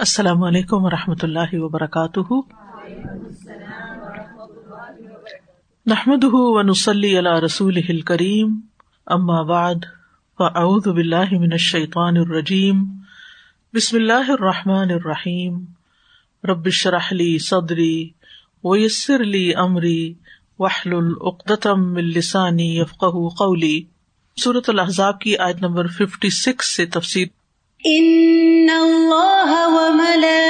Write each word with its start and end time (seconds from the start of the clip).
السلام 0.00 0.42
علیکم 0.42 0.84
و 0.84 0.90
رحمۃ 0.90 1.22
اللہ 1.22 1.54
وبرکاتہ۔ 1.54 2.34
نحمد 5.86 6.24
ونسلی 6.24 7.18
علی 7.18 7.40
رسول 7.44 8.00
کریم 8.00 8.60
اما 9.06 9.42
بعد، 9.42 9.74
فاعوذ 10.38 10.88
باللہ 10.88 11.30
من 11.30 11.52
الشیطان 11.52 12.16
الرجیم۔ 12.16 12.84
بسم 13.74 13.96
اللہ 13.96 14.30
الرحمٰن 14.30 14.90
الرحیم۔ 14.90 15.64
ربش 16.44 16.86
رحلی 16.86 17.38
صدری 17.38 18.08
ویسر 18.64 19.24
لی 19.24 19.54
امری 19.54 20.14
وحل 20.58 20.94
العقدم 20.94 21.96
السانی 21.96 22.78
یفق 22.78 23.04
قولی۔ 23.38 23.82
صورت 24.44 24.70
الحضاب 24.70 25.20
کی 25.20 25.36
آیت 25.36 25.62
نمبر 25.62 25.86
ففٹی 25.86 26.30
سکس 26.30 26.76
سے 26.76 26.86
تفصیل 26.86 27.28
ان 27.84 28.70
اللہ 28.70 29.50
وملائکته 29.66 30.42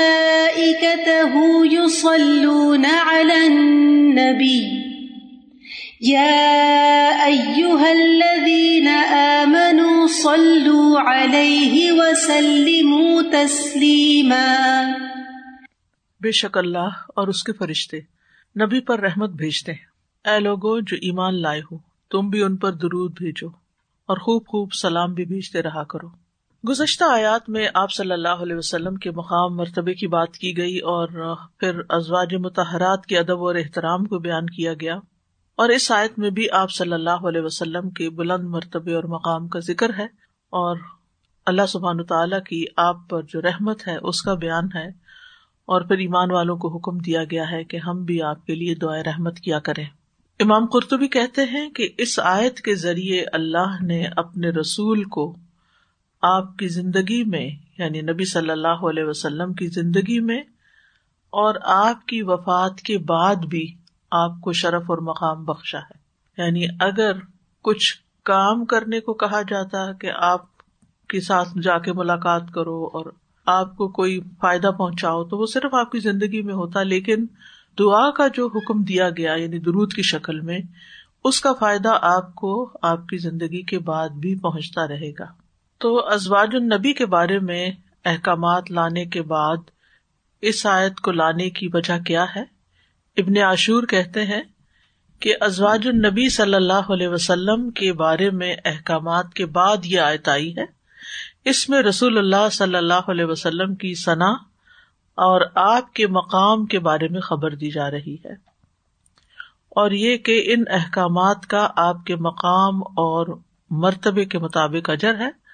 يصلون 1.73 2.85
على 2.85 3.47
النبی 3.47 4.61
یا 6.01 6.29
ایوہا 7.25 7.91
الذین 7.91 8.89
آمنوا 8.89 10.07
صلوا 10.23 11.03
علیہ 11.15 11.93
وسلموا 11.93 13.23
تسلیما 13.33 14.47
بے 16.21 16.31
شک 16.31 16.59
اللہ 16.59 16.97
اور 17.17 17.29
اس 17.29 17.45
کے 17.45 17.53
فرشتے 17.53 17.99
نبی 18.65 18.81
پر 18.81 19.01
رحمت 19.01 19.31
بھیجتے 19.31 19.73
ہیں۔ 19.73 20.31
اے 20.31 20.41
لوگو، 20.41 20.81
جو 20.81 20.97
ایمان 21.03 21.43
لائے 21.43 21.61
ہو، 21.61 21.79
تم 22.11 22.31
بھی 22.31 22.43
ان 22.43 22.57
پر 22.57 22.73
درود 22.73 23.13
بھیجو 23.19 23.49
اور 24.07 24.17
خوب 24.17 24.47
خوب 24.47 24.73
سلام 24.73 25.15
بھی 25.15 25.25
بھیجتے 25.25 25.63
رہا 25.63 25.85
کرو۔ 25.85 26.28
گزشتہ 26.69 27.05
آیات 27.05 27.49
میں 27.49 27.69
آپ 27.75 27.93
صلی 27.93 28.13
اللہ 28.13 28.43
علیہ 28.43 28.57
وسلم 28.57 28.95
کے 28.95 29.11
مقام 29.11 29.57
مرتبے 29.57 29.95
کی 29.95 30.07
بات 30.07 30.33
کی 30.33 30.57
گئی 30.57 30.79
اور 30.79 31.37
پھر 31.59 31.81
ازواج 31.89 32.35
متحرات 32.35 33.07
کے 33.07 33.19
ادب 33.19 33.45
اور 33.45 33.55
احترام 33.55 34.05
کو 34.05 34.19
بیان 34.19 34.47
کیا 34.47 34.73
گیا 34.75 34.95
اور 35.55 35.69
اس 35.69 35.91
آیت 35.91 36.19
میں 36.19 36.31
بھی 36.31 36.51
آپ 36.51 36.71
صلی 36.71 36.93
اللہ 36.93 37.27
علیہ 37.29 37.41
وسلم 37.41 37.91
کے 37.91 38.11
بلند 38.11 38.45
مرتبے 38.45 38.95
اور 38.95 39.05
مقام 39.05 39.49
کا 39.49 39.59
ذکر 39.59 39.91
ہے 39.99 40.05
اور 40.53 40.77
اللہ 41.47 41.67
سبحان 41.69 42.05
تعالیٰ 42.05 42.43
کی 42.43 42.65
آپ 42.77 43.09
پر 43.09 43.23
جو 43.23 43.43
رحمت 43.43 43.89
ہے، 43.89 43.97
اس 43.97 44.23
کا 44.23 44.35
بیان 44.35 44.69
ہے 44.75 44.87
اور 45.69 45.81
پھر 45.81 45.99
ایمان 45.99 46.31
والوں 46.31 46.57
کو 46.57 46.77
حکم 46.77 46.99
دیا 46.99 47.25
گیا 47.25 47.51
ہے 47.51 47.65
کہ 47.65 47.77
ہم 47.77 48.05
بھی 48.05 48.23
آپ 48.23 48.47
کے 48.47 48.55
لیے 48.55 48.75
دعائیں 48.75 49.05
رحمت 49.05 49.39
کیا 49.39 49.59
کریں۔ 49.59 49.85
امام 50.41 50.67
قرطبی 50.67 51.09
کہتے 51.09 51.45
ہیں 51.45 51.71
کہ 51.71 51.89
اس 51.99 52.19
آیت 52.19 52.61
کے 52.61 52.75
ذریعے 52.75 53.25
اللہ 53.33 53.83
نے 53.83 54.05
اپنے 54.17 54.51
رسول 54.51 55.05
کو 55.05 55.37
آپ 56.23 56.57
کی 56.57 56.69
زندگی 56.69 57.23
میں 57.25 57.49
یعنی 57.79 58.01
نبی 58.01 58.25
صلی 58.25 58.51
اللہ 58.51 58.87
علیہ 58.89 59.05
وسلم 59.05 59.53
کی 59.53 59.67
زندگی 59.67 60.21
میں، 60.21 60.39
اور 61.33 61.55
آپ 61.65 62.07
کی 62.07 62.23
وفات 62.23 62.81
کے 62.81 62.99
بعد 62.99 63.45
بھی 63.45 63.67
آپ 64.11 64.41
کو 64.41 64.53
شرف 64.53 64.91
اور 64.91 64.99
مقام 64.99 65.45
بخشا 65.45 65.79
ہے۔ 65.79 65.97
یعنی 66.39 66.67
اگر 66.81 67.13
کچھ 67.65 67.95
کام 68.25 68.65
کرنے 68.65 69.01
کو 69.01 69.15
کہا 69.15 69.43
جاتا 69.43 69.93
کہ 69.93 70.11
آپ 70.17 70.45
کے 71.09 71.21
ساتھ 71.21 71.49
جا 71.63 71.79
کے 71.79 71.93
ملاقات 71.93 72.51
کرو 72.55 72.85
اور 72.85 73.11
آپ 73.47 73.77
کو 73.77 73.89
کوئی 73.89 74.21
فائدہ 74.41 74.71
پہنچاؤ، 74.79 75.25
تو 75.25 75.39
وہ 75.39 75.47
صرف 75.47 75.75
آپ 75.75 75.91
کی 75.93 75.99
زندگی 75.99 76.43
میں 76.43 76.55
ہوتا، 76.55 76.83
لیکن 76.83 77.27
دعا 77.79 78.11
کا 78.11 78.27
جو 78.29 78.47
حکم 78.47 78.83
دیا 78.83 79.09
گیا 79.11 79.35
یعنی 79.35 79.59
درود 79.59 79.93
کی 79.93 80.03
شکل 80.03 80.41
میں، 80.41 80.59
اس 81.25 81.41
کا 81.41 81.53
فائدہ 81.53 81.99
آپ 82.03 82.35
کو، 82.35 82.71
آپ 82.83 83.07
کی 83.07 83.17
زندگی 83.19 83.63
کے 83.63 83.79
بعد 83.79 84.09
بھی 84.09 84.35
پہنچتا 84.35 84.87
رہے 84.89 85.11
گا۔ 85.19 85.27
تو 85.79 86.13
ازواج 86.13 86.49
النبی 86.53 86.93
کے 86.93 87.07
بارے 87.07 87.39
میں 87.39 87.71
احکامات 88.05 88.71
لانے 88.71 89.05
کے 89.05 89.23
بعد 89.23 89.57
اس 90.41 90.67
آیت 90.67 91.01
کو 91.01 91.13
لانے 91.13 91.51
کی 91.51 91.69
وجہ 91.73 91.99
کیا 91.99 92.25
ہے؟ 92.37 92.43
ابن 93.17 93.39
عاشور 93.39 93.83
کہتے 93.83 94.25
ہیں 94.25 94.43
کہ 95.21 95.35
ازواج 95.41 95.89
النبی 95.89 96.29
صلی 96.29 96.55
اللہ 96.55 96.93
علیہ 96.93 97.09
وسلم 97.09 97.71
کے 97.71 97.93
بارے 97.93 98.31
میں 98.31 98.57
احکامات 98.65 99.33
کے 99.35 99.47
بعد 99.47 99.77
یہ 99.85 100.01
آیت 100.01 100.29
آئی 100.29 100.57
ہے۔ 100.57 100.65
اس 101.45 101.69
میں 101.69 101.83
رسول 101.83 102.19
اللہ 102.19 102.49
صلی 102.53 102.77
اللہ 102.77 103.11
علیہ 103.11 103.25
وسلم 103.25 103.75
کی 103.75 103.95
ثنا 103.95 104.31
اور 105.15 105.41
آپ 105.55 105.93
کے 105.93 106.07
مقام 106.07 106.67
کے 106.67 106.79
بارے 106.79 107.09
میں 107.09 107.21
خبر 107.21 107.55
دی 107.55 107.71
جا 107.71 107.91
رہی 107.91 108.17
ہے۔ 108.25 108.33
اور 109.69 109.91
یہ 109.91 110.17
کہ 110.17 110.55
ان 110.55 110.65
احکامات 110.71 111.47
کا 111.47 111.69
آپ 111.77 112.05
کے 112.05 112.17
مقام 112.17 112.83
اور 112.83 113.39
مرتبے 113.71 114.25
کے 114.25 114.39
مطابق 114.39 114.91
اجر 114.91 115.15
ہے۔ 115.15 115.48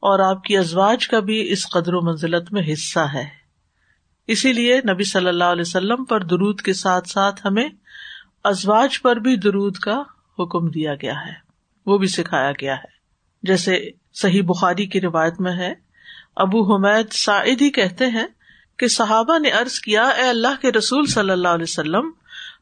اور 0.00 0.18
آپ 0.18 0.44
کی 0.44 0.56
ازواج 0.56 1.08
کا 1.08 1.20
بھی 1.20 1.52
اس 1.52 1.70
قدر 1.70 1.94
و 1.94 2.00
منزلت 2.00 2.52
میں 2.52 2.62
حصہ 2.72 3.00
ہے۔ 3.00 3.38
اسی 4.26 4.52
لیے 4.52 4.80
نبی 4.90 5.04
صلی 5.04 5.28
اللہ 5.28 5.44
علیہ 5.44 5.64
وسلم 5.66 6.04
پر 6.04 6.22
درود 6.22 6.60
کے 6.60 6.72
ساتھ 6.72 7.08
ساتھ 7.08 7.46
ہمیں 7.46 7.68
ازواج 8.44 9.02
پر 9.02 9.16
بھی 9.16 9.36
درود 9.36 9.76
کا 9.76 10.02
حکم 10.38 10.68
دیا 10.68 10.94
گیا 10.94 11.26
ہے۔ 11.26 11.32
وہ 11.86 11.98
بھی 11.98 12.06
سکھایا 12.06 12.52
گیا 12.52 12.76
ہے۔ 12.76 12.98
جیسے 13.42 13.90
صحیح 14.14 14.42
بخاری 14.42 14.86
کی 14.86 15.00
روایت 15.00 15.40
میں 15.40 15.52
ہے، 15.52 15.74
ابو 16.36 16.74
حمید 16.74 17.12
سعید 17.12 17.62
ہی 17.62 17.70
کہتے 17.70 18.06
ہیں 18.06 18.26
کہ 18.76 18.88
صحابہ 18.88 19.38
نے 19.38 19.48
ارض 19.48 19.80
کیا، 19.80 20.02
اے 20.02 20.28
اللہ 20.28 20.60
کے 20.62 20.72
رسول 20.72 21.06
صلی 21.06 21.30
اللہ 21.30 21.48
علیہ 21.48 21.66
وسلم، 21.68 22.10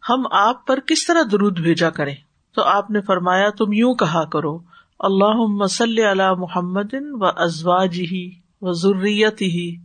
ہم 0.08 0.22
آپ 0.30 0.66
پر 0.66 0.80
کس 0.80 1.06
طرح 1.06 1.22
درود 1.32 1.60
بھیجا 1.60 1.90
کریں؟ 1.90 2.14
تو 2.54 2.62
آپ 2.62 2.90
نے 2.90 3.00
فرمایا، 3.00 3.50
تم 3.50 3.72
یوں 3.72 3.94
کہا 3.94 4.24
کرو 4.24 4.58
اللہ 4.98 5.34
مسل 5.36 5.98
علی 5.98 6.24
محمد 6.38 6.94
و 7.12 7.24
ازواج 7.24 8.00
ہی 8.00 8.30
و 8.62 8.72
ضروریت 8.72 9.42
ہی 9.42 9.76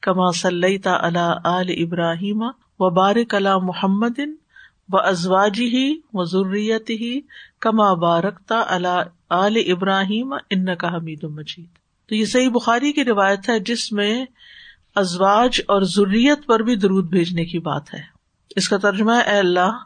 کما 0.00 0.30
صلی 0.30 0.78
آل 1.44 1.70
ابراہیم 1.78 2.42
و 2.78 2.90
بارک 2.90 3.34
اللہ 3.34 3.58
محمد 3.58 4.18
و 4.92 4.96
ازواج 4.96 5.60
ہی 5.60 6.00
و 6.12 6.24
ضروریت 6.24 6.90
ہی 6.90 7.20
کما 7.60 7.94
بارکتا 7.94 8.62
اللہ 8.66 9.02
آل 9.30 9.56
ابراہیم 9.66 10.32
ان 10.32 10.76
کا 10.76 10.96
حمید 10.96 11.24
مجید۔ 11.24 11.66
تو 12.08 12.14
یہ 12.14 12.24
صحیح 12.24 12.48
بخاری 12.48 12.92
کی 12.92 13.04
روایت 13.04 13.48
ہے 13.48 13.60
جس 13.60 13.92
میں 13.92 14.24
ازواج 14.94 15.60
اور 15.68 15.82
ضروریت 15.82 16.46
پر 16.46 16.60
بھی 16.60 16.76
درود 16.76 17.10
بھیجنے 17.10 17.44
کی 17.44 17.58
بات 17.58 17.94
ہے۔ 17.94 18.02
اس 18.56 18.68
کا 18.68 18.76
ترجمہ 18.76 19.12
اے 19.12 19.38
اللہ 19.38 19.78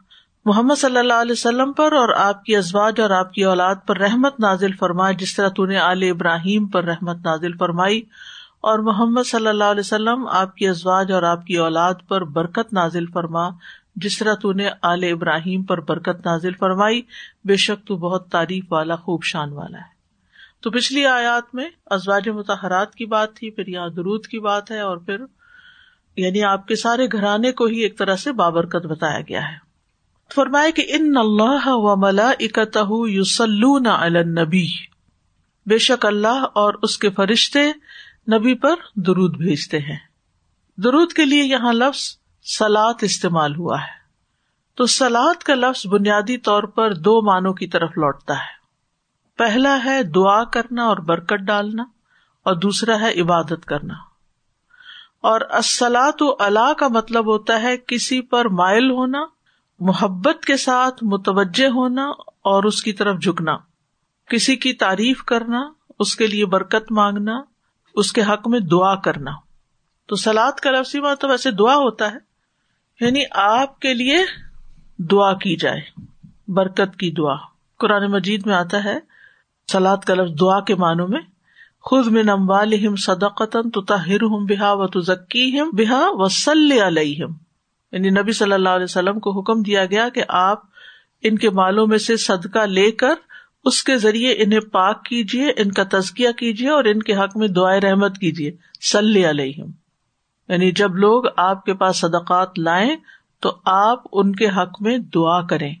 محمد 0.45 0.77
صلی 0.77 0.97
اللہ 0.97 1.21
علیہ 1.21 1.31
وسلم 1.31 1.71
پر 1.73 1.91
اور 1.91 2.09
آپ 2.15 2.43
کی 2.45 2.55
ازواج 2.55 2.99
اور 3.01 3.09
آپ 3.09 3.31
کی 3.33 3.43
اولاد 3.43 3.75
پر 3.87 3.97
رحمت 3.97 4.39
نازل 4.39 4.71
فرمائے، 4.71 5.13
جس 5.13 5.35
طرح 5.35 5.49
تو 5.49 5.65
نے 5.65 5.77
عال 5.77 6.03
ابراہیم 6.03 6.67
پر 6.67 6.83
رحمت 6.83 7.25
نازل 7.25 7.57
فرمائی، 7.57 8.01
اور 8.61 8.79
محمد 8.79 9.27
صلی 9.27 9.47
اللہ 9.47 9.63
علیہ 9.63 9.79
وسلم 9.79 10.27
آپ 10.33 10.55
کی 10.55 10.67
ازواج 10.67 11.11
اور 11.11 11.23
آپ 11.23 11.45
کی 11.45 11.57
اولاد 11.57 12.07
پر 12.07 12.23
برکت 12.33 12.73
نازل 12.73 13.05
فرما، 13.05 13.47
جس 13.95 14.17
طرح 14.19 14.35
تو 14.35 14.51
نے 14.53 14.67
عال 14.81 15.03
ابراہیم 15.03 15.63
پر 15.63 15.81
برکت 15.81 16.25
نازل 16.25 16.53
فرمائی، 16.53 17.01
بے 17.45 17.55
شک 17.57 17.87
تو 17.87 17.97
بہت 17.97 18.29
تعریف 18.31 18.71
والا، 18.71 18.95
خوب 18.95 19.23
شان 19.23 19.53
والا 19.53 19.77
ہے۔ 19.77 19.93
تو 20.61 20.71
پچھلی 20.71 21.05
آیات 21.07 21.53
میں 21.55 21.69
ازواج 21.89 22.29
متحرات 22.29 22.95
کی 22.95 23.05
بات 23.05 23.35
تھی، 23.35 23.51
پھر 23.51 23.67
یہاں 23.67 23.89
درود 23.89 24.25
کی 24.25 24.39
بات 24.39 24.71
ہے، 24.71 24.79
اور 24.79 24.97
پھر 24.97 25.25
یعنی 26.17 26.43
آپ 26.43 26.67
کے 26.67 26.75
سارے 26.75 27.07
گھرانے 27.11 27.51
کو 27.51 27.65
ہی 27.65 27.79
ایک 27.79 27.97
طرح 27.97 28.15
سے 28.15 28.31
بابرکت 28.31 28.85
بتایا 28.85 29.21
گیا 29.29 29.47
ہے۔ 29.51 29.64
فرمائے 30.33 30.71
کہ 30.71 30.85
ان 30.87 31.17
اللہ 31.17 31.67
و 31.67 31.95
ملا 31.95 32.29
اکتہ 32.39 33.09
یوسلون 33.09 33.87
النبی۔ 33.87 34.67
بے 35.65 35.77
شک 35.77 36.05
اللہ 36.05 36.45
اور 36.53 36.73
اس 36.83 36.97
کے 36.97 37.09
فرشتے 37.09 37.67
نبی 38.33 38.55
پر 38.55 38.75
درود 38.95 39.37
بھیجتے 39.37 39.79
ہیں۔ 39.79 39.97
درود 40.77 41.13
کے 41.13 41.25
لیے 41.25 41.43
یہاں 41.43 41.73
لفظ 41.73 42.17
سلاد 42.57 42.93
استعمال 43.01 43.55
ہوا 43.55 43.81
ہے۔ 43.81 44.05
تو 44.75 44.85
سلاد 44.85 45.43
کا 45.43 45.55
لفظ 45.55 45.87
بنیادی 45.87 46.37
طور 46.37 46.63
پر 46.63 46.93
دو 46.93 47.21
معنوں 47.21 47.53
کی 47.53 47.67
طرف 47.67 47.89
لوٹتا 47.97 48.33
ہے۔ 48.33 48.55
پہلا 49.37 49.77
ہے 49.85 50.03
دعا 50.03 50.43
کرنا 50.43 50.85
اور 50.85 50.97
برکت 50.97 51.39
ڈالنا 51.39 51.83
اور 52.45 52.55
دوسرا 52.55 52.99
ہے 52.99 53.21
عبادت 53.21 53.65
کرنا۔ 53.65 53.93
اور 55.21 55.41
اسلات 55.41 56.21
و 56.21 56.35
اللہ 56.39 56.73
کا 56.73 56.87
مطلب 56.87 57.25
ہوتا 57.25 57.61
ہے 57.61 57.77
کسی 57.77 58.21
پر 58.21 58.45
مائل 58.45 58.91
ہونا 58.91 59.25
محبت 59.79 60.45
کے 60.45 60.57
ساتھ 60.57 61.03
متوجہ 61.03 61.67
ہونا 61.67 62.09
اور 62.43 62.63
اس 62.63 62.83
کی 62.83 62.93
طرف 62.93 63.21
جھکنا، 63.21 63.57
کسی 64.29 64.55
کی 64.55 64.73
تعریف 64.73 65.23
کرنا، 65.23 65.61
اس 65.99 66.15
کے 66.15 66.27
لیے 66.27 66.45
برکت 66.45 66.91
مانگنا، 66.91 67.41
اس 67.95 68.13
کے 68.13 68.21
حق 68.21 68.47
میں 68.47 68.59
دعا 68.59 68.95
کرنا۔ 68.95 69.31
تو 70.07 70.15
سلاد 70.15 70.51
کا 70.51 70.71
لفظی 70.71 70.99
مطلب 70.99 71.09
بات 71.09 71.19
تو 71.19 71.27
ویسے 71.27 71.51
دعا 71.51 71.75
ہوتا 71.75 72.11
ہے 72.11 72.17
یعنی 72.99 73.23
آپ 73.31 73.79
کے 73.79 73.93
لیے 73.93 74.17
دعا 74.97 75.33
کی 75.33 75.55
جائے، 75.55 75.81
برکت 76.47 76.95
کی 76.99 77.11
دعا۔ 77.11 77.35
قرآن 77.79 78.11
مجید 78.11 78.45
میں 78.45 78.55
آتا 78.55 78.83
ہے 78.83 78.99
سلاد 79.71 79.97
کا 79.97 80.13
لفظ 80.13 80.39
دعا 80.39 80.59
کے 80.59 80.75
معنوں 80.75 81.07
میں 81.07 81.21
خود 81.81 82.07
میں 82.07 82.23
نموال 82.23 82.95
صدقتن 82.95 83.69
تو 83.69 83.81
تاہر 83.81 84.21
ہوں 84.21 84.47
بحا 84.47 84.73
و 84.73 84.87
تو 84.87 84.99
ذکی 84.99 85.59
ہم 85.59 85.69
بحا 85.73 86.01
و 86.09 86.27
سل 86.27 86.71
علیہم۔ 86.85 87.44
یعنی 87.95 88.09
نبی 88.09 88.31
صلی 88.31 88.53
اللہ 88.53 88.69
علیہ 88.69 88.83
وسلم 88.83 89.19
کو 89.19 89.39
حکم 89.39 89.61
دیا 89.61 89.85
گیا 89.85 90.09
کہ 90.09 90.23
آپ 90.27 90.59
ان 91.23 91.37
کے 91.37 91.49
مالوں 91.49 91.87
میں 91.87 91.97
سے 91.97 92.17
صدقہ 92.17 92.59
لے 92.59 92.91
کر 92.91 93.13
اس 93.65 93.83
کے 93.83 93.97
ذریعے 93.97 94.31
انہیں 94.31 94.59
پاک 94.59 95.05
کیجیے 95.05 95.49
ان 95.49 95.71
کا 95.71 95.83
تزکیہ 95.91 96.29
کیجیے 96.31 96.69
اور 96.69 96.83
ان 96.83 97.03
کے 97.03 97.15
حق 97.15 97.37
میں 97.37 97.47
دعائیں 97.47 97.81
رحمت 97.81 98.17
کیجیے 98.17 98.51
سلی 98.91 99.29
علیہ 99.29 99.53
یعنی 100.47 100.71
جب 100.71 100.95
لوگ 100.95 101.23
آپ 101.37 101.65
کے 101.65 101.73
پاس 101.73 101.97
صدقات 101.97 102.59
لائیں 102.59 102.95
تو 103.39 103.57
آپ 103.65 104.03
ان 104.11 104.35
کے 104.35 104.47
حق 104.47 104.81
میں 104.81 104.97
دعا 104.97 105.41
کریں۔ 105.41 105.75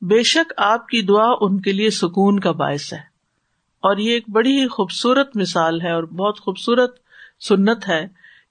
بے 0.00 0.22
شک 0.22 0.52
آپ 0.56 0.88
کی 0.88 1.02
دعا 1.02 1.30
ان 1.40 1.60
کے 1.60 1.72
لیے 1.72 1.90
سکون 1.90 2.40
کا 2.40 2.50
باعث 2.50 2.92
ہے۔ 2.92 2.98
اور 3.80 3.96
یہ 3.96 4.10
ایک 4.10 4.24
بڑی 4.28 4.62
ہی 4.62 4.68
خوبصورت 4.68 5.36
مثال 5.36 5.80
ہے 5.80 5.92
اور 5.92 6.02
بہت 6.02 6.40
خوبصورت 6.40 6.96
سنت 7.48 7.88
ہے 7.88 8.06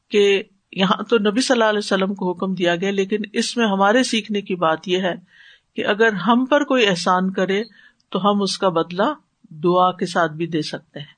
کہ 0.10 0.44
یہاں 0.72 1.04
تو 1.04 1.18
نبی 1.18 1.42
صلی 1.42 1.56
اللہ 1.56 1.70
علیہ 1.70 1.78
وسلم 1.78 2.14
کو 2.14 2.32
حکم 2.32 2.54
دیا 2.54 2.76
گیا، 2.76 2.92
لیکن 2.92 3.18
اس 3.34 3.58
میں 3.58 3.68
ہمارے 3.68 4.04
سیکھنے 4.04 4.42
کی 4.42 4.56
بات 4.56 4.88
یہ 4.88 4.98
ہے 4.98 5.14
کہ 5.76 5.86
اگر 5.86 6.14
ہم 6.14 6.46
پر 6.46 6.64
کوئی 6.64 6.88
احسان 6.88 7.32
کرے 7.32 7.64
تو 8.10 8.32
ہم 8.32 8.42
اس 8.42 8.58
کا 8.58 8.70
بدلا 8.70 9.14
دعا 9.50 9.92
کے 9.92 10.06
ساتھ 10.06 10.32
بھی 10.32 10.48
دے 10.48 10.62
سکتے 10.62 11.00
ہیں۔ 11.00 11.18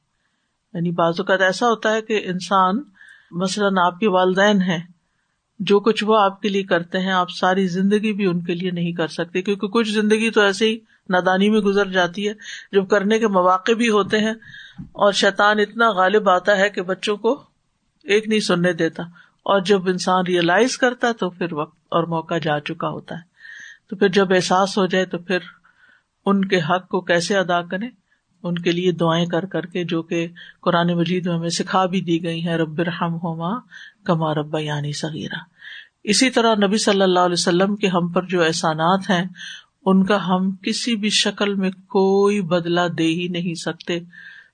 یعنی 0.74 0.92
بعض 0.92 1.14
اوقات 1.18 1.42
ایسا 1.42 1.70
ہوتا 1.70 1.94
ہے 1.94 2.02
کہ 2.02 2.22
انسان 2.26 2.82
مثلاً 3.32 3.78
آپ 3.78 4.00
کے 4.00 4.10
والدین 4.10 4.62
ہیں، 4.62 4.80
جو 5.60 5.80
کچھ 5.80 6.04
وہ 6.04 6.22
آپ 6.22 6.42
کے 6.42 6.50
لیے 6.50 6.64
کرتے 6.64 7.00
ہیں، 7.00 7.12
آپ 7.12 7.32
ساری 7.32 7.68
زندگی 7.68 8.14
بھی 8.14 8.26
ان 8.26 8.42
کے 8.42 8.54
لیے 8.54 8.72
نہیں 8.72 8.92
کر 8.92 9.08
سکتے، 9.08 9.42
کیونکہ 9.42 9.68
کچھ 9.68 9.90
زندگی 9.90 10.32
تو 10.32 10.42
ایسے 10.42 10.70
ہی 10.70 10.78
نادانی 11.10 11.50
میں 11.50 11.60
گزر 11.60 11.88
جاتی 11.88 12.28
ہے، 12.28 12.34
جب 12.72 12.90
کرنے 12.90 13.20
کے 13.20 13.28
مواقع 13.28 13.72
بھی 13.72 13.90
ہوتے 13.90 14.20
ہیں 14.20 14.34
اور 14.80 15.12
شیطان 15.12 15.60
اتنا 15.60 15.90
غالب 15.90 16.30
آتا 16.30 16.58
ہے 16.58 16.70
کہ 16.70 16.82
بچوں 16.82 17.18
کو 17.18 17.44
ایک 18.04 18.28
نہیں 18.28 18.40
سننے 18.40 18.74
دیتا۔ 18.74 19.04
اور 19.50 19.62
جب 19.62 19.90
انسان 19.90 20.26
ریئلائز 20.26 20.78
کرتا 20.78 21.08
ہے 21.08 21.14
تو 21.14 21.30
پھر 21.30 21.54
وقت 21.54 21.78
اور 21.90 22.04
موقع 22.04 22.38
جا 22.38 22.60
چکا 22.60 22.90
ہوتا 22.90 23.16
ہے۔ 23.16 23.22
تو 23.90 23.96
پھر 23.96 24.08
جب 24.08 24.34
احساس 24.34 24.78
ہو 24.78 24.86
جائے 24.86 25.06
تو 25.06 25.18
پھر 25.18 25.38
ان 26.26 26.46
کے 26.46 26.58
حق 26.58 26.88
کو 26.88 27.02
کیسے 27.02 27.38
ادا 27.38 27.62
کریں؟ 27.62 27.90
ان 28.44 28.56
کے 28.56 28.72
لیے 28.72 28.92
دعائیں 28.92 29.26
کر 29.26 29.46
کر 29.46 29.66
کے 29.66 29.84
جو 29.84 30.02
کہ 30.02 30.28
قرآن 30.62 30.94
مجید 30.94 31.28
میں 31.28 31.36
ہمیں 31.36 31.50
سکھا 31.50 31.86
بھی 31.86 32.02
دی 32.02 32.24
گئی 32.24 32.48
ہیں، 32.48 32.58
رب 32.58 32.82
رحم 32.82 33.16
ہوما 33.16 33.60
کما 34.06 34.34
رب 34.34 34.58
یعنی 34.60 34.92
صغیرہ۔ 34.92 35.40
اسی 36.04 36.30
طرح 36.30 36.56
نبی 36.56 36.78
صلی 36.78 37.02
اللہ 37.02 37.20
علیہ 37.20 37.34
وسلم 37.34 37.76
کے 37.76 37.88
ہم 37.88 38.08
پر 38.08 38.24
جو 38.24 38.44
احسانات 38.44 39.10
ہیں، 39.10 39.26
ان 39.86 40.06
کا 40.06 40.28
ہم 40.28 40.56
کسی 40.56 40.96
بھی 40.96 41.10
شکل 41.10 41.54
میں 41.54 41.72
کوئی 41.72 42.42
بدلا 42.42 42.88
دے 42.98 43.08
ہی 43.08 43.28
نہیں 43.28 43.54
سکتے، 43.54 44.00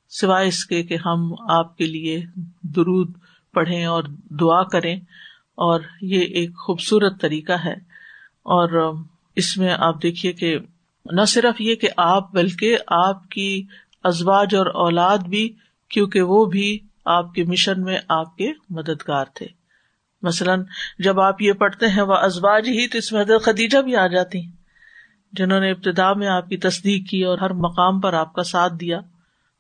سوائے 0.10 0.48
اس 0.48 0.66
کے 0.66 0.84
کہ 0.84 0.98
ہم 1.06 1.34
آپ 1.50 1.78
کے 1.78 1.86
لیے 1.86 2.26
درود 2.62 3.12
پڑھیں 3.56 3.86
اور 3.86 4.04
دعا 4.40 4.64
کریں، 4.64 4.96
اور 5.56 5.80
یہ 6.02 6.22
ایک 6.22 6.58
خوبصورت 6.58 7.22
طریقہ 7.22 7.54
ہے۔ 7.66 7.74
اور 8.46 8.94
اس 9.36 9.58
میں 9.58 9.76
آپ 9.78 10.04
دیکھیے 10.04 10.34
کہ 10.34 10.58
نہ 11.06 11.26
صرف 11.26 11.62
یہ 11.62 11.76
کہ 11.76 11.88
آپ، 11.98 12.34
بلکہ 12.34 12.78
آپ 12.88 13.30
کی 13.30 13.64
ازواج 14.04 14.56
اور 14.56 14.66
اولاد 14.66 15.18
بھی، 15.18 15.54
کیونکہ 15.90 16.22
وہ 16.22 16.46
بھی 16.46 16.80
آپ 17.06 17.34
کے 17.34 17.44
مشن 17.44 17.82
میں 17.82 17.98
آپ 18.10 18.38
کے 18.38 18.52
مددگار 18.70 19.26
تھے۔ 19.34 19.48
مثلاً 20.22 20.64
جب 21.00 21.20
آپ 21.20 21.42
یہ 21.42 21.54
پڑھتے 21.54 21.88
ہیں، 21.88 22.02
وہ 22.02 22.14
ازواج 22.14 22.68
ہی 22.68 22.88
تو 22.88 22.98
اس 22.98 23.12
میں 23.12 23.22
حضرت 23.22 23.44
خدیجہ 23.44 23.78
بھی 23.78 23.96
آ 23.96 24.08
جاتی 24.08 24.40
جنہوں 25.34 25.60
نے 25.60 25.72
ابتدا 25.72 26.14
میں 26.14 26.28
آپ 26.28 26.50
کی 26.50 26.58
تصدیق 26.58 27.10
کی 27.10 27.24
اور 27.24 27.38
ہر 27.38 27.54
مقام 27.54 28.00
پر 28.00 28.14
آپ 28.14 28.34
کا 28.34 28.44
ساتھ 28.44 28.74
دیا۔ 28.74 29.00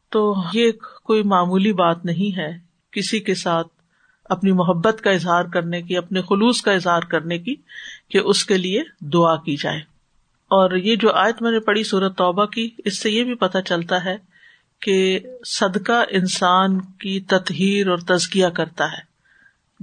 تو 0.09 0.35
یہ 0.53 0.71
کوئی 1.03 1.23
معمولی 1.23 1.73
بات 1.73 2.05
نہیں 2.05 2.37
ہے۔ 2.37 2.51
کسی 2.91 3.19
کے 3.19 3.35
ساتھ 3.35 3.67
اپنی 4.29 4.51
محبت 4.51 5.01
کا 5.01 5.11
اظہار 5.11 5.45
کرنے 5.45 5.81
کی، 5.81 5.97
اپنے 5.97 6.21
خلوص 6.21 6.61
کا 6.61 6.71
اظہار 6.71 7.01
کرنے 7.01 7.37
کی 7.37 7.55
کہ 8.09 8.17
اس 8.17 8.45
کے 8.45 8.57
لیے 8.57 8.83
دعا 9.01 9.35
کی 9.35 9.55
جائے۔ 9.55 9.79
اور 10.45 10.71
یہ 10.71 10.95
جو 10.95 11.13
آیت 11.13 11.41
میں 11.41 11.51
نے 11.51 11.59
پڑھی 11.59 11.83
سورت 11.83 12.17
توبہ 12.17 12.45
کی، 12.45 12.69
اس 12.85 13.01
سے 13.01 13.11
یہ 13.11 13.23
بھی 13.23 13.35
پتہ 13.35 13.57
چلتا 13.65 14.05
ہے 14.05 14.17
کہ 14.81 15.19
صدقہ 15.45 16.03
انسان 16.09 16.79
کی 16.79 17.19
تطہیر 17.19 17.87
اور 17.87 17.97
تزکیہ 17.97 18.47
کرتا 18.47 18.85
ہے۔ 18.85 19.15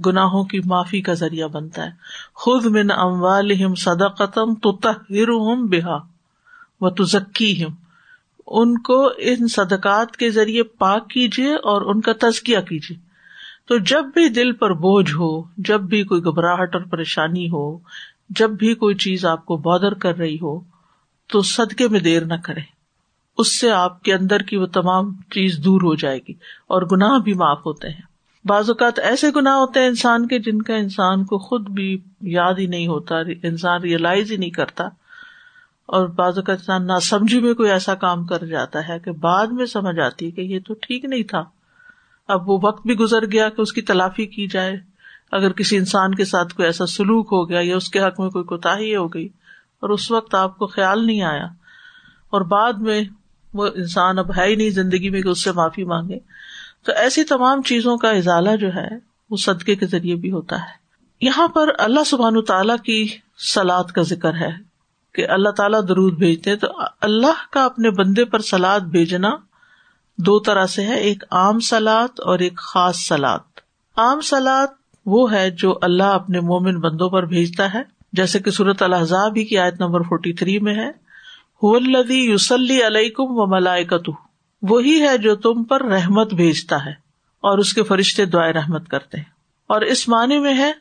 گناہوں 0.05 0.43
کی 0.43 0.59
معافی 0.65 1.01
کا 1.01 1.13
ذریعہ 1.13 1.47
بنتا 1.47 1.85
ہے۔ 1.85 1.89
خود 2.33 2.65
من 2.65 2.91
اموالہم 2.91 3.75
صدقتم 3.75 4.55
تطہرہم 4.55 5.65
بہا 5.65 5.97
و 6.81 6.89
تزکیہم 6.89 7.71
ان 8.47 8.77
کو 8.77 9.09
ان 9.17 9.47
صدقات 9.47 10.17
کے 10.17 10.29
ذریعے 10.29 10.63
پاک 10.63 11.09
کیجیے 11.09 11.53
اور 11.53 11.81
ان 11.81 12.01
کا 12.01 12.11
تزکیہ 12.13 12.59
کیجیے 12.59 13.12
تو 13.67 13.77
جب 13.77 14.03
بھی 14.13 14.29
دل 14.29 14.51
پر 14.51 14.73
بوجھ 14.73 15.11
ہو، 15.11 15.43
جب 15.57 15.81
بھی 15.81 16.03
کوئی 16.03 16.23
گھبراہٹ 16.23 16.75
اور 16.75 16.83
پریشانی 16.83 17.49
ہو، 17.49 17.77
جب 18.29 18.49
بھی 18.49 18.75
کوئی 18.75 18.95
چیز 18.95 19.25
آپ 19.25 19.45
کو 19.45 19.57
بادر 19.57 19.93
کر 19.93 20.17
رہی 20.17 20.35
ہو، 20.35 20.59
تو 21.27 21.41
صدقے 21.41 21.87
میں 21.87 21.99
دیر 21.99 22.25
نہ 22.25 22.33
کرے 22.43 22.61
اس 23.37 23.59
سے 23.59 23.71
آپ 23.71 24.03
کے 24.03 24.13
اندر 24.13 24.39
کی 24.39 24.57
وہ 24.57 24.65
تمام 24.65 25.13
چیز 25.13 25.59
دور 25.65 25.81
ہو 25.81 25.95
جائے 25.95 26.19
گی 26.27 26.33
اور 26.67 26.81
گناہ 26.81 27.19
بھی 27.19 27.33
معاف 27.33 27.65
ہوتے 27.65 27.89
ہیں۔ 27.89 28.13
بعض 28.45 28.69
اوقات 28.69 28.99
ایسے 28.99 29.27
گناہ 29.35 29.53
ہوتے 29.53 29.79
ہیں 29.79 29.87
انسان 29.87 30.27
کے 30.27 30.39
جن 30.39 30.61
کا 30.61 30.75
انسان 30.75 31.25
کو 31.25 31.37
خود 31.37 31.69
بھی 31.69 31.99
یاد 32.21 32.53
ہی 32.59 32.65
نہیں 32.65 32.87
ہوتا، 32.87 33.15
انسان 33.43 33.81
ریئلائز 33.81 34.31
ہی 34.31 34.37
نہیں 34.37 34.49
کرتا۔ 34.49 34.83
اور 35.85 36.07
بعض 36.07 36.37
اوقات 36.37 36.57
انسان 36.57 36.87
نہ 36.87 36.99
سمجھی 37.01 37.39
میں 37.39 37.53
کوئی 37.53 37.71
ایسا 37.71 37.95
کام 37.95 38.25
کر 38.25 38.45
جاتا 38.45 38.87
ہے 38.87 38.99
کہ 38.99 39.11
بعد 39.11 39.47
میں 39.47 39.65
سمجھ 39.65 39.99
آتی 39.99 40.25
ہے 40.25 40.31
کہ 40.31 40.41
یہ 40.41 40.59
تو 40.67 40.73
ٹھیک 40.73 41.05
نہیں 41.05 41.23
تھا۔ 41.23 41.43
اب 42.27 42.49
وہ 42.49 42.59
وقت 42.63 42.87
بھی 42.87 42.95
گزر 42.95 43.31
گیا 43.31 43.49
کہ 43.49 43.61
اس 43.61 43.73
کی 43.73 43.81
تلافی 43.81 44.25
کی 44.25 44.47
جائے۔ 44.47 44.77
اگر 45.31 45.51
کسی 45.51 45.77
انسان 45.77 46.15
کے 46.15 46.25
ساتھ 46.25 46.55
کوئی 46.55 46.65
ایسا 46.65 46.85
سلوک 46.85 47.27
ہو 47.31 47.49
گیا 47.49 47.59
یا 47.63 47.75
اس 47.75 47.89
کے 47.89 47.99
حق 47.99 48.19
میں 48.19 48.29
کوئی 48.29 48.43
کوتا 48.43 48.73
ہو 48.73 49.07
گئی 49.07 49.25
اور 49.79 49.89
اس 49.89 50.11
وقت 50.11 50.35
آپ 50.35 50.57
کو 50.57 50.67
خیال 50.67 51.07
نہیں 51.07 51.21
آیا 51.21 51.45
اور 52.29 52.41
بعد 52.41 52.73
میں 52.73 53.03
وہ 53.53 53.67
انسان 53.75 54.19
اب 54.19 54.37
ہے 54.37 54.45
ہی 54.45 54.55
نہیں 54.55 54.69
زندگی 54.69 55.09
میں 55.09 55.21
کہ 55.21 55.27
اس 55.27 55.43
سے 55.43 55.51
معافی 55.51 55.83
مانگے، 55.83 56.19
تو 56.83 56.91
ایسی 56.91 57.23
تمام 57.23 57.61
چیزوں 57.61 57.97
کا 57.97 58.09
ازالہ 58.09 58.55
جو 58.55 58.67
ہے 58.67 58.89
وہ 59.29 59.37
صدقے 59.37 59.75
کے 59.75 59.85
ذریعے 59.85 60.15
بھی 60.15 60.31
ہوتا 60.31 60.55
ہے۔ 60.55 60.83
یہاں 61.21 61.47
پر 61.47 61.67
اللہ 61.77 62.03
سبحان 62.05 62.41
تعالیٰ 62.41 62.77
کی 62.77 63.07
سلاد 63.53 63.83
کا 63.83 64.01
ذکر 64.01 64.33
ہے 64.33 64.51
کہ 65.13 65.27
اللہ 65.27 65.49
تعالیٰ 65.49 65.81
درود 65.87 66.17
بھیجتے 66.17 66.55
تو 66.55 66.67
اللہ 67.01 67.51
کا 67.51 67.65
اپنے 67.65 67.89
بندے 67.89 68.25
پر 68.25 68.39
سلاد 68.39 68.79
بھیجنا 68.79 69.29
دو 70.17 70.39
طرح 70.39 70.65
سے 70.65 70.85
ہے، 70.85 70.95
ایک 70.95 71.23
عام 71.31 71.59
سلاد 71.59 72.19
اور 72.19 72.39
ایک 72.39 72.57
خاص 72.57 72.95
سلاد 72.97 73.39
عام 73.97 74.21
سلاد 74.21 74.67
وہ 75.05 75.31
ہے 75.31 75.49
جو 75.49 75.79
اللہ 75.81 76.03
اپنے 76.03 76.39
مومن 76.39 76.79
بندوں 76.79 77.09
پر 77.09 77.25
بھیجتا 77.25 77.73
ہے، 77.73 77.81
جیسے 78.13 78.39
کہ 78.39 78.51
صورت 78.51 78.81
الحضاب 78.81 79.31
ہی 79.35 79.45
کی 79.45 79.57
آیت 79.57 79.81
نمبر 79.81 80.01
فورٹی 80.01 80.33
تھری 80.33 80.59
میں 80.59 80.75
ہے 80.75 81.03
یوسلی 82.09 82.87
علیکم 82.87 83.23
و 83.27 83.45
ملائکت 83.45 84.09
وہی 84.61 85.01
ہے 85.01 85.17
جو 85.17 85.35
تم 85.35 85.63
پر 85.63 85.85
رحمت 85.85 86.33
بھیجتا 86.33 86.85
ہے 86.85 86.91
اور 87.41 87.57
اس 87.57 87.73
کے 87.73 87.83
فرشتے 87.83 88.25
دعائیں 88.25 88.53
رحمت 88.53 88.87
کرتے 88.87 89.17
ہیں۔ 89.17 89.23
اور 89.67 89.81
اس 89.81 90.09
معنی 90.09 90.39
میں 90.39 90.57
ہے، 90.57 90.71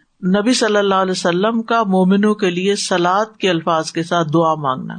نبی 0.40 0.54
صلی 0.54 0.76
اللہ 0.76 0.94
علیہ 0.94 1.12
وسلم 1.12 1.62
کا 1.62 1.82
مومنوں 1.82 2.34
کے 2.34 2.50
لیے 2.50 2.76
سلاد 2.76 3.36
کے 3.38 3.50
الفاظ 3.50 3.92
کے 3.92 4.02
ساتھ 4.02 4.28
دعا 4.34 4.54
مانگنا۔ 4.54 4.94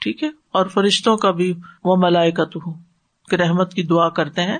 ٹھیک 0.00 0.22
ہے؟ 0.22 0.28
اور 0.52 0.66
فرشتوں 0.66 1.16
کا 1.16 1.30
بھی 1.30 1.54
وہ 1.84 1.96
ملائکت 1.96 2.56
ہوں 2.56 2.74
کہ 3.30 3.36
رحمت 3.36 3.74
کی 3.74 3.82
دعا 3.82 4.08
کرتے 4.08 4.42
ہیں 4.42 4.58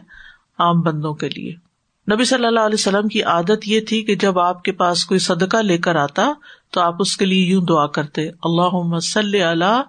عام 0.58 0.80
بندوں 0.80 1.14
کے 1.14 1.28
لیے۔ 1.28 1.52
نبی 2.08 2.24
صلی 2.24 2.46
اللہ 2.46 2.60
علیہ 2.60 2.74
وسلم 2.74 3.08
کی 3.08 3.22
عادت 3.22 3.66
یہ 3.66 3.80
تھی 3.80 4.02
کہ 4.02 4.14
جب 4.14 4.38
آپ 4.38 4.62
کے 4.62 4.72
پاس 4.72 5.04
کوئی 5.04 5.18
صدقہ 5.18 5.56
لے 5.56 5.78
کر 5.78 5.96
آتا 5.96 6.32
تو 6.70 6.80
آپ 6.80 6.94
اس 6.98 7.16
کے 7.16 7.24
لیے 7.24 7.46
یوں 7.46 7.62
دعا 7.62 7.86
کرتے 7.86 8.28
اللہ 8.28 8.98
صلی 8.98 9.42
اللہ 9.42 9.82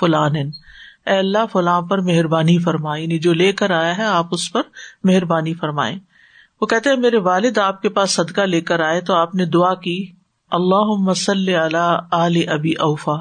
فلان 0.00 0.36
اے 0.36 1.16
اللہ، 1.18 1.46
فلاں 1.52 1.80
پر 1.82 1.98
مہربانی 1.98 2.58
فرمائے 2.58 3.02
یعنی 3.02 3.18
جو 3.18 3.32
لے 3.32 3.52
کر 3.52 3.70
آیا 3.70 3.96
ہے 3.98 4.04
آپ 4.04 4.26
اس 4.30 4.52
پر 4.52 4.62
مہربانی 5.04 5.54
فرمائے 5.54 5.96
وہ 6.60 6.66
کہتے 6.66 6.90
ہیں، 6.90 6.96
میرے 6.96 7.16
والد 7.16 7.58
آپ 7.58 7.82
کے 7.82 7.88
پاس 7.88 8.10
صدقہ 8.10 8.40
لے 8.40 8.60
کر 8.60 8.80
آئے 8.80 9.00
تو 9.00 9.14
آپ 9.14 9.34
نے 9.34 9.44
دعا 9.46 9.74
کی 9.74 10.12
اللہ 10.50 10.90
مسل 10.98 11.48
علی 12.12 12.46
ابی 12.48 12.72
اوفا 12.72 13.16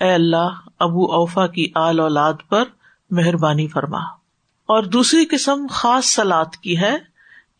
اے 0.00 0.12
اللہ، 0.12 0.60
ابو 0.78 1.12
اوفا 1.12 1.46
کی 1.46 1.66
آل 1.74 2.00
اولاد 2.00 2.48
پر 2.48 2.64
مہربانی 3.10 3.66
فرما۔ 3.66 4.21
اور 4.66 4.82
دوسری 4.82 5.24
قسم 5.24 5.66
خاص 5.70 6.04
سلاد 6.04 6.56
کی 6.62 6.78
ہے۔ 6.78 6.96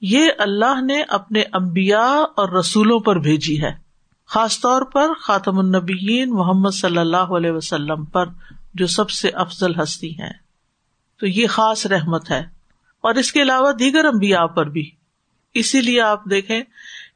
یہ 0.00 0.30
اللہ 0.38 0.80
نے 0.80 1.02
اپنے 1.02 1.42
امبیا 1.52 2.25
اور 2.37 2.49
رسولوں 2.49 3.00
پر 3.00 3.18
بھیجی 3.18 3.62
ہے۔ 3.62 3.73
خاص 4.26 4.61
طور 4.61 4.82
پر 4.82 5.14
خاتم 5.23 5.59
النبیین 5.59 6.30
محمد 6.30 6.71
صلی 6.71 6.99
اللہ 6.99 7.16
علیہ 7.16 7.50
وسلم 7.50 8.04
پر 8.04 8.25
جو 8.75 8.87
سب 8.87 9.11
سے 9.11 9.28
افضل 9.28 9.82
ہستی 9.82 10.18
ہے 10.18 10.30
تو 11.21 11.26
یہ 11.26 11.47
خاص 11.47 11.87
رحمت 11.87 12.30
ہے۔ 12.30 12.42
اور 13.00 13.14
اس 13.14 13.32
کے 13.32 13.42
علاوہ 13.42 13.73
دیگر 13.73 14.04
امبیا 14.04 14.47
پر 14.47 14.66
بھی۔ 14.66 14.90
اسی 15.54 15.80
لیے 15.80 16.00
آپ 16.00 16.25
دیکھیں 16.30 16.61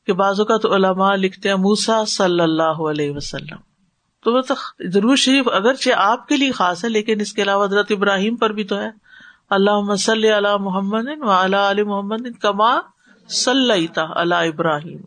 کہ 0.06 0.12
بازو 0.12 0.44
کا 0.44 0.56
تو 0.56 0.74
علماء 0.74 1.14
لکھتے 1.14 1.48
ہیں 1.48 1.56
موسا 1.56 2.04
صلی 2.04 2.40
اللہ 2.40 2.62
علیہ 2.62 3.10
وسلم۔ 3.10 3.56
تو 4.24 4.32
وہ 4.32 4.40
تو 4.40 4.54
ضرور 4.80 5.16
شریف 5.16 5.48
اگرچہ 5.48 5.90
آپ 5.96 6.28
کے 6.28 6.36
لیے 6.36 6.52
خاص 6.52 6.84
ہے، 6.84 6.88
لیکن 6.88 7.20
اس 7.20 7.32
کے 7.32 7.42
علاوہ 7.42 7.64
حضرت 7.64 7.86
ابراہیم 7.90 8.36
پر 8.36 8.50
بھی 8.50 8.64
تو 8.64 8.78
ہے۔ 8.78 9.05
اللہ 9.50 9.80
مسل 9.80 10.24
علی 10.24 10.48
محمد 10.60 11.08
و 11.20 11.30
علی 11.30 11.82
محمد 11.82 12.38
کما 12.40 12.78
صلی 13.28 13.86
اللہ 14.14 14.34
ابراہیم۔ 14.34 15.00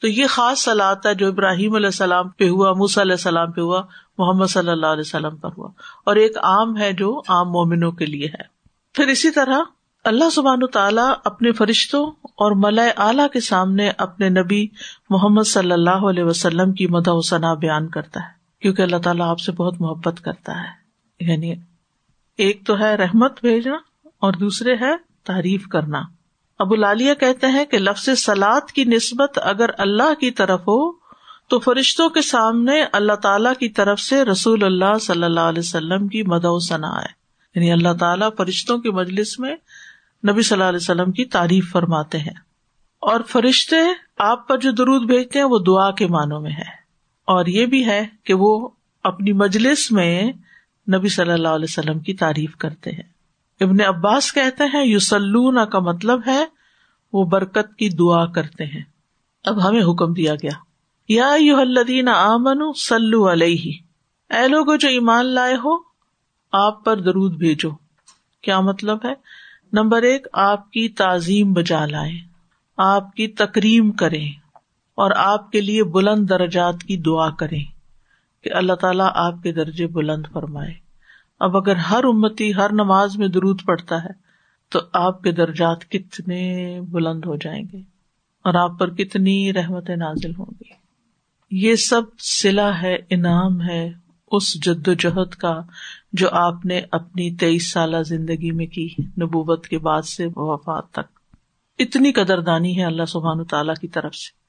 تو 0.00 0.08
یہ 0.08 0.26
خاص 0.26 0.58
سلاد 0.58 0.96
ہے 1.06 1.14
جو 1.14 1.28
ابراہیم 1.28 1.74
علیہ 1.74 1.86
السلام 1.86 2.28
پہ 2.28 2.48
ہوا 2.48 2.72
موس 2.72 2.98
علیہ 2.98 3.12
السلام 3.12 3.52
پہ 3.52 3.60
ہوا، 3.60 3.82
محمد 4.18 4.46
صلی 4.46 4.70
اللہ 4.70 4.86
علیہ 4.86 5.00
وسلم 5.00 5.36
پر 5.36 5.48
ہوا۔ 5.58 5.68
اور 6.06 6.16
ایک 6.16 6.38
عام 6.38 6.76
ہے 6.76 6.92
جو 6.92 7.22
عام 7.28 7.52
مومنوں 7.52 7.92
کے 7.92 8.06
لیے 8.06 8.26
ہے۔ 8.26 8.42
پھر 8.94 9.06
اسی 9.06 9.30
طرح 9.30 9.58
اللہ 10.04 10.30
سبحان 10.30 10.60
تعالیٰ 10.72 11.12
اپنے 11.24 11.52
فرشتوں 11.52 12.10
اور 12.24 12.52
ملئے 12.52 12.92
اعلیٰ 12.96 13.26
کے 13.32 13.40
سامنے 13.40 13.90
اپنے 13.98 14.28
نبی 14.28 14.66
محمد 15.10 15.42
صلی 15.42 15.72
اللہ 15.72 16.08
علیہ 16.08 16.24
وسلم 16.24 16.72
کی 16.72 16.86
مدع 16.86 17.12
و 17.12 17.20
ثنا 17.20 17.54
بیان 17.54 17.88
کرتا 17.88 18.20
ہے، 18.20 18.32
کیونکہ 18.62 18.82
اللہ 18.82 18.96
تعالیٰ 18.96 19.26
آپ 19.26 19.40
سے 19.40 19.52
بہت 19.52 19.80
محبت 19.80 20.20
کرتا 20.20 20.52
ہے۔ 20.52 20.86
یعنی 21.30 21.54
ایک 22.36 22.66
تو 22.66 22.78
ہے 22.78 22.94
رحمت 22.94 23.40
بھیجنا 23.40 23.76
اور 24.18 24.32
دوسرے 24.32 24.74
ہے 24.74 24.96
تعریف 25.24 25.66
کرنا۔ 25.66 26.02
ابو 26.58 26.74
لالیہ 26.74 27.14
کہتے 27.14 27.46
ہیں 27.46 27.64
کہ 27.64 27.78
لفظ 27.78 28.08
سلاد 28.18 28.60
کی 28.60 28.84
نسبت 28.84 29.38
اگر 29.42 29.70
اللہ 29.78 30.14
کی 30.14 30.30
طرف 30.30 30.60
ہو، 30.60 30.92
تو 31.48 31.58
فرشتوں 31.58 32.08
کے 32.08 32.22
سامنے 32.22 32.84
اللہ 32.92 33.12
تعالی 33.12 33.48
کی 33.58 33.68
طرف 33.68 34.00
سے 34.00 34.24
رسول 34.24 34.64
اللہ 34.64 34.98
صلی 35.00 35.24
اللہ 35.24 35.40
علیہ 35.40 35.58
وسلم 35.58 36.08
کی 36.08 36.22
مدو 36.22 36.58
ثنا 36.58 37.00
ہے۔ 37.02 37.26
یعنی 37.54 37.72
اللہ 37.72 37.92
تعالیٰ 38.00 38.28
فرشتوں 38.36 38.78
کی 38.78 38.90
مجلس 38.90 39.38
میں 39.38 39.56
نبی 40.30 40.42
صلی 40.42 40.56
اللہ 40.56 40.68
علیہ 40.68 40.78
وسلم 40.80 41.12
کی 41.12 41.24
تعریف 41.24 41.72
فرماتے 41.72 42.18
ہیں۔ 42.18 42.34
اور 43.00 43.20
فرشتے 43.28 43.76
آپ 44.18 44.48
پر 44.48 44.58
جو 44.58 44.70
درود 44.70 45.04
بھیجتے 45.04 45.38
ہیں 45.38 45.46
وہ 45.46 45.58
دعا 45.58 45.90
کے 45.90 46.06
معنوں 46.06 46.40
میں 46.40 46.50
ہے۔ 46.50 46.86
اور 47.24 47.46
یہ 47.46 47.66
بھی 47.66 47.86
ہے 47.86 48.06
کہ 48.24 48.34
وہ 48.34 48.68
اپنی 49.04 49.32
مجلس 49.32 49.92
میں 49.92 50.32
نبی 50.94 51.08
صلی 51.08 51.32
اللہ 51.32 51.48
علیہ 51.48 51.66
وسلم 51.68 51.98
کی 51.98 52.14
تعریف 52.14 52.56
کرتے 52.56 52.90
ہیں۔ 52.90 53.16
ابن 53.60 53.76
عباس 53.80 54.32
کہتے 54.32 54.64
ہیں 54.74 54.84
یوسلونا 54.84 55.64
کا 55.64 55.78
مطلب 55.78 56.20
ہے، 56.26 56.44
وہ 57.12 57.24
برکت 57.24 57.76
کی 57.78 57.88
دعا 57.88 58.26
کرتے 58.26 58.64
ہیں۔ 58.64 58.82
اب 59.44 59.68
ہمیں 59.68 59.82
حکم 59.82 60.12
دیا 60.12 60.34
گیا۔ 60.34 60.50
یا 61.08 61.34
یو 61.38 61.56
الدین 61.56 62.08
آمن 62.08 62.72
سلو 62.72 63.32
علیہ۔ 63.32 63.72
اے 64.34 64.48
لوگ 64.48 64.76
جو 64.76 64.88
ایمان 64.88 65.26
لائے 65.26 65.54
ہو، 65.54 65.76
آپ 66.52 66.84
پر 66.84 66.96
درود 66.96 67.36
بھیجو۔ 67.36 67.70
کیا 68.42 68.60
مطلب 68.60 68.98
ہے؟ 69.04 69.14
نمبر 69.72 70.02
ایک، 70.02 70.26
آپ 70.32 70.70
کی 70.70 70.88
تعظیم 70.88 71.52
بجا 71.52 71.86
لائے 71.86 72.12
آپ 72.76 73.14
کی 73.14 73.28
تکریم 73.28 73.90
کریں 73.90 74.32
اور 74.94 75.10
آپ 75.16 75.52
کے 75.52 75.60
لیے 75.60 75.84
بلند 75.84 76.30
درجات 76.30 76.82
کی 76.82 76.96
دعا 76.96 77.30
کریں۔ 77.30 77.75
کہ 78.46 78.54
اللہ 78.54 78.72
تعالیٰ 78.72 79.10
آپ 79.14 79.42
کے 79.42 79.52
درجے 79.52 79.86
بلند 79.86 80.26
فرمائے۔ 80.32 80.74
اب 81.40 81.56
اگر 81.56 81.76
ہر 81.76 82.04
امتی 82.04 82.54
ہر 82.54 82.72
نماز 82.72 83.16
میں 83.16 83.28
درود 83.28 83.60
پڑتا 83.64 84.04
ہے، 84.04 84.12
تو 84.68 84.80
آپ 84.92 85.22
کے 85.22 85.32
درجات 85.32 85.90
کتنے 85.90 86.80
بلند 86.80 87.24
ہو 87.24 87.36
جائیں 87.36 87.64
گے 87.72 87.78
اور 88.44 88.54
آپ 88.54 88.78
پر 88.78 88.90
کتنی 88.90 89.52
رحمت 89.52 89.90
نازل 89.90 90.30
ہوں 90.38 90.46
گی۔ 90.46 90.86
یہ 91.50 91.74
سب 91.74 92.02
سلا 92.18 92.82
ہے، 92.82 92.96
انعام 93.10 93.62
ہے 93.62 93.92
اس 94.30 94.64
جد 94.64 94.88
و 94.88 94.92
جہد 94.92 95.34
کا 95.34 95.60
جو 96.12 96.28
آپ 96.30 96.66
نے 96.66 96.80
اپنی 96.92 97.36
تیئیس 97.36 97.70
سالہ 97.70 98.02
زندگی 98.02 98.50
میں 98.50 98.66
کی 98.66 98.88
نبوبت 99.00 99.66
کے 99.66 99.78
بعد 99.78 100.02
سے 100.02 100.26
وفات 100.36 100.90
تک۔ 100.90 101.18
اتنی 101.78 102.12
قدر 102.12 102.40
دانی 102.40 102.78
ہے 102.78 102.84
اللہ 102.84 103.04
سبحان 103.04 103.44
تعالی 103.44 103.72
کی 103.80 103.88
طرف 103.88 104.14
سے۔ 104.14 104.45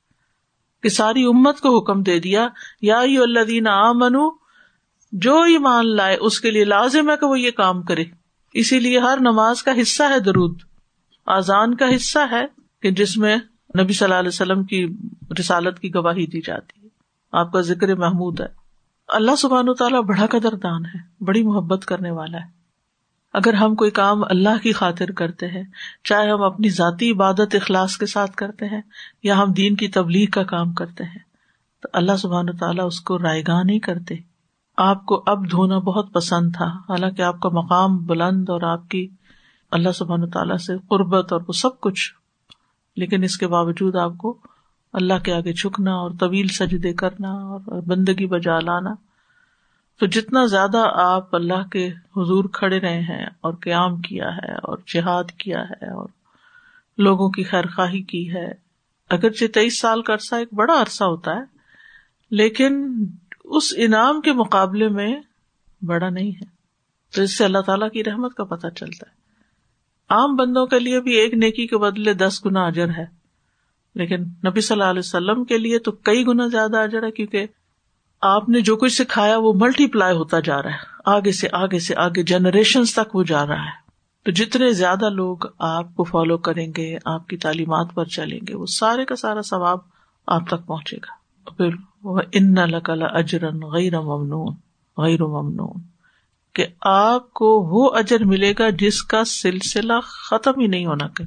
کہ 0.84 0.90
ساری 0.90 1.24
امت 1.24 1.60
کو 1.60 1.80
حکم 1.80 2.04
دے 2.04 2.20
دیا، 2.20 2.48
یا 2.82 3.00
اللہ 3.00 3.70
آ 3.70 3.92
منو 3.92 4.30
جو 5.12 5.42
ایمان 5.42 5.96
لائے، 5.96 6.18
اس 6.20 6.42
کے 6.42 6.52
لیے 6.52 6.66
لازم 6.66 7.10
ہے 7.10 7.18
کہ 7.18 7.26
وہ 7.26 7.40
یہ 7.40 7.52
کام 7.52 7.82
کرے۔ 7.82 8.04
اسی 8.54 8.80
لیے 8.80 9.00
ہر 9.00 9.18
نماز 9.22 9.64
کا 9.64 9.72
حصہ 9.82 10.04
ہے 10.04 10.20
درود۔ 10.20 10.60
آزان 11.26 11.76
کا 11.76 11.96
حصہ 11.96 12.20
ہے 12.32 12.46
کہ 12.82 12.92
جس 12.92 13.18
میں 13.18 13.38
نبی 13.80 13.94
صلی 13.94 14.06
اللہ 14.06 14.16
علیہ 14.16 14.28
وسلم 14.28 14.64
کی 14.64 14.88
رسالت 15.40 15.80
کی 15.80 15.94
گواہی 15.96 16.26
دی 16.26 16.42
جاتی 16.42 16.84
ہے۔ 16.84 16.88
آپ 17.32 17.52
کا 17.52 17.62
ذکر 17.62 17.96
محمود 17.96 18.40
ہے۔ 18.40 18.46
اللہ 19.08 19.36
سبحان 19.36 19.70
و 19.70 19.74
تعالیٰ 19.74 20.04
بڑا 20.04 20.26
قدر 20.26 20.56
دان 20.56 20.86
ہے، 20.86 21.24
بڑی 21.24 21.44
محبت 21.44 21.86
کرنے 21.86 22.12
والا 22.12 22.38
ہے۔ 22.38 22.57
اگر 23.38 23.54
ہم 23.54 23.76
کوئی 23.76 23.92
کام 23.92 24.24
اللہ 24.24 24.64
کی 24.64 24.72
خاطر 24.72 25.12
کرتے 25.12 25.48
ہیں، 25.48 25.64
چاہے 26.04 26.30
ہم 26.30 26.42
اپنی 26.42 26.70
ذاتی 26.70 27.12
عبادت 27.12 27.56
اخلاص 27.56 27.98
کے 27.98 28.06
ساتھ 28.06 28.32
کرتے 28.32 28.66
ہیں 28.66 28.82
یا 29.24 29.38
ہم 29.38 29.52
دین 29.52 29.76
کی 29.76 29.88
تبلیغ 29.88 30.30
کا 30.30 30.44
کام 30.44 30.74
کرتے 30.74 31.04
ہیں، 31.04 31.20
تو 31.82 31.90
اللہ 31.94 32.18
سبحان 32.18 32.58
تعالیٰ 32.58 32.86
اس 32.86 33.02
کو 33.02 33.20
رائے 33.20 33.44
گاہ 33.48 33.64
نہیں 33.64 33.80
کرتے۔ 33.80 34.16
آپ 34.78 35.06
کو 35.06 35.24
اب 35.26 35.52
دھونا 35.52 35.78
بہت 35.78 36.14
پسند 36.14 36.56
تھا، 36.56 36.66
حالانکہ 36.66 37.22
آپ 37.22 37.40
کا 37.40 37.50
مقام 37.50 37.98
بلند 37.98 38.50
اور 38.50 38.62
آپ 38.62 38.90
کی 38.90 39.08
اللہ 39.72 39.90
سبحان 39.90 40.30
تعالیٰ 40.30 40.58
سے 40.58 40.74
قربت 40.88 41.34
اور 41.34 41.42
وہ 41.48 41.54
سب 41.54 41.80
کچھ۔ 41.80 42.14
لیکن 42.96 43.24
اس 43.24 43.38
کے 43.38 43.48
باوجود 43.48 43.96
آپ 43.96 44.18
کو 44.18 44.38
اللہ 44.94 45.14
کے 45.24 45.34
آگے 45.34 45.54
چھکنا 45.54 45.92
اور 45.92 46.12
طویل 46.20 46.48
سجدے 46.48 46.94
کرنا 46.94 47.30
اور 47.30 47.82
بندگی 47.82 48.26
بجا 48.26 48.60
لانا 48.60 48.90
تو 50.00 50.06
جتنا 50.06 50.46
زیادہ 50.46 50.84
آپ 50.94 51.36
اللہ 51.36 51.68
کے 51.72 51.88
حضور 51.88 52.44
کھڑے 52.54 52.80
رہے 52.80 53.00
ہیں 53.00 53.26
اور 53.42 53.54
قیام 53.54 53.96
کیا 54.02 54.30
ہے 54.36 54.54
اور 54.54 54.78
جہاد 54.88 55.32
کیا 55.38 55.62
ہے 55.62 55.90
اور 55.92 56.10
لوگوں 56.98 57.30
کی 57.30 57.44
خیر 57.44 57.68
خواہی 57.68 58.02
کی 58.02 58.32
ہے، 58.34 58.48
اگرچہ 59.10 59.46
تیئیس 59.46 59.80
سال 59.80 60.02
کا 60.02 60.14
عرصہ 60.14 60.36
ایک 60.36 60.54
بڑا 60.54 60.82
عرصہ 60.82 61.04
ہوتا 61.04 61.36
ہے، 61.36 61.42
لیکن 62.32 63.06
اس 63.44 63.74
انعام 63.78 64.22
کے 64.22 64.34
مقابلے 64.34 64.90
میں 64.90 65.16
بڑا 65.82 66.10
نہیں 66.10 66.32
ہے۔ 66.32 66.46
تو 67.14 67.22
اس 67.22 67.38
سے 67.38 67.46
اللہ 67.46 67.62
تعالیٰ 67.66 67.90
کی 67.92 68.04
رحمت 68.04 68.34
کا 68.34 68.44
پتہ 68.44 68.68
چلتا 68.68 69.10
ہے۔ 69.10 69.16
عام 70.10 70.36
بندوں 70.36 70.66
کے 70.66 70.80
لیے 70.80 71.02
بھی 71.02 71.14
ایک 71.14 71.34
نیکی 71.34 71.68
کے 71.68 71.78
بدلے 71.78 72.14
دس 72.14 72.46
گنا 72.46 72.66
اجر 72.66 72.90
ہے، 72.98 73.06
لیکن 73.96 74.24
نبی 74.48 74.62
صلی 74.62 74.76
اللہ 74.76 74.90
علیہ 74.90 75.00
وسلم 75.00 75.44
کے 75.44 75.58
لیے 75.58 75.80
تو 75.80 75.92
کئی 75.92 76.26
گنا 76.28 76.48
زیادہ 76.48 76.78
اجر 76.78 77.04
ہے، 77.04 77.12
کیونکہ 77.12 77.46
آپ 78.22 78.50
نے 78.50 78.62
جو 78.62 78.76
کچھ 78.76 78.94
سکھایا 78.94 79.38
وہ 79.38 79.54
ملٹی 79.54 79.88
پلائی 79.88 80.18
ہوتا 80.18 80.40
جا 80.40 80.64
رہا 80.64 80.70
ہے۔ 80.70 80.78
آگے 81.06 81.32
سے 81.32 81.48
آگے 81.52 81.80
سے 81.80 81.94
آگے 81.98 82.24
جنریشن 82.24 82.84
تک 82.86 83.16
وہ 83.16 83.24
جا 83.24 83.48
رہا 83.48 83.64
ہے۔ 83.64 83.88
تو 84.26 84.32
جتنے 84.32 84.72
زیادہ 84.72 85.10
لوگ 85.10 85.38
آپ 85.60 85.96
کو 85.96 86.04
فالو 86.04 86.38
کریں 86.38 86.72
گے، 86.78 86.98
آپ 87.06 87.28
کی 87.28 87.38
تعلیمات 87.38 87.88
پر 87.94 88.06
چلیں 88.06 88.40
گے، 88.48 88.56
وہ 88.56 88.66
سارے 88.66 89.06
کا 89.06 89.16
سارا 89.16 89.42
ثواب 89.42 89.78
آپ 90.28 90.48
تک 90.48 90.66
پہنچے 90.66 90.98
گا۔ 90.98 91.18
پھر 91.58 91.70
ان 92.32 92.54
لکل 92.54 93.04
اجرن 93.04 93.60
غیر 93.60 94.00
ممنون 94.00 94.54
غیر 94.98 95.24
ممنون۔ 95.24 95.82
کہ 96.54 96.66
آپ 96.82 97.34
کو 97.34 97.62
وہ 97.62 97.96
اجر 97.96 98.26
ملے 98.26 98.54
گا 98.60 98.70
جس 98.70 99.04
کا 99.04 99.24
سلسلہ 99.24 99.94
ختم 100.04 100.60
ہی 100.60 100.68
نہیں 100.68 100.86
ہونا۔ 100.86 101.08
کہ 101.08 101.24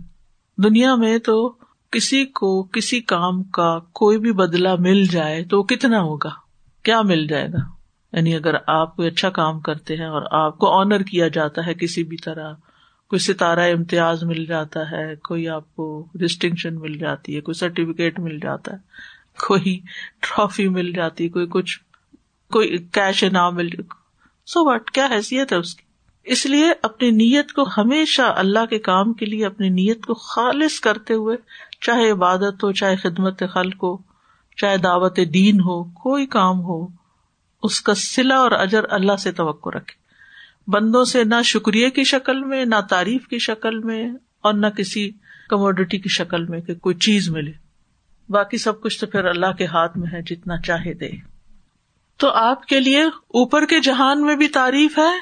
دنیا 0.62 0.94
میں 0.94 1.18
تو 1.18 1.54
کسی 1.90 2.24
کو، 2.24 2.62
کسی 2.62 3.00
کام 3.00 3.42
کا 3.42 3.78
کوئی 3.78 4.18
بھی 4.18 4.32
بدلا 4.32 4.74
مل 4.78 5.04
جائے 5.04 5.44
تو 5.44 5.62
کتنا 5.62 6.00
ہوگا؟ 6.00 6.30
کیا 6.82 7.02
مل 7.02 7.26
جائے 7.26 7.48
گا؟ 7.52 7.58
یعنی 8.12 8.36
اگر 8.36 8.54
آپ 8.66 8.96
کوئی 8.96 9.08
اچھا 9.08 9.30
کام 9.30 9.60
کرتے 9.60 9.96
ہیں 9.96 10.06
اور 10.06 10.22
آپ 10.30 10.58
کو 10.58 10.70
آنر 10.80 11.02
کیا 11.02 11.28
جاتا 11.28 11.66
ہے 11.66 11.74
کسی 11.74 12.04
بھی 12.04 12.16
طرح، 12.16 12.52
کوئی 13.08 13.18
ستارہ 13.18 13.72
امتیاز 13.72 14.24
مل 14.24 14.46
جاتا 14.46 14.90
ہے، 14.90 15.16
کوئی 15.16 15.48
آپ 15.48 15.76
کو 15.76 16.06
ڈسٹنکشن 16.14 16.80
مل 16.80 16.98
جاتی 16.98 17.36
ہے، 17.36 17.40
کوئی 17.40 17.54
سرٹیفکیٹ 17.54 18.20
مل 18.20 18.38
جاتا 18.38 18.72
ہے، 18.72 18.78
کوئی 19.46 19.80
ٹرافی 20.20 20.68
مل 20.68 20.92
جاتی 20.92 21.28
کوئی 21.28 21.46
کچھ، 21.50 21.78
کوئی 22.52 22.78
کیش 22.78 23.24
انعام 23.24 23.56
مل 23.56 23.68
سو 24.46 24.64
واٹ 24.64 24.90
کیا 24.90 25.08
حیثیت 25.10 25.52
ہے 25.52 25.58
اس 25.58 25.74
کی؟ 25.74 25.82
اس 26.24 26.46
لیے 26.46 26.72
اپنی 26.82 27.10
نیت 27.10 27.52
کو 27.52 27.64
ہمیشہ 27.76 28.22
اللہ 28.22 28.66
کے 28.66 28.78
کام 28.78 29.12
کے 29.12 29.26
لیے 29.26 29.46
اپنی 29.46 29.68
نیت 29.68 30.06
کو 30.06 30.14
خالص 30.14 30.80
کرتے 30.80 31.14
ہوئے، 31.14 31.36
چاہے 31.80 32.10
عبادت 32.10 32.64
ہو، 32.64 32.72
چاہے 32.72 32.96
خدمت 32.96 33.42
خلق 33.52 33.82
ہو 33.82 34.09
چاہے 34.56 34.76
دعوت 34.76 35.18
دین 35.34 35.60
ہو، 35.60 35.84
کوئی 35.84 36.26
کام 36.26 36.60
ہو، 36.60 36.86
اس 37.62 37.80
کا 37.80 37.94
سلا 37.94 38.36
اور 38.36 38.50
اجر 38.50 38.84
اللہ 38.90 39.16
سے 39.16 39.32
توقع 39.32 39.68
رکھے۔ 39.68 40.00
بندوں 40.70 41.04
سے 41.04 41.24
نہ 41.24 41.42
شکریہ 41.44 41.88
کی 41.88 42.04
شکل 42.04 42.44
میں، 42.44 42.64
نہ 42.64 42.80
تعریف 42.88 43.28
کی 43.28 43.38
شکل 43.38 43.78
میں 43.78 44.08
اور 44.40 44.54
نہ 44.54 44.66
کسی 44.66 45.10
کموڈیٹی 45.48 45.98
کی 45.98 46.08
شکل 46.08 46.44
میں 46.44 46.60
کہ 46.60 46.74
کوئی 46.74 46.94
چیز 46.94 47.30
ملے۔ 47.30 47.52
باقی 48.28 48.58
سب 48.58 48.80
کچھ 48.80 49.00
تو 49.00 49.06
پھر 49.06 49.24
اللہ 49.24 49.52
کے 49.58 49.66
ہاتھ 49.66 49.98
میں 49.98 50.08
ہے، 50.12 50.22
جتنا 50.22 50.60
چاہے 50.60 50.94
دے۔ 50.94 51.10
تو 52.16 52.30
آپ 52.30 52.66
کے 52.66 52.80
لیے 52.80 53.02
اوپر 53.04 53.66
کے 53.66 53.80
جہان 53.80 54.22
میں 54.22 54.36
بھی 54.36 54.48
تعریف 54.48 54.98
ہے 54.98 55.18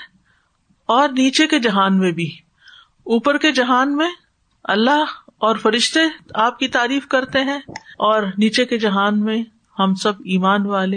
اور 0.86 1.08
نیچے 1.08 1.46
کے 1.46 1.58
جہان 1.58 1.98
میں 1.98 2.12
بھی۔ 2.12 2.30
اوپر 3.04 3.38
کے 3.38 3.52
جہان 3.52 3.96
میں 3.96 4.10
اللہ 4.64 5.27
اور 5.38 5.56
فرشتے 5.56 6.00
آپ 6.34 6.58
کی 6.58 6.68
تعریف 6.68 7.06
کرتے 7.06 7.40
ہیں 7.40 7.58
اور 7.98 8.22
نیچے 8.22 8.64
کے 8.64 8.78
جہان 8.78 9.20
میں 9.24 9.42
ہم 9.78 9.94
سب 9.94 10.12
ایمان 10.18 10.66
والے 10.66 10.96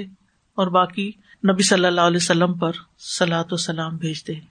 اور 0.55 0.67
باقی 0.67 1.11
نبی 1.51 1.63
صلی 1.63 1.85
اللہ 1.85 2.01
علیہ 2.01 2.17
وسلم 2.17 2.53
پر 2.53 2.71
سلاۃ 2.99 3.43
و 3.51 3.57
سلام 3.57 3.97
بھیجتے 3.97 4.33
ہیں۔ 4.33 4.50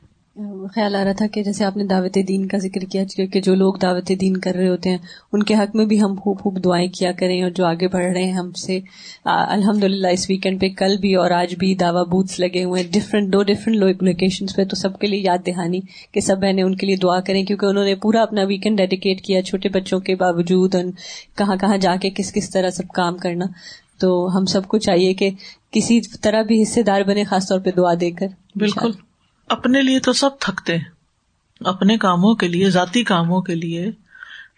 خیال 0.75 0.95
آ 0.95 1.05
رہا 1.05 1.13
تھا 1.13 1.27
کہ 1.27 1.43
جیسے 1.43 1.65
آپ 1.65 1.77
نے 1.77 1.85
دعوت 1.85 2.19
دین 2.29 2.47
کا 2.49 2.59
ذکر 2.59 2.81
کیا 2.81 3.05
کہ 3.33 3.41
جو 3.41 3.55
لوگ 3.55 3.75
دعوت 3.75 4.13
دین 4.21 4.37
کر 4.37 4.55
رہے 4.55 4.69
ہوتے 4.69 4.91
ہیں، 4.91 4.99
ان 5.33 5.43
کے 5.43 5.55
حق 5.55 5.77
میں 5.77 5.87
بھی 5.87 6.01
ہم 6.03 6.15
خوب 6.21 6.41
خوب 6.41 6.65
دعائیں 6.65 6.89
کیا 6.89 7.13
کریں 7.13 7.43
اور 7.43 7.51
جو 7.51 7.67
آگے 7.67 7.89
بڑھ 7.89 8.07
رہے 8.07 8.25
ہیں 8.25 8.33
ہم 8.33 8.53
سے۔ 8.53 8.79
الحمد 9.25 9.85
للہ 9.85 10.07
اس 10.07 10.31
ویکینڈ 10.31 10.61
پہ 10.61 10.69
کل 10.69 10.97
بھی 10.97 11.15
اور 11.15 11.31
آج 11.31 11.55
بھی 11.55 11.75
دعوی 11.75 12.05
بوتھس 12.11 12.41
لگے 12.41 12.65
ہوئے 12.65 12.83
ہیں۔ 12.83 12.93
ڈفرینٹ 12.93 13.33
دو 13.33 13.43
ڈفرینٹ 13.43 14.03
لوکیشن 14.03 14.47
پہ 14.47 14.65
تو 14.65 14.77
سب 14.77 14.99
کے 14.99 15.07
لیے 15.07 15.21
یاد 15.21 15.47
دہانی 15.47 15.81
کہ 16.13 16.21
سب 16.21 16.41
بہنیں 16.41 16.63
ان 16.63 16.75
کے 16.75 16.87
لیے 16.87 16.97
دعا 16.97 17.21
کریں 17.21 17.45
کیونکہ 17.45 17.67
انہوں 17.67 17.85
نے 17.85 17.95
پورا 17.95 18.23
اپنا 18.23 18.43
ویکینڈ 18.43 18.79
ڈیڈیکیٹ 18.79 19.21
کیا 19.21 19.43
چھوٹے 19.43 19.69
بچوں 19.69 20.01
کے 20.01 20.15
باوجود 20.15 20.75
کہاں 21.39 21.57
کہاں 21.57 21.77
جا 21.77 21.97
کے 22.03 22.11
کس 22.11 22.33
کس 22.33 22.51
طرح 22.51 22.71
سب 22.71 22.89
کام 22.95 23.17
کرنا۔ 23.17 23.45
تو 24.01 24.37
ہم 24.37 24.45
سب 24.45 24.67
کو 24.69 24.79
چاہیے 24.79 25.15
کہ 25.15 25.31
کسی 25.71 26.01
طرح 26.23 26.43
بھی 26.43 26.63
حصے 26.63 26.83
دار 26.83 27.01
بنے، 27.03 27.25
خاص 27.25 27.49
طور 27.49 27.61
پہ 27.61 27.71
دعا 27.77 27.95
دے 28.01 28.11
کر۔ 28.11 28.27
بالکل۔ 28.55 28.91
اپنے 29.51 29.83
لیے 29.83 30.01
تو 30.01 30.13
سب 30.13 30.31
تھکتے 30.41 30.77
ہیں، 30.77 30.85
اپنے 31.61 31.99
کاموں 31.99 32.35
کے 32.35 32.49
لیے، 32.49 32.71
ذاتی 32.71 33.05
کاموں 33.05 33.41
کے 33.41 33.55
لیے، 33.55 33.91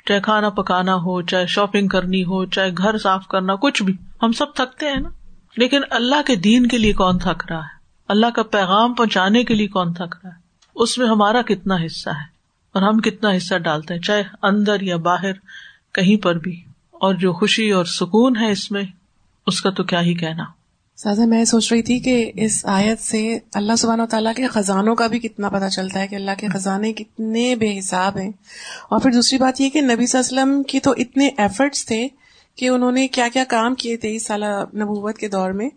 چاہے 0.08 0.20
کھانا 0.20 0.50
پکانا 0.50 0.94
ہو، 0.94 1.22
چاہے 1.22 1.46
شاپنگ 1.46 1.88
کرنی 1.88 2.24
ہو، 2.24 2.44
چاہے 2.46 2.70
گھر 2.78 2.98
صاف 2.98 3.26
کرنا، 3.26 3.54
کچھ 3.54 3.82
بھی۔ 3.82 3.96
ہم 4.22 4.32
سب 4.32 4.54
تھکتے 4.54 4.86
ہیں 4.86 5.00
نا۔ 5.00 5.08
لیکن 5.56 5.80
اللہ 5.90 6.22
کے 6.26 6.36
دین 6.36 6.66
کے 6.66 6.78
لیے 6.78 6.92
کون 6.92 7.18
تھک 7.18 7.44
رہا 7.50 7.58
ہے؟ 7.58 7.78
اللہ 8.08 8.26
کا 8.26 8.42
پیغام 8.42 8.94
پہنچانے 8.94 9.44
کے 9.44 9.54
لیے 9.54 9.68
کون 9.68 9.92
تھک 9.92 10.16
رہا 10.24 10.28
ہے؟ 10.28 10.40
اس 10.74 10.98
میں 10.98 11.06
ہمارا 11.06 11.42
کتنا 11.42 11.76
حصہ 11.86 12.10
ہے؟ 12.10 12.24
اور 12.72 12.82
ہم 12.82 12.98
کتنا 12.98 13.36
حصہ 13.36 13.54
ڈالتے 13.54 13.94
ہیں، 13.94 14.00
چاہے 14.00 14.22
اندر 14.42 14.80
یا 14.80 14.96
باہر، 14.96 15.32
کہیں 15.92 16.22
پر 16.22 16.34
بھی۔ 16.34 16.64
اور 16.90 17.14
جو 17.14 17.32
خوشی 17.32 17.70
اور 17.70 17.84
سکون 17.84 18.36
ہے 18.36 18.50
اس 18.50 18.70
میں، 18.70 18.82
اس 19.46 19.60
کا 19.60 19.70
تو 19.70 19.84
کیا 19.84 20.00
ہی 20.00 20.14
کہنا۔ 20.14 20.44
سازا 21.02 21.24
میں 21.24 21.44
سوچ 21.44 21.72
رہی 21.72 21.82
تھی 21.82 21.98
کہ 21.98 22.32
اس 22.34 22.66
آیت 22.66 23.00
سے 23.00 23.38
اللہ 23.54 23.72
سبحان 23.78 24.00
و 24.00 24.06
تعالیٰ 24.06 24.34
کے 24.34 24.46
خزانوں 24.46 24.94
کا 24.94 25.06
بھی 25.06 25.18
کتنا 25.18 25.48
پتہ 25.48 25.68
چلتا 25.68 26.00
ہے 26.00 26.08
کہ 26.08 26.14
اللہ 26.14 26.30
کے 26.38 26.48
خزانے 26.48 26.92
کتنے 26.92 27.56
بے 27.56 27.78
حساب 27.78 28.18
ہیں۔ 28.18 28.30
اور 28.90 29.00
پھر 29.00 29.10
دوسری 29.10 29.38
بات 29.38 29.60
یہ 29.60 29.70
کہ 29.70 29.80
نبی 29.80 30.06
صلی 30.06 30.20
اللہ 30.20 30.40
علیہ 30.40 30.52
وسلم 30.52 30.62
کی 30.62 30.80
تو 30.80 30.94
اتنے 30.96 31.28
ایفرٹس 31.38 31.86
تھے 31.86 32.08
کہ 32.56 32.68
انہوں 32.68 32.92
نے 32.92 33.08
کیا 33.08 33.28
کیا 33.32 33.44
کام 33.48 33.74
کیے 33.74 33.96
تھے 33.96 34.16
اس 34.16 34.26
سالہ 34.26 34.46
نبوت 34.74 35.18
کے 35.18 35.28
دور 35.28 35.50
میں۔ 35.50 35.68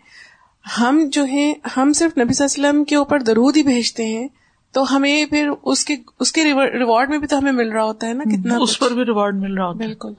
ہم 0.79 1.09
جو 1.11 1.23
ہیں 1.23 1.53
ہم 1.77 1.93
صرف 1.93 2.17
نبی 2.17 2.33
صلی 2.33 2.45
اللہ 2.45 2.67
علیہ 2.67 2.69
وسلم 2.69 2.83
کے 2.83 2.95
اوپر 2.95 3.19
درود 3.19 3.57
ہی 3.57 3.63
بھیجتے 3.63 4.05
ہیں 4.05 4.27
تو 4.71 4.95
ہمیں 4.95 5.25
پھر 5.25 5.49
اس 5.63 5.85
کے 5.85 5.95
اس 6.19 6.31
کے 6.31 6.43
ریوارڈ 6.43 7.09
میں 7.09 7.17
بھی 7.17 7.27
تو 7.27 7.37
ہمیں 7.37 7.51
مل 7.51 7.69
رہا 7.69 7.83
ہوتا 7.83 8.07
ہے 8.07 8.13
نا 8.13 8.23
کتنا 8.23 8.57
اس 8.57 8.79
پر 8.79 8.91
بھی 8.91 9.03
ریوارڈ 9.03 9.35
مل 9.35 9.53
رہا 9.53 9.67
ہوتا 9.67 9.83
ہے۔ 9.83 9.87
بالکل۔ 9.87 10.13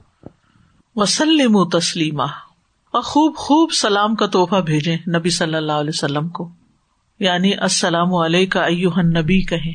وسلم 0.96 1.68
تسلیمہ 1.68 2.45
اور 2.96 3.04
خوب 3.04 3.36
خوب 3.36 3.72
سلام 3.72 4.14
کا 4.14 4.26
تحفہ 4.26 4.60
بھیجے 4.60 4.94
نبی 4.94 5.30
صلی 5.30 5.54
اللہ 5.54 5.72
علیہ 5.72 5.90
وسلم 5.94 6.28
کو۔ 6.28 6.50
یعنی 7.18 7.54
السلام 7.54 8.14
علیہ 8.14 8.46
کا 8.46 8.68
نبی 9.02 9.40
کہیں، 9.42 9.72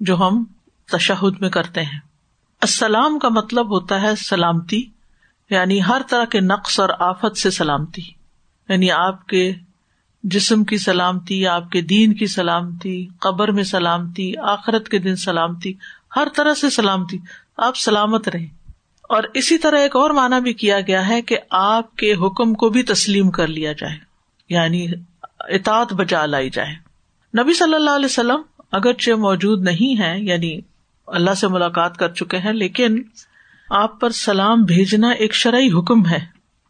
جو 0.00 0.16
ہم 0.16 0.44
تشہد 0.92 1.40
میں 1.40 1.48
کرتے 1.48 1.82
ہیں۔ 1.82 2.00
السلام 2.60 3.18
کا 3.18 3.28
مطلب 3.28 3.70
ہوتا 3.70 4.02
ہے 4.02 4.16
سلامتی 4.16 4.82
یعنی 5.50 5.80
ہر 5.88 6.02
طرح 6.10 6.24
کے 6.24 6.40
نقص 6.40 6.80
اور 6.80 6.88
آفت 6.98 7.36
سے 7.36 7.50
سلامتی۔ 7.50 8.02
یعنی 8.68 8.90
آپ 8.90 9.26
کے 9.26 9.54
جسم 10.22 10.64
کی 10.64 10.78
سلامتی، 10.78 11.46
آپ 11.46 11.70
کے 11.70 11.80
دین 11.80 12.14
کی 12.14 12.26
سلامتی، 12.26 13.06
قبر 13.18 13.50
میں 13.50 13.64
سلامتی، 13.64 14.36
آخرت 14.36 14.88
کے 14.88 14.98
دن 14.98 15.16
سلامتی، 15.16 15.72
ہر 16.16 16.28
طرح 16.36 16.54
سے 16.54 16.70
سلامتی۔ 16.70 17.18
آپ 17.56 17.76
سلامت 17.76 18.28
رہیں۔ 18.28 18.57
اور 19.08 19.22
اسی 19.34 19.58
طرح 19.58 19.78
ایک 19.78 19.96
اور 19.96 20.10
مانا 20.10 20.38
بھی 20.38 20.52
کیا 20.52 20.80
گیا 20.80 21.08
ہے 21.08 21.22
کہ 21.22 21.38
آپ 21.50 21.96
کے 21.96 22.12
حکم 22.12 22.54
کو 22.54 22.68
بھی 22.68 22.82
تسلیم 22.82 23.30
کر 23.30 23.46
لیا 23.46 23.72
جائے 23.72 23.96
یعنی 24.48 24.86
اطاط 25.38 25.92
بجا 25.92 26.26
لائی 26.26 26.50
جائے۔ 26.50 26.74
نبی 27.42 27.54
صلی 27.54 27.74
اللہ 27.74 27.90
علیہ 27.90 28.06
وسلم 28.06 28.40
اگرچہ 28.72 29.10
موجود 29.10 29.62
نہیں 29.62 30.00
ہے 30.00 30.20
یعنی 30.20 30.60
اللہ 31.06 31.34
سے 31.34 31.48
ملاقات 31.48 31.96
کر 31.96 32.08
چکے 32.08 32.38
ہیں، 32.38 32.52
لیکن 32.52 33.02
آپ 33.70 34.00
پر 34.00 34.10
سلام 34.10 34.62
بھیجنا 34.62 35.10
ایک 35.10 35.34
شرعی 35.34 35.68
حکم 35.72 36.06
ہے۔ 36.06 36.18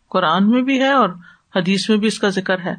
قرآن 0.09 0.50
میں 0.50 0.62
بھی 0.62 0.80
ہے 0.80 0.92
اور 0.92 1.09
حدیث 1.57 1.88
میں 1.88 1.99
بھی 1.99 2.07
اس 2.07 2.18
کا 2.18 2.28
ذکر 2.28 2.59
ہے۔ 2.59 2.75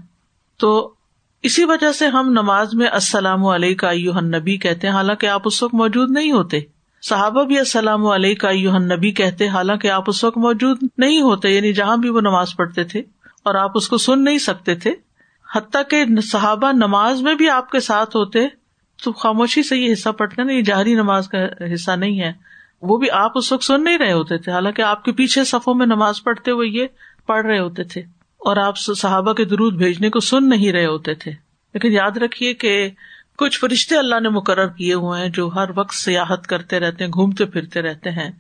تو 0.58 0.94
اسی 1.42 1.66
وجہ 1.66 1.92
سے 1.92 2.08
ہم 2.08 2.32
نماز 2.32 2.74
میں 2.74 2.88
السلام 2.88 3.46
علیہ 3.46 3.76
کا 3.76 3.92
نبی 4.22 4.58
کہتے 4.58 4.88
ہیں، 4.88 4.94
حالانکہ 4.94 5.26
آپ 5.26 5.42
اس 5.46 5.64
وقت 5.64 5.74
موجود 5.74 6.12
نہیں 6.12 6.32
ہوتے۔ 6.32 6.60
صحابہ 7.04 7.44
بھی 7.44 7.58
السلام 7.58 8.06
علیہ 8.08 8.36
کا 8.36 8.52
نبی 8.80 9.12
کہتے، 9.12 9.48
حالانکہ 9.48 9.90
آپ 9.92 10.04
اس 10.08 10.24
وقت 10.24 10.38
موجود 10.38 10.84
نہیں 10.98 11.22
ہوتے 11.22 11.50
یعنی 11.50 11.72
جہاں 11.74 11.98
بھی 11.98 12.10
وہ 12.10 12.22
نماز 12.22 12.56
پڑھتے 12.58 12.84
تھے، 12.84 13.00
اور 13.46 13.56
آپ 13.56 13.72
اس 13.76 13.88
کو 13.90 13.98
سن 13.98 14.24
نہیں 14.24 14.38
سکتے 14.38 14.76
تھے، 14.76 14.94
حتیٰ 15.48 15.82
کہ 15.90 16.04
صحابہ 16.22 16.72
نماز 16.72 17.22
میں 17.22 17.36
بھی 17.36 17.50
آپ 17.50 17.70
کے 17.72 17.80
ساتھ 17.80 18.16
ہوتے، 18.16 18.48
تو 19.00 19.12
خاموشی 19.14 19.64
سے 19.64 19.78
یہ 19.78 19.94
حصہ 19.94 20.10
پڑھتے 20.10 20.44
نا، 20.44 20.54
یہ 20.54 20.62
جہری 20.62 20.94
نماز 20.94 21.28
کا 21.28 21.46
حصہ 21.74 21.92
نہیں 21.92 22.20
ہے۔ 22.22 22.32
وہ 22.82 22.98
بھی 22.98 23.10
آپ 23.12 23.32
اس 23.36 23.52
وقت 23.52 23.64
سن 23.64 23.84
نہیں 23.84 23.98
رہے 23.98 24.14
ہوتے 24.14 24.38
تھے، 24.38 24.52
حالانکہ 24.52 24.82
آپ 24.82 25.04
کے 25.04 25.12
پیچھے 25.12 25.44
صفوں 25.44 25.74
میں 25.74 25.86
نماز 25.86 26.24
پڑھتے 26.24 26.52
ہوئے 26.52 26.68
یہ 26.70 26.88
پڑھ 27.28 27.46
رہے 27.46 27.60
ہوتے 27.60 27.84
تھے، 27.84 28.02
اور 28.42 28.58
آپ 28.58 28.78
صحابہ 28.78 29.34
کے 29.34 29.46
درود 29.46 29.78
بھیجنے 29.78 30.10
کو 30.10 30.20
سن 30.20 30.50
نہیں 30.50 30.72
رہے 30.72 30.86
ہوتے 30.86 31.14
تھے۔ 31.14 31.32
لیکن 31.74 31.92
یاد 31.92 32.18
رکھیے 32.18 32.54
کہ 32.54 32.90
کچھ 33.40 33.60
فرشتے 33.60 33.98
اللہ 33.98 34.20
نے 34.20 34.30
مقرر 34.30 34.68
کیے 34.68 34.94
ہوئے 34.94 35.22
ہیں 35.22 35.30
جو 35.30 35.48
ہر 35.48 35.70
وقت 35.76 35.94
سیاحت 35.94 36.48
کرتے 36.48 36.80
رہتے 36.80 37.04
ہیں، 37.04 37.12
گھومتے 37.12 37.46
پھرتے 37.46 37.82
رہتے 37.82 38.12
ہیں، 38.12 38.32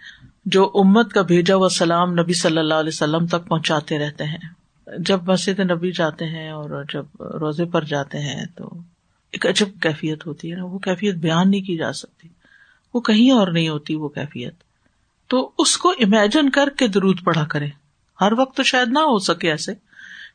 جو 0.45 0.71
امت 0.73 1.13
کا 1.13 1.21
بھیجا 1.21 1.55
ہوا 1.55 1.69
سلام 1.69 2.11
نبی 2.13 2.33
صلی 2.33 2.57
اللہ 2.57 2.73
علیہ 2.73 2.91
وسلم 2.93 3.27
تک 3.27 3.47
پہنچاتے 3.47 3.99
رہتے 3.99 4.23
ہیں۔ 4.23 4.37
جب 4.97 5.23
مسجد 5.27 5.59
نبی 5.59 5.91
جاتے 5.91 6.25
ہیں 6.25 6.49
اور 6.49 6.83
جب 6.93 7.05
روزے 7.21 7.65
پر 7.65 7.83
جاتے 7.83 8.19
ہیں 8.19 8.45
تو 8.55 8.69
ایک 9.31 9.45
عجب 9.45 9.65
کیفیت 9.81 10.27
ہوتی 10.27 10.51
ہے 10.51 10.57
نا۔ 10.57 10.63
وہ 10.63 10.79
کیفیت 10.79 11.15
بیان 11.15 11.51
نہیں 11.51 11.61
کی 11.61 11.77
جا 11.77 11.93
سکتی۔ 11.93 12.27
وہ 12.93 13.01
کہیں 13.01 13.31
اور 13.31 13.47
نہیں 13.47 13.69
ہوتی 13.69 13.95
وہ 13.95 14.09
کیفیت۔ 14.09 14.53
تو 15.27 15.51
اس 15.57 15.77
کو 15.77 15.89
امیجن 15.89 16.49
کر 16.49 16.69
کے 16.77 16.87
درود 16.87 17.23
پڑھا 17.23 17.45
کرے 17.45 17.67
ہر 18.21 18.31
وقت 18.37 18.57
تو 18.57 18.63
شاید 18.63 18.87
نہ 18.87 18.99
ہو 18.99 19.19
سکے 19.19 19.51
ایسے۔ 19.51 19.73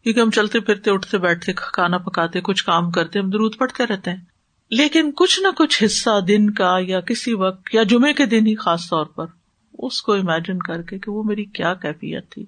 کیونکہ 0.02 0.20
ہم 0.20 0.30
چلتے 0.30 0.60
پھرتے، 0.60 0.90
اٹھتے، 0.90 1.18
بیٹھتے، 1.18 1.52
کھانا 1.56 1.98
پکاتے، 1.98 2.40
کچھ 2.40 2.64
کام 2.64 2.90
کرتے، 2.90 3.18
ہم 3.18 3.30
درود 3.30 3.56
پڑھتے 3.58 3.86
رہتے 3.86 4.10
ہیں۔ 4.10 4.33
لیکن 4.76 5.10
کچھ 5.16 5.40
نہ 5.40 5.48
کچھ 5.56 5.84
حصہ 5.84 6.20
دن 6.20 6.50
کا 6.50 6.76
یا 6.80 7.00
کسی 7.00 7.34
وقت 7.34 7.74
یا 7.74 7.82
جمعے 7.82 8.12
کے 8.12 8.26
دن 8.26 8.46
ہی 8.46 8.54
خاص 8.54 8.88
طور 8.90 9.06
پر 9.06 9.26
اس 9.78 10.02
کو 10.02 10.12
امیجن 10.12 10.58
کر 10.58 10.82
کے 10.82 10.98
کہ 10.98 11.10
وہ 11.10 11.22
میری 11.22 11.44
کیا 11.44 11.74
کیفیت 11.74 12.30
تھی۔ 12.30 12.44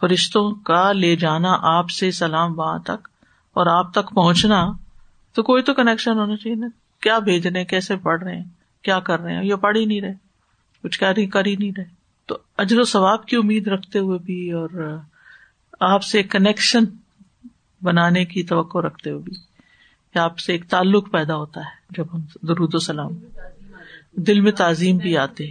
فرشتوں 0.00 0.54
کا 0.54 0.92
لے 0.92 1.16
جانا 1.16 1.56
آپ 1.62 1.90
سے 1.90 2.10
سلام 2.10 2.58
وہاں 2.58 2.78
تک 2.78 3.08
اور 3.54 3.66
آپ 3.66 3.92
تک 3.92 4.14
پہنچنا 4.14 4.72
تو 5.34 5.42
کوئی 5.42 5.62
تو 5.62 5.74
کنیکشن 5.74 6.10
ہونا 6.10 6.36
چاہیے 6.36 6.56
نا۔ 6.56 6.66
کیا 7.00 7.18
بھیج 7.18 7.46
رہے 7.46 7.64
کیسے 7.64 7.96
پڑھ 7.96 8.24
رہے 8.24 8.36
ہیں، 8.36 8.44
کیا 8.82 9.00
کر 9.00 9.20
رہے 9.20 9.34
ہیں؟ 9.34 9.44
یہ 9.44 9.54
پڑھ 9.54 9.76
ہی 9.76 9.84
نہیں 9.84 10.00
رہے، 10.00 10.12
کچھ 10.82 10.98
کر 10.98 11.46
ہی 11.46 11.56
نہیں 11.56 11.72
رہے۔ 11.76 11.84
تو 12.26 12.38
اجر 12.58 12.78
و 12.78 12.84
ثواب 12.84 13.26
کی 13.26 13.36
امید 13.36 13.68
رکھتے 13.68 13.98
ہوئے 13.98 14.18
بھی 14.18 14.52
اور 14.52 14.98
آپ 15.80 16.02
سے 16.02 16.22
کنیکشن 16.22 16.84
بنانے 17.82 18.24
کی 18.24 18.42
توقع 18.42 18.78
رکھتے 18.78 19.10
ہوئے 19.10 19.22
بھی۔ 19.22 19.45
آپ 20.18 20.38
سے 20.38 20.52
ایک 20.52 20.70
تعلق 20.70 21.12
پیدا 21.12 21.36
ہوتا 21.36 21.60
ہے 21.60 21.86
جب 21.90 22.06
ہم 22.14 22.20
درود 22.42 22.74
و 22.74 22.78
سلام 22.78 23.10
دل 24.12 24.40
میں 24.40 24.52
تعظیم 24.52 24.96
بھی 24.96 25.18
آتے 25.18 25.44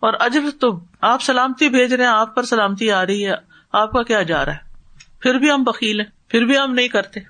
اور 0.00 0.12
اجر 0.20 0.40
تو 0.60 0.80
آپ 1.00 1.22
سلامتی 1.22 1.68
بھیج 1.68 1.94
رہے 1.94 2.04
ہیں، 2.04 2.10
آپ 2.10 2.34
پر 2.34 2.42
سلامتی 2.42 2.90
آ 2.90 3.06
رہی 3.06 3.26
ہے، 3.26 3.32
آپ 3.72 3.92
کا 3.92 4.02
کیا 4.02 4.22
جا 4.22 4.44
رہا 4.44 4.52
ہے؟ 4.52 4.58
پھر 5.20 5.34
بھی 5.34 5.50
ہم 5.50 5.62
بکیل 5.62 6.00
ہیں، 6.00 6.06
پھر 6.28 6.44
بھی 6.44 6.58
ہم 6.58 6.74
نہیں 6.74 6.88
کرتے۔ 6.88 7.20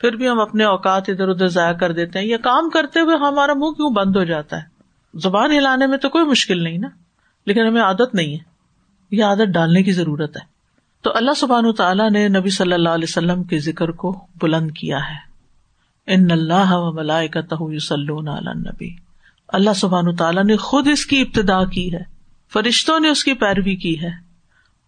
پھر 0.00 0.16
بھی 0.16 0.28
ہم 0.28 0.40
اپنے 0.40 0.64
اوقات 0.64 1.04
ادھر 1.08 1.28
ادھر 1.28 1.46
ضائع 1.46 1.72
کر 1.72 1.92
دیتے 1.92 2.18
ہیں۔ 2.18 2.26
یہ 2.26 2.36
کام 2.36 2.70
کرتے 2.70 3.00
ہوئے 3.00 3.16
ہمارا 3.16 3.52
منہ 3.54 3.70
کیوں 3.70 3.90
بند 3.90 4.16
ہو 4.16 4.24
جاتا 4.24 4.56
ہے؟ 4.56 4.62
زبان 5.14 5.52
ہلانے 5.52 5.86
میں 5.86 5.98
تو 5.98 6.08
کوئی 6.08 6.24
مشکل 6.24 6.64
نہیں 6.64 6.78
نا، 6.78 6.88
لیکن 7.46 7.66
ہمیں 7.66 7.82
عادت 7.82 8.14
نہیں 8.14 8.32
ہے۔ 8.32 8.38
یہ 9.10 9.24
عادت 9.24 9.48
ڈالنے 9.48 9.82
کی 9.82 9.92
ضرورت 9.92 10.36
ہے۔ 10.36 10.42
تو 11.02 11.10
اللہ 11.14 11.30
سبحان 11.36 11.72
تعالیٰ 11.72 12.10
نے 12.10 12.28
نبی 12.28 12.50
صلی 12.50 12.72
اللہ 12.72 12.88
علیہ 12.88 13.06
وسلم 13.08 13.42
کے 13.42 13.58
ذکر 13.58 13.90
کو 13.90 14.26
بلند 14.42 14.70
کیا 14.70 14.98
ہے۔ 14.98 15.25
ان 16.06 16.30
اللہ 16.30 16.72
و 16.72 16.92
ملائے 16.92 17.28
کا 17.28 17.40
نبی 18.54 18.94
اللہ 19.48 19.72
سبحان 19.76 20.16
تعالیٰ 20.16 20.44
نے 20.44 20.56
خود 20.56 20.88
اس 20.88 21.06
کی 21.06 21.20
ابتدا 21.20 21.64
کی 21.64 21.94
ہے، 21.94 22.02
فرشتوں 22.52 23.00
نے 23.00 23.08
اس 23.08 23.24
کی 23.24 23.34
پیروی 23.34 23.76
کی 23.76 24.02
ہے 24.02 24.10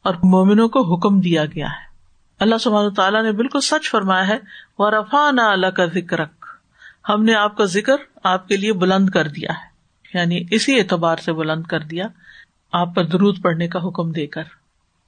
اور 0.03 0.15
مومنوں 0.15 0.69
کو 0.69 0.95
حکم 0.95 1.21
دیا 1.21 1.45
گیا 1.45 1.67
ہے۔ 1.67 1.89
اللہ 2.41 2.59
سبحان 2.61 2.95
تعالیٰ 2.95 3.23
نے 3.23 3.33
بالکل 3.33 3.61
سچ 3.61 3.91
فرمایا 3.91 4.29
ہے 4.29 4.39
وہ 4.79 4.91
رفا 4.91 5.31
نہ 5.31 5.41
اللہ 5.41 5.67
کا 5.67 5.87
ذکر 5.87 6.21
ہم 7.09 7.25
نے 7.25 7.35
آپ 7.35 7.57
کا 7.57 7.65
ذکر 7.65 7.97
آپ 8.25 8.49
کے 8.49 8.57
لیے 8.57 8.73
بلند 8.73 9.11
کر 9.11 9.29
دیا 9.29 9.51
ہے 9.51 9.69
یعنی 10.19 10.45
اسی 10.51 10.79
اعتبار 10.79 11.17
سے 11.17 11.33
بلند 11.33 11.63
کر 11.63 11.81
دیا، 11.81 12.07
آپ 12.73 12.95
پر 12.95 13.05
درود 13.05 13.43
پڑھنے 13.43 13.69
کا 13.69 13.79
حکم 13.79 14.13
دے 14.13 14.27
کر۔ 14.27 14.43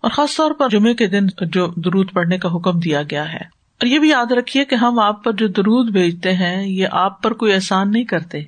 اور 0.00 0.10
خاص 0.10 0.36
طور 0.36 0.50
پر 0.50 0.68
جمعے 0.68 0.94
کے 0.94 1.06
دن 1.06 1.26
جو 1.26 1.66
درود 1.76 2.12
پڑھنے 2.12 2.38
کا 2.38 2.48
حکم 2.48 2.78
دیا 2.78 3.02
گیا 3.02 3.32
ہے۔ 3.32 3.59
اور 3.80 3.86
یہ 3.86 3.98
بھی 3.98 4.08
یاد 4.08 4.32
رکھیے 4.32 4.64
کہ 4.64 4.74
ہم 4.74 4.98
آپ 4.98 5.24
پر 5.24 5.32
جو 5.32 5.48
درود 5.48 5.90
بھیجتے 5.90 6.32
ہیں، 6.32 6.68
یہ 6.68 6.86
آپ 6.90 7.22
پر 7.22 7.32
کوئی 7.32 7.52
احسان 7.52 7.90
نہیں 7.90 8.04
کرتے، 8.04 8.40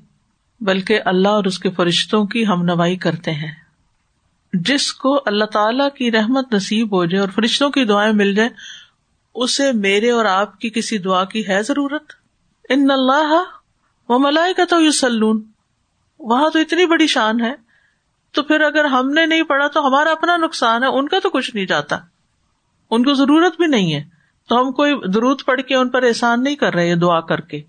بلکہ 0.61 1.01
اللہ 1.05 1.29
اور 1.29 1.45
اس 1.45 1.59
کے 1.59 1.71
فرشتوں 1.71 2.25
کی 2.25 2.47
ہم 2.47 2.63
نوائی 2.63 2.97
کرتے 2.97 3.31
ہیں۔ 3.31 3.53
جس 4.53 4.93
کو 4.93 5.23
اللہ 5.27 5.45
تعالی 5.45 5.85
کی 5.97 6.13
رحمت 6.13 6.55
نصیب 6.55 6.95
ہو 6.95 7.05
جائے 7.05 7.21
اور 7.21 7.29
فرشتوں 7.29 7.71
کی 7.71 7.85
دعائیں 7.85 8.13
مل 8.13 8.35
جائے 8.35 8.49
اسے 9.35 9.73
میرے 9.73 10.11
اور 10.11 10.25
آپ 10.25 10.59
کی 10.59 10.71
کسی 10.71 10.99
دعا 10.99 11.25
کی 11.25 11.49
ہے 11.49 11.63
ضرورت؟ 11.63 12.13
ان 12.69 12.91
اللہ 12.91 13.43
وہ 14.09 14.19
ملائے 14.19 14.55
کا 14.55 14.65
تو 14.65 14.81
یو 14.81 14.93
سلون 14.93 15.43
وہاں 16.19 16.51
تو 16.51 16.59
اتنی 16.59 16.87
بڑی 16.87 17.07
شان 17.07 17.41
ہے۔ 17.41 17.53
تو 18.33 18.43
پھر 18.43 18.61
اگر 18.61 18.85
ہم 18.85 19.11
نے 19.11 19.27
نہیں 19.27 19.43
پڑھا 19.43 19.67
تو 19.69 19.87
ہمارا 19.87 20.11
اپنا 20.11 20.37
نقصان 20.37 20.83
ہے، 20.83 20.89
ان 20.89 21.09
کا 21.09 21.19
تو 21.23 21.31
کچھ 21.31 21.55
نہیں 21.55 21.67
جاتا۔ 21.67 21.97
ان 22.91 23.05
کو 23.05 23.15
ضرورت 23.15 23.57
بھی 23.57 23.67
نہیں 23.67 23.95
ہے۔ 23.95 24.12
تو 24.49 24.61
ہم 24.61 24.73
کوئی 24.73 24.93
درود 25.15 25.41
پڑھ 25.47 25.61
کے 25.61 25.75
ان 25.75 25.89
پر 25.89 26.03
احسان 26.03 26.43
نہیں 26.43 26.57
کر 26.57 26.75
رہے 26.75 26.95
دعا 26.95 27.21
کر 27.21 27.41
کے، 27.41 27.63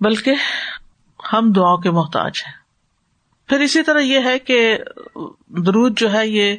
بلکہ 0.00 0.32
ہم 1.32 1.52
دعا 1.52 1.80
کے 1.80 1.90
محتاج 1.90 2.32
ہیں۔ 2.46 2.52
پھر 3.48 3.60
اسی 3.60 3.82
طرح 3.82 3.98
یہ 3.98 4.18
ہے 4.24 4.38
کہ 4.38 4.78
درود 5.48 5.98
جو 5.98 6.12
ہے 6.12 6.28
یہ 6.28 6.56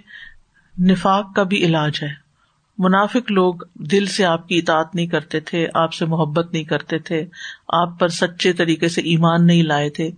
نفاق 0.79 1.35
کا 1.35 1.43
بھی 1.43 1.57
علاج 1.57 1.99
ہے۔ 2.01 2.29
منافق 2.77 3.31
لوگ 3.31 3.53
دل 3.73 4.05
سے 4.05 4.25
آپ 4.25 4.47
کی 4.47 4.57
اطاعت 4.57 4.95
نہیں 4.95 5.07
کرتے 5.07 5.39
تھے، 5.39 5.67
آپ 5.73 5.93
سے 5.93 6.05
محبت 6.05 6.53
نہیں 6.53 6.63
کرتے 6.63 6.99
تھے، 6.99 7.25
آپ 7.67 7.99
پر 7.99 8.07
سچے 8.07 8.53
طریقے 8.53 8.87
سے 8.87 9.01
ایمان 9.01 9.47
نہیں 9.47 9.63
لائے 9.63 9.89
تھے۔ 9.89 10.11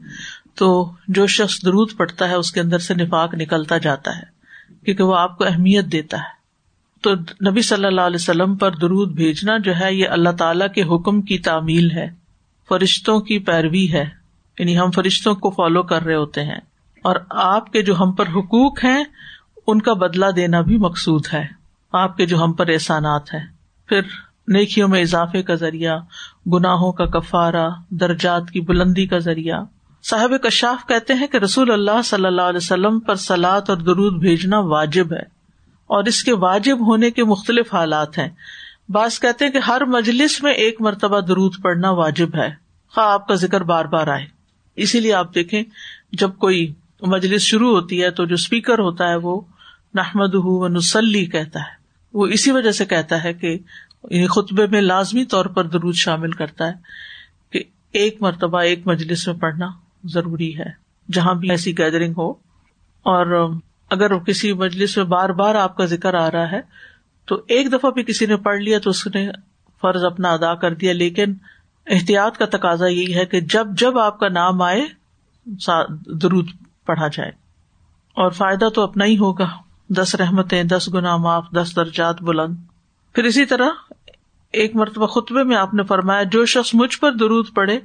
تو 0.55 0.91
جو 1.07 1.27
شخص 1.27 1.65
درود 1.65 1.89
پڑتا 1.97 2.29
ہے، 2.29 2.33
اس 2.33 2.51
کے 2.51 2.59
اندر 2.59 2.79
سے 2.79 2.93
نفاق 2.93 3.33
نکلتا 3.33 3.77
جاتا 3.77 4.17
ہے، 4.17 4.23
کیونکہ 4.85 5.03
وہ 5.03 5.15
آپ 5.15 5.37
کو 5.37 5.45
اہمیت 5.45 5.85
دیتا 5.85 6.17
ہے۔ 6.17 6.40
تو 7.01 7.13
نبی 7.49 7.61
صلی 7.61 7.85
اللہ 7.85 8.01
علیہ 8.01 8.15
وسلم 8.15 8.55
پر 8.55 8.71
درود 8.71 9.11
بھیجنا 9.11 9.57
جو 9.57 9.71
ہے، 9.79 9.93
یہ 9.93 10.07
اللہ 10.09 10.29
تعالی 10.29 10.65
کے 10.75 10.83
حکم 10.83 11.21
کی 11.21 11.37
تعمیل 11.37 11.91
ہے۔ 11.91 12.07
فرشتوں 12.69 13.19
کی 13.19 13.39
پیروی 13.39 13.91
ہے۔ 13.91 14.05
یعنی 14.59 14.79
ہم 14.79 14.91
فرشتوں 14.91 15.35
کو 15.35 15.49
فالو 15.49 15.83
کر 15.83 16.03
رہے 16.03 16.15
ہوتے 16.15 16.43
ہیں۔ 16.43 16.59
اور 17.03 17.15
آپ 17.29 17.71
کے 17.71 17.81
جو 17.81 17.99
ہم 17.99 18.11
پر 18.11 18.25
حقوق 18.27 18.83
ہیں، 18.83 19.03
ان 19.67 19.81
کا 19.81 19.93
بدلا 19.93 20.27
دینا 20.35 20.61
بھی 20.61 20.77
مقصود 20.77 21.25
ہے۔ 21.33 21.45
آپ 21.91 22.17
کے 22.17 22.25
جو 22.25 22.43
ہم 22.43 22.53
پر 22.53 22.67
احسانات 22.67 23.33
ہیں۔ 23.33 23.45
پھر 23.87 24.01
نیکیوں 24.47 24.87
میں 24.87 25.01
اضافے 25.01 25.43
کا 25.43 25.55
ذریعہ، 25.55 25.99
گناہوں 26.53 26.91
کا 26.91 27.05
کفارہ، 27.05 27.69
درجات 27.89 28.51
کی 28.53 28.61
بلندی 28.61 29.05
کا 29.05 29.17
ذریعہ۔ 29.17 29.63
صاحب 30.03 30.31
کشاف 30.43 30.87
کہتے 30.87 31.13
ہیں 31.13 31.27
کہ 31.27 31.37
رسول 31.37 31.71
اللہ 31.71 32.01
صلی 32.01 32.25
اللہ 32.25 32.41
علیہ 32.41 32.57
وسلم 32.57 32.99
پر 32.99 33.15
سلاد 33.15 33.61
اور 33.67 33.77
درود 33.77 34.19
بھیجنا 34.19 34.59
واجب 34.59 35.13
ہے۔ 35.13 35.40
اور 35.91 36.03
اس 36.03 36.23
کے 36.23 36.33
واجب 36.33 36.87
ہونے 36.87 37.11
کے 37.11 37.23
مختلف 37.23 37.73
حالات 37.73 38.17
ہیں۔ 38.17 38.29
بعض 38.89 39.19
کہتے 39.19 39.45
ہیں 39.45 39.51
کہ 39.51 39.57
ہر 39.57 39.85
مجلس 39.85 40.43
میں 40.43 40.53
ایک 40.53 40.81
مرتبہ 40.81 41.19
درود 41.19 41.53
پڑھنا 41.61 41.89
واجب 41.89 42.35
ہے۔ 42.35 42.49
خواہ 42.89 43.07
آپ 43.07 43.27
کا 43.27 43.33
ذکر 43.33 43.61
بار 43.61 43.85
بار 43.85 44.07
آئے۔ 44.07 44.25
اسی 44.75 44.99
لیے 44.99 45.13
آپ 45.13 45.35
دیکھیں، 45.35 45.63
جب 46.11 46.35
کوئی 46.37 46.73
مجلس 47.01 47.41
شروع 47.41 47.69
ہوتی 47.69 48.03
ہے 48.03 48.11
تو 48.11 48.25
جو 48.25 48.33
اسپیکر 48.33 48.79
ہوتا 48.79 49.09
ہے 49.09 49.15
وہ 49.15 49.41
نحمد 49.93 50.29
و 50.33 50.67
نسلی 50.67 51.25
کہتا 51.25 51.59
ہے۔ 51.59 51.81
وہ 52.13 52.27
اسی 52.27 52.51
وجہ 52.51 52.71
سے 52.71 52.85
کہتا 52.85 53.23
ہے 53.23 53.33
کہ 53.33 53.59
خطبے 54.27 54.67
میں 54.67 54.81
لازمی 54.81 55.25
طور 55.25 55.45
پر 55.45 55.63
درود 55.63 55.95
شامل 55.95 56.31
کرتا 56.31 56.67
ہے 56.67 56.73
کہ 57.49 57.63
ایک 57.91 58.21
مرتبہ 58.21 58.59
ایک 58.59 58.87
مجلس 58.87 59.27
میں 59.27 59.35
پڑھنا 59.35 59.67
ضروری 60.03 60.57
ہے، 60.57 60.69
جہاں 61.11 61.33
بھی 61.33 61.51
ایسی 61.51 61.77
گیدرنگ 61.77 62.13
ہو۔ 62.17 62.31
اور 63.01 63.49
اگر 63.91 64.17
کسی 64.17 64.53
مجلس 64.53 64.97
میں 64.97 65.05
بار 65.05 65.29
بار 65.29 65.55
آپ 65.55 65.77
کا 65.77 65.85
ذکر 65.85 66.13
آ 66.13 66.31
رہا 66.31 66.51
ہے، 66.51 66.61
تو 67.25 67.35
ایک 67.47 67.71
دفعہ 67.71 67.91
بھی 67.91 68.03
کسی 68.03 68.25
نے 68.25 68.37
پڑھ 68.37 68.59
لیا 68.59 68.79
تو 68.79 68.89
اس 68.89 69.07
نے 69.07 69.29
فرض 69.81 70.03
اپنا 70.03 70.33
ادا 70.33 70.55
کر 70.55 70.73
دیا۔ 70.73 70.93
لیکن 70.93 71.33
احتیاط 71.87 72.37
کا 72.37 72.45
تقاضا 72.45 72.87
یہی 72.87 73.15
ہے 73.15 73.25
کہ 73.25 73.41
جب 73.41 73.67
جب 73.77 73.99
آپ 73.99 74.19
کا 74.19 74.29
نام 74.29 74.61
آئے 74.61 74.85
درود 76.21 76.49
پڑھا 76.85 77.07
جائے۔ 77.07 77.31
اور 78.13 78.31
فائدہ 78.31 78.69
تو 78.69 78.81
اپنا 78.81 79.05
ہی 79.05 79.17
ہوگا۔ 79.17 79.49
دس 79.89 80.15
رحمتیں، 80.15 80.63
دس 80.63 80.89
گنا 80.93 81.17
معاف، 81.17 81.45
دس 81.55 81.75
درجات 81.75 82.21
بلند۔ 82.21 82.55
پھر 83.13 83.23
اسی 83.23 83.45
طرح 83.45 83.69
ایک 84.51 84.75
مرتبہ 84.75 85.07
خطبے 85.07 85.43
میں 85.43 85.55
آپ 85.55 85.73
نے 85.73 85.83
فرمایا، 85.83 86.23
جو 86.23 86.45
شخص 86.45 86.75
مجھ 86.75 86.99
پر 86.99 87.11
درود 87.11 87.45
پڑے 87.55 87.79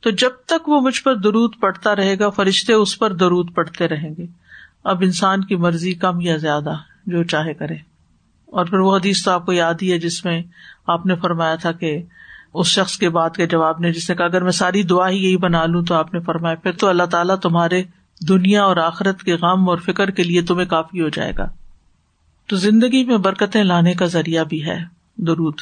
تو 0.00 0.10
جب 0.10 0.30
تک 0.46 0.68
وہ 0.68 0.80
مجھ 0.80 1.02
پر 1.02 1.14
درود 1.14 1.54
پڑتا 1.60 1.96
رہے 1.96 2.18
گا، 2.18 2.30
فرشتے 2.30 2.72
اس 2.72 2.98
پر 2.98 3.12
درود 3.12 3.54
پڑتے 3.54 3.88
رہیں 3.88 4.10
گے۔ 4.18 4.39
اب 4.84 4.98
انسان 5.02 5.44
کی 5.44 5.56
مرضی 5.56 5.92
کم 5.92 6.20
یا 6.20 6.36
زیادہ 6.36 6.72
جو 7.06 7.24
چاہے 7.24 7.54
کرے۔ 7.54 7.74
اور 8.46 8.66
پھر 8.66 8.78
وہ 8.78 8.96
حدیث 8.96 9.24
تو 9.24 9.30
آپ 9.30 9.46
کو 9.46 9.52
یاد 9.52 9.74
ہی 9.82 9.92
ہے 9.92 9.98
جس 9.98 10.24
میں 10.24 10.42
آپ 10.86 11.06
نے 11.06 11.16
فرمایا 11.16 11.54
تھا 11.54 11.72
کہ 11.72 12.02
اس 12.54 12.66
شخص 12.66 12.98
کے 12.98 13.08
بات 13.08 13.36
کے 13.36 13.46
جواب 13.46 13.80
نے 13.80 13.92
جس 13.92 14.10
نے 14.10 14.16
کہا، 14.16 14.24
اگر 14.24 14.42
میں 14.42 14.52
ساری 14.52 14.82
دعا 14.82 15.08
ہی 15.08 15.24
یہی 15.24 15.36
بنا 15.36 15.66
لوں 15.66 15.82
تو 15.82 15.94
آپ 15.94 16.14
نے 16.14 16.20
فرمایا، 16.20 16.54
پھر 16.54 16.72
تو 16.72 16.88
اللہ 16.88 17.02
تعالیٰ 17.02 17.36
تمہارے 17.36 17.82
دنیا 18.28 18.64
اور 18.64 18.76
آخرت 18.76 19.22
کے 19.22 19.34
غم 19.34 19.68
اور 19.68 19.78
فکر 19.78 20.10
کے 20.10 20.22
لیے 20.22 20.42
تمہیں 20.42 20.66
کافی 20.66 21.00
ہو 21.00 21.08
جائے 21.08 21.32
گا۔ 21.38 21.48
تو 22.46 22.56
زندگی 22.56 23.04
میں 23.04 23.16
برکتیں 23.16 23.64
لانے 23.64 23.94
کا 23.94 24.06
ذریعہ 24.06 24.44
بھی 24.44 24.64
ہے 24.64 24.78
درود۔ 25.16 25.54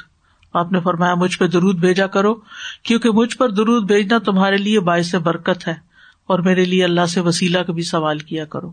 آپ 0.55 0.73
نے 0.73 0.81
فرمایا، 0.81 1.15
مجھ 1.15 1.39
پہ 1.39 1.47
درود 1.47 1.79
بھیجا 1.79 2.07
کرو، 2.07 2.35
کیونکہ 2.83 3.11
مجھ 3.11 3.37
پر 3.37 3.49
درود 3.49 3.85
بھیجنا 3.85 4.19
تمہارے 4.19 4.57
لیے 4.57 4.81
باعث 4.81 5.15
برکت 5.15 5.69
ہے 5.69 5.75
اور 6.27 6.39
میرے 6.39 6.65
لیے 6.65 6.85
اللہ 6.85 7.07
سے 7.07 7.21
وسیلہ 7.21 7.59
کا 7.59 7.73
بھی 7.73 7.83
سوال 7.83 8.19
کیا 8.19 8.45
کرو۔ 8.45 8.73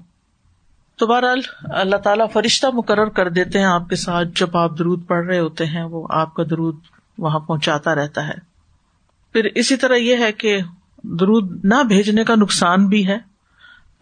تو 0.95 1.08
بہرحال 1.08 1.39
اللہ 1.63 1.95
تعالیٰ 1.95 2.25
فرشتہ 2.34 2.67
مقرر 2.73 3.08
کر 3.08 3.29
دیتے 3.29 3.60
ہیں، 3.60 3.65
آپ 3.65 3.89
کے 3.89 3.95
ساتھ 3.95 4.27
جب 4.36 4.58
آپ 4.58 4.79
درود 4.79 5.08
پڑھ 5.08 5.25
رہے 5.25 5.39
ہوتے 5.39 5.65
ہیں، 5.65 5.84
وہ 5.84 6.08
آپ 6.10 6.34
کا 6.34 6.43
درود 6.49 6.79
وہاں 7.17 7.39
پہنچاتا 7.39 7.95
رہتا 7.95 8.27
ہے۔ 8.27 8.34
پھر 9.34 9.47
اسی 9.55 9.75
طرح 9.75 9.95
یہ 9.95 10.17
ہے 10.17 10.31
کہ 10.31 10.60
درود 11.03 11.65
نہ 11.65 11.84
بھیجنے 11.84 12.23
کا 12.23 12.36
نقصان 12.36 12.88
بھی 12.88 13.08
ہے۔ 13.08 13.17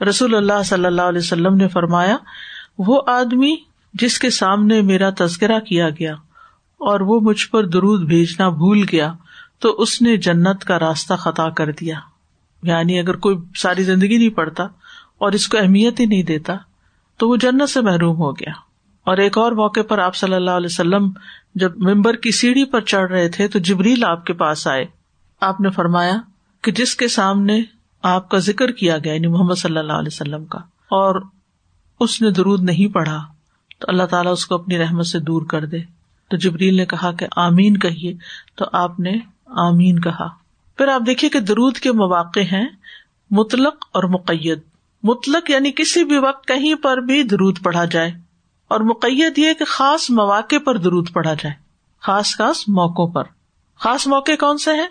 رسول 0.09 0.35
اللہ 0.35 0.63
صلی 0.65 0.85
اللہ 0.85 1.01
علیہ 1.01 1.19
وسلم 1.19 1.55
نے 1.55 1.67
فرمایا، 1.67 2.17
وہ 2.77 3.01
آدمی 3.07 3.55
جس 3.93 4.19
کے 4.19 4.29
سامنے 4.29 4.81
میرا 4.81 5.09
تذکرہ 5.17 5.59
کیا 5.59 5.89
گیا 5.89 6.13
اور 6.77 6.99
وہ 6.99 7.19
مجھ 7.19 7.49
پر 7.49 7.65
درود 7.67 8.03
بھیجنا 8.03 8.49
بھول 8.49 8.85
گیا، 8.91 9.13
تو 9.59 9.69
اس 9.69 10.01
نے 10.01 10.17
جنت 10.17 10.63
کا 10.63 10.79
راستہ 10.79 11.13
خطا 11.13 11.49
کر 11.49 11.71
دیا۔ 11.71 11.99
یعنی 12.63 12.99
اگر 12.99 13.15
کوئی 13.15 13.37
ساری 13.55 13.83
زندگی 13.83 14.17
نہیں 14.17 14.29
پڑتا 14.29 14.63
اور 15.17 15.31
اس 15.31 15.47
کو 15.47 15.57
اہمیت 15.57 15.99
ہی 15.99 16.05
نہیں 16.05 16.23
دیتا 16.23 16.55
تو 17.17 17.29
وہ 17.29 17.35
جنت 17.35 17.69
سے 17.69 17.81
محروم 17.81 18.17
ہو 18.17 18.31
گیا۔ 18.31 18.51
اور 19.03 19.17
ایک 19.17 19.37
اور 19.37 19.51
موقع 19.51 19.79
پر 19.81 19.99
آپ 19.99 20.15
صلی 20.15 20.33
اللہ 20.33 20.51
علیہ 20.51 20.69
وسلم 20.71 21.11
جب 21.55 21.77
ممبر 21.77 22.15
کی 22.15 22.31
سیڑھی 22.31 22.65
پر 22.65 22.81
چڑھ 22.81 23.11
رہے 23.11 23.29
تھے 23.29 23.47
تو 23.47 23.59
جبریل 23.59 24.03
آپ 24.03 24.25
کے 24.25 24.33
پاس 24.33 24.67
آئے۔ 24.67 24.85
آپ 25.41 25.61
نے 25.61 25.69
فرمایا 25.69 26.17
کہ 26.61 26.71
جس 26.71 26.95
کے 26.95 27.07
سامنے 27.07 27.61
آپ 28.03 28.29
کا 28.29 28.37
ذکر 28.37 28.71
کیا 28.71 28.97
گیا 28.97 29.13
یعنی 29.13 29.27
محمد 29.27 29.53
صلی 29.53 29.77
اللہ 29.77 29.93
علیہ 29.93 30.09
وسلم 30.11 30.45
کا، 30.45 30.59
اور 30.91 31.21
اس 31.99 32.21
نے 32.21 32.31
درود 32.31 32.63
نہیں 32.63 32.93
پڑھا، 32.93 33.23
تو 33.79 33.85
اللہ 33.87 34.03
تعالیٰ 34.03 34.31
اس 34.31 34.45
کو 34.45 34.55
اپنی 34.55 34.77
رحمت 34.77 35.05
سے 35.05 35.19
دور 35.19 35.45
کر 35.45 35.65
دے۔ 35.65 35.77
تو 36.29 36.37
جبریل 36.37 36.75
نے 36.75 36.85
کہا 36.85 37.11
کہ 37.11 37.25
آمین 37.35 37.77
کہیے، 37.77 38.13
تو 38.55 38.65
آپ 38.73 38.99
نے 38.99 39.13
آمین 39.45 39.99
کہا۔ 39.99 40.27
پھر 40.77 40.87
آپ 40.87 41.01
دیکھیے 41.05 41.29
کہ 41.29 41.39
درود 41.39 41.77
کے 41.77 41.91
مواقع 41.91 42.39
ہیں 42.39 42.67
مطلق 43.31 43.85
اور 43.91 44.03
مقید۔ 44.03 44.59
مطلق 45.03 45.49
یعنی 45.49 45.71
کسی 45.71 46.03
بھی 46.03 46.17
وقت 46.17 46.47
کہیں 46.47 46.75
پر 46.75 46.97
بھی 46.97 47.23
درود 47.23 47.59
پڑھا 47.63 47.85
جائے 47.85 48.11
اور 48.67 48.79
مقید 48.79 49.37
یہ 49.37 49.53
کہ 49.53 49.65
خاص 49.65 50.09
مواقع 50.09 50.55
پر 50.65 50.77
درود 50.77 51.11
پڑھا 51.13 51.33
جائے 51.33 51.53
خاص 52.01 52.37
خاص 52.37 52.63
موقعوں 52.67 53.07
پر 53.07 53.23
خاص 53.79 54.07
موقع 54.07 54.31
کون 54.39 54.57
سے 54.57 54.71
ہیں؟ 54.71 54.87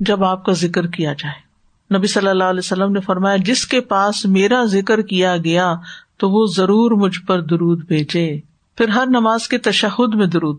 جب 0.00 0.24
آپ 0.24 0.44
کا 0.44 0.52
ذکر 0.52 0.86
کیا 0.86 1.12
جائے 1.12 1.52
نبی 1.98 2.06
صلی 2.06 2.28
اللہ 2.28 2.44
علیہ 2.44 2.58
وسلم 2.58 2.92
نے 2.92 3.00
فرمایا، 3.00 3.36
جس 3.36 3.66
کے 3.66 3.80
پاس 3.80 4.26
میرا 4.26 4.64
ذکر 4.64 5.02
کیا 5.02 5.36
گیا 5.36 5.74
تو 6.16 6.30
وہ 6.30 6.46
ضرور 6.46 6.90
مجھ 6.90 7.20
پر 7.20 7.40
درود 7.40 7.84
بھیجے۔ 7.84 8.40
پھر 8.76 8.88
ہر 8.88 9.06
نماز 9.06 9.48
کے 9.48 9.58
تشہد 9.58 10.14
میں 10.14 10.26
درود۔ 10.26 10.58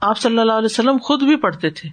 آپ 0.00 0.18
صلی 0.18 0.38
اللہ 0.38 0.52
علیہ 0.52 0.68
وسلم 0.70 0.96
خود 1.02 1.22
بھی 1.22 1.36
پڑھتے 1.36 1.70
تھے۔ 1.70 1.88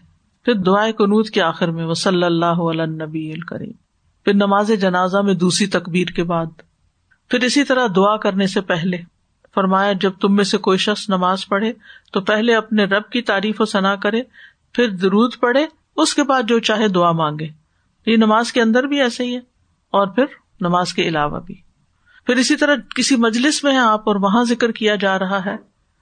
پھر 0.46 0.54
دعائیں 0.54 0.94
کنود 0.94 1.30
کے 1.30 1.42
آخر 1.42 1.72
میں 1.72 1.86
وہ 1.86 1.94
صلی 1.94 2.24
اللہ 2.24 2.46
علیہ 2.46 2.86
نبی 2.86 3.34
کریم 3.48 3.85
پھر 4.26 4.34
نماز 4.34 4.72
جنازہ 4.82 5.18
میں 5.18 5.34
دوسری 5.34 5.68
تقبیر 5.68 6.08
کے 6.08 6.24
بعد۔ 6.24 6.46
پھر 7.30 7.40
اسی 7.44 7.64
طرح 7.64 7.88
دعا 7.96 8.18
کرنے 8.18 8.48
سے 8.48 8.62
پہلے 8.62 8.98
فرمایا، 9.56 9.94
جب 9.94 10.12
تم 10.22 10.36
میں 10.36 10.44
سے 10.44 10.58
کوئی 10.58 10.78
شخص 10.78 11.10
نماز 11.10 11.48
پڑھے 11.48 11.74
تو 12.12 12.22
پہلے 12.22 12.56
اپنے 12.56 12.84
رب 12.84 13.10
کی 13.10 13.22
تعریف 13.22 13.62
و 13.62 13.66
ثنا 13.66 13.96
کرے، 13.96 14.22
پھر 14.74 14.90
درود 14.90 15.34
پڑھے، 15.40 15.66
اس 15.96 16.14
کے 16.14 16.24
بعد 16.24 16.44
جو 16.44 16.60
چاہے 16.60 16.88
دعا 16.88 17.12
مانگے۔ 17.12 17.48
یہ 18.06 18.18
نماز 18.18 18.54
کے 18.54 18.62
اندر 18.62 18.84
بھی 18.84 19.02
ایسے 19.02 19.24
ہی 19.24 19.34
ہے 19.34 19.40
اور 19.92 20.08
پھر 20.08 20.26
نماز 20.62 20.94
کے 20.94 21.02
علاوہ 21.02 21.40
بھی۔ 21.40 21.56
پھر 22.26 22.36
اسی 22.36 22.56
طرح 22.56 22.76
کسی 22.96 23.16
مجلس 23.16 23.64
میں 23.64 23.72
ہے 23.72 23.78
آپ 23.78 24.10
اور 24.10 24.16
وہاں 24.16 24.44
ذکر 24.44 24.72
کیا 24.72 24.96
جا 24.96 25.20
رہا 25.20 25.46
ہے۔ 25.46 25.56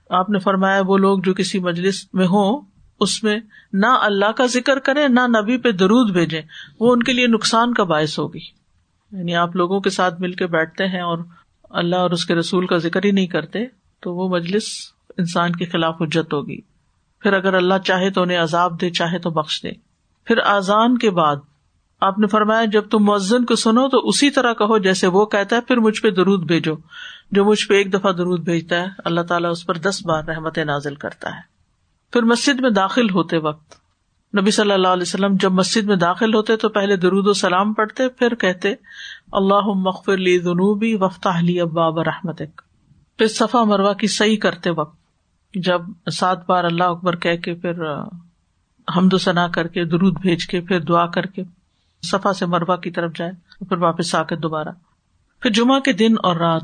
آپ 0.10 0.30
نے 0.30 0.40
فرمایا، 0.40 0.82
وہ 0.88 0.98
لوگ 0.98 1.20
جو 1.20 1.34
کسی 1.34 1.60
مجلس 1.60 2.14
میں 2.14 2.26
ہوں 2.26 2.62
اس 3.00 3.24
میں 3.24 3.40
نہ 3.74 3.86
اللہ 3.86 4.32
کا 4.32 4.46
ذکر 4.46 4.80
کرے 4.80 5.08
نہ 5.08 5.20
نبی 5.20 5.58
پہ 5.58 5.72
درود 5.72 6.12
بھیجے 6.12 6.42
وہ 6.80 6.94
ان 6.94 7.04
کے 7.04 7.14
لیے 7.14 7.28
نقصان 7.28 7.74
کا 7.74 7.84
باعث 7.84 8.20
ہوگی۔ 8.20 8.64
یعنی 9.12 9.36
آپ 9.36 9.56
لوگوں 9.56 9.80
کے 9.80 9.90
ساتھ 9.90 10.22
مل 10.22 10.32
کے 10.32 10.48
بیٹھتے 10.48 10.88
ہیں 10.88 11.02
اور 11.02 11.18
اللہ 11.70 11.96
اور 11.96 12.12
اس 12.12 12.26
کے 12.26 12.36
رسول 12.36 12.68
کا 12.68 12.78
ذکر 12.78 13.06
ہی 13.06 13.12
نہیں 13.12 13.28
کرتے، 13.28 13.60
تو 14.00 14.16
وہ 14.16 14.30
مجلس 14.30 14.64
انسان 15.18 15.52
کے 15.52 15.66
خلاف 15.66 16.02
حجت 16.02 16.34
ہوگی۔ 16.34 16.62
پھر 17.20 17.34
اگر 17.34 17.54
اللہ 17.54 17.74
چاہے 17.86 18.10
تو 18.10 18.22
انہیں 18.22 18.38
عذاب 18.38 18.82
دے، 18.82 18.90
چاہے 18.90 19.20
تو 19.20 19.30
بخش 19.30 19.64
دے۔ 19.64 19.72
پھر 20.26 20.38
آزان 20.38 20.98
کے 20.98 21.10
بعد 21.10 21.36
آپ 22.02 22.20
نے 22.20 22.28
فرمایا، 22.28 22.66
جب 22.66 22.90
تم 22.90 23.00
مؤزن 23.00 23.46
کو 23.46 23.56
سنو 23.56 23.90
تو 23.90 24.08
اسی 24.08 24.30
طرح 24.30 24.54
کہو 24.54 24.78
جیسے 24.78 25.08
وہ 25.08 25.26
کہتا 25.26 25.56
ہے، 25.56 25.62
پھر 25.62 25.78
مجھ 25.78 26.02
پہ 26.02 26.10
درود 26.10 26.44
بھیجو۔ 26.44 26.76
جو 27.32 27.46
مجھ 27.46 27.68
پہ 27.68 27.74
ایک 27.74 27.94
دفعہ 27.94 28.12
درود 28.12 28.40
بھیجتا 28.40 28.82
ہے، 28.82 28.88
اللہ 29.06 29.22
تعالیٰ 29.22 29.52
اس 29.52 29.66
پر 29.66 29.78
دس 29.78 30.06
بار 30.06 30.24
رحمت 30.24 30.58
نازل 30.58 30.96
کرتا 30.96 31.36
ہے۔ 31.36 31.53
پھر 32.14 32.24
مسجد 32.24 32.60
میں 32.60 32.70
داخل 32.70 33.10
ہوتے 33.10 33.38
وقت 33.38 33.76
نبی 34.40 34.52
صلی 34.52 34.72
اللہ 34.72 34.88
علیہ 34.88 35.02
وسلم 35.02 35.36
جب 35.40 35.52
مسجد 35.52 35.84
میں 35.84 35.96
داخل 35.96 36.34
ہوتے 36.34 36.56
تو 36.56 36.70
پہلے 36.70 36.96
درود 36.96 37.28
و 37.28 37.34
سلام 37.34 37.74
پڑھتے، 37.74 38.10
پھر 38.10 38.36
کہتے 38.36 38.74
اللہ 39.32 39.74
مغفر 39.76 40.18
لی 40.18 40.40
جنوبی 40.40 40.96
وفتح 40.96 41.40
لی 41.42 41.62
اباب 41.62 42.00
رحمت 42.00 42.42
پھر 43.18 43.28
صفا 43.28 43.64
مروا 43.64 43.94
کی 43.94 44.08
صحیح 44.08 44.38
کرتے 44.38 44.70
وقت 44.70 44.98
جب 45.54 45.82
سات 46.14 46.48
بار 46.48 46.64
اللہ 46.64 46.84
اکبر 46.84 47.16
کہہ 47.16 47.38
کے 47.38 47.54
پھر 47.54 47.84
حمد 48.96 49.14
و 49.14 49.18
ثنا 49.18 49.48
کر 49.48 49.68
کے، 49.68 49.86
درود 49.86 50.20
بھیج 50.22 50.48
کے، 50.48 50.62
پھر 50.62 50.80
دعا 50.80 51.06
کر 51.08 51.26
کے 51.26 51.44
صفا 52.04 52.34
سے 52.34 52.46
مروا 52.46 52.76
کی 52.76 52.92
طرف 52.92 53.12
جائے، 53.16 53.32
پھر 53.66 53.78
واپس 53.78 54.16
آ 54.16 54.24
کے 54.24 54.36
دوبارہ۔ 54.36 54.70
پھر 55.42 55.52
جمعہ 55.52 55.80
کے 55.80 55.94
دن 55.94 56.16
اور 56.24 56.36
رات 56.36 56.64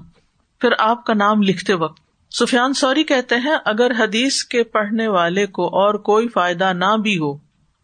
پھر 0.61 0.69
آپ 0.79 1.05
کا 1.05 1.13
نام 1.13 1.41
لکھتے 1.41 1.73
وقت 1.73 2.08
سفیان 2.29 2.73
سوری 2.73 3.03
کہتے 3.03 3.35
ہیں، 3.35 3.55
اگر 3.65 3.91
حدیث 3.99 4.43
کے 4.43 4.63
پڑھنے 4.63 5.07
والے 5.07 5.45
کو 5.45 5.65
اور 5.65 5.93
کوئی 5.93 6.27
فائدہ 6.27 6.73
نہ 6.73 6.97
بھی 6.97 7.17
ہو، 7.17 7.37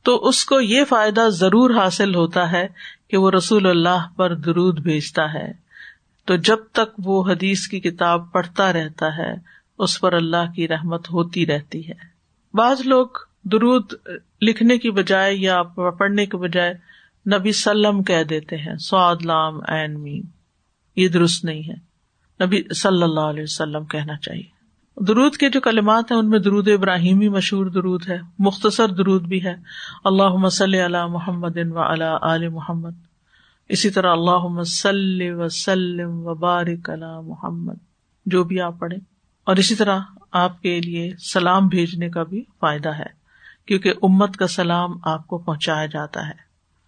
تو 0.04 0.28
اس 0.28 0.46
کو 0.46 0.62
یہ 0.62 0.84
فائدہ 0.84 1.28
ضرور 1.30 1.76
حاصل 1.76 2.16
ہوتا 2.16 2.52
ہے 2.52 2.68
کہ 3.08 3.18
وہ 3.18 3.32
رسول 3.32 3.68
اللہ 3.68 4.08
پر 4.16 4.36
درود 4.36 4.80
بھیجتا 4.80 5.34
ہے۔ 5.34 5.52
تو 6.26 6.36
جب 6.36 6.58
تک 6.72 6.94
وہ 6.98 7.32
حدیث 7.32 7.68
کی 7.68 7.80
کتاب 7.80 8.32
پڑھتا 8.32 8.74
رہتا 8.74 9.18
ہے، 9.18 9.34
اس 9.78 10.00
پر 10.02 10.14
اللہ 10.14 10.52
کی 10.56 10.68
رحمت 10.68 11.10
ہوتی 11.10 11.46
رہتی 11.46 11.88
ہے۔ 11.90 11.94
بعض 12.54 12.82
لوگ 12.86 13.08
درود 13.44 13.94
لکھنے 14.42 14.78
کی 14.78 14.92
بجائے 14.92 15.36
یا 15.36 15.64
پڑھنے 15.64 16.26
کے 16.26 16.38
بجائے 16.38 16.74
نبی 17.36 17.52
سلم 17.52 18.04
کہہ 18.04 18.24
دیتے 18.24 18.58
ہیں 18.58 18.76
سعد 18.78 19.26
لام 19.26 19.60
این 19.68 20.00
میم، 20.00 20.24
یہ 20.96 21.08
درست 21.08 21.46
نہیں 21.46 21.70
ہے۔ 21.70 21.85
نبی 22.44 22.74
صلی 22.74 23.04
اللہ 23.04 23.20
علیہ 23.20 23.44
وسلم 23.44 23.86
کہنا 23.86 24.18
چاہیے۔ 24.18 24.56
درود 24.98 25.36
کے 25.36 25.50
جو 25.50 25.62
کلمات 25.62 26.12
ہیں، 26.12 26.20
ان 26.20 26.30
میں 26.30 26.40
درود 26.40 26.68
ابراہیمی 26.68 27.30
مشہور 27.30 27.66
درود 27.66 28.10
ہے، 28.10 28.18
مختصر 28.40 28.88
درود 28.88 29.24
بھی 29.24 29.44
ہے۔ 29.44 29.56
اللہ 30.04 30.30
مسل 30.30 30.74
علی 30.74 31.12
محمد 31.12 31.58
و 31.58 31.80
علی 32.22 32.48
محمد۔ 32.48 32.90
اسی 33.70 33.90
طرح 33.90 34.12
اللہ 34.12 34.46
وسلم 35.36 36.28
و 36.28 36.34
بارک 36.36 36.90
اللہ 36.90 37.22
محمد، 37.22 37.74
جو 38.26 38.44
بھی 38.44 38.62
آپ 38.62 38.80
پڑھیں۔ 38.80 39.00
اور 39.44 39.56
اسی 39.56 39.76
طرح 39.76 40.00
آپ 40.32 40.62
کے 40.62 40.82
لیے 40.82 41.12
سلام 41.20 41.68
بھیجنے 41.68 42.10
کا 42.10 42.24
بھی 42.24 42.44
فائدہ 42.60 42.90
ہے، 42.90 43.26
کیونکہ 43.66 43.94
امت 44.02 44.38
کا 44.38 44.48
سلام 44.48 44.92
آپ 45.04 45.28
کو 45.28 45.38
پہنچایا 45.38 45.86
جاتا 45.86 46.28
ہے 46.28 46.46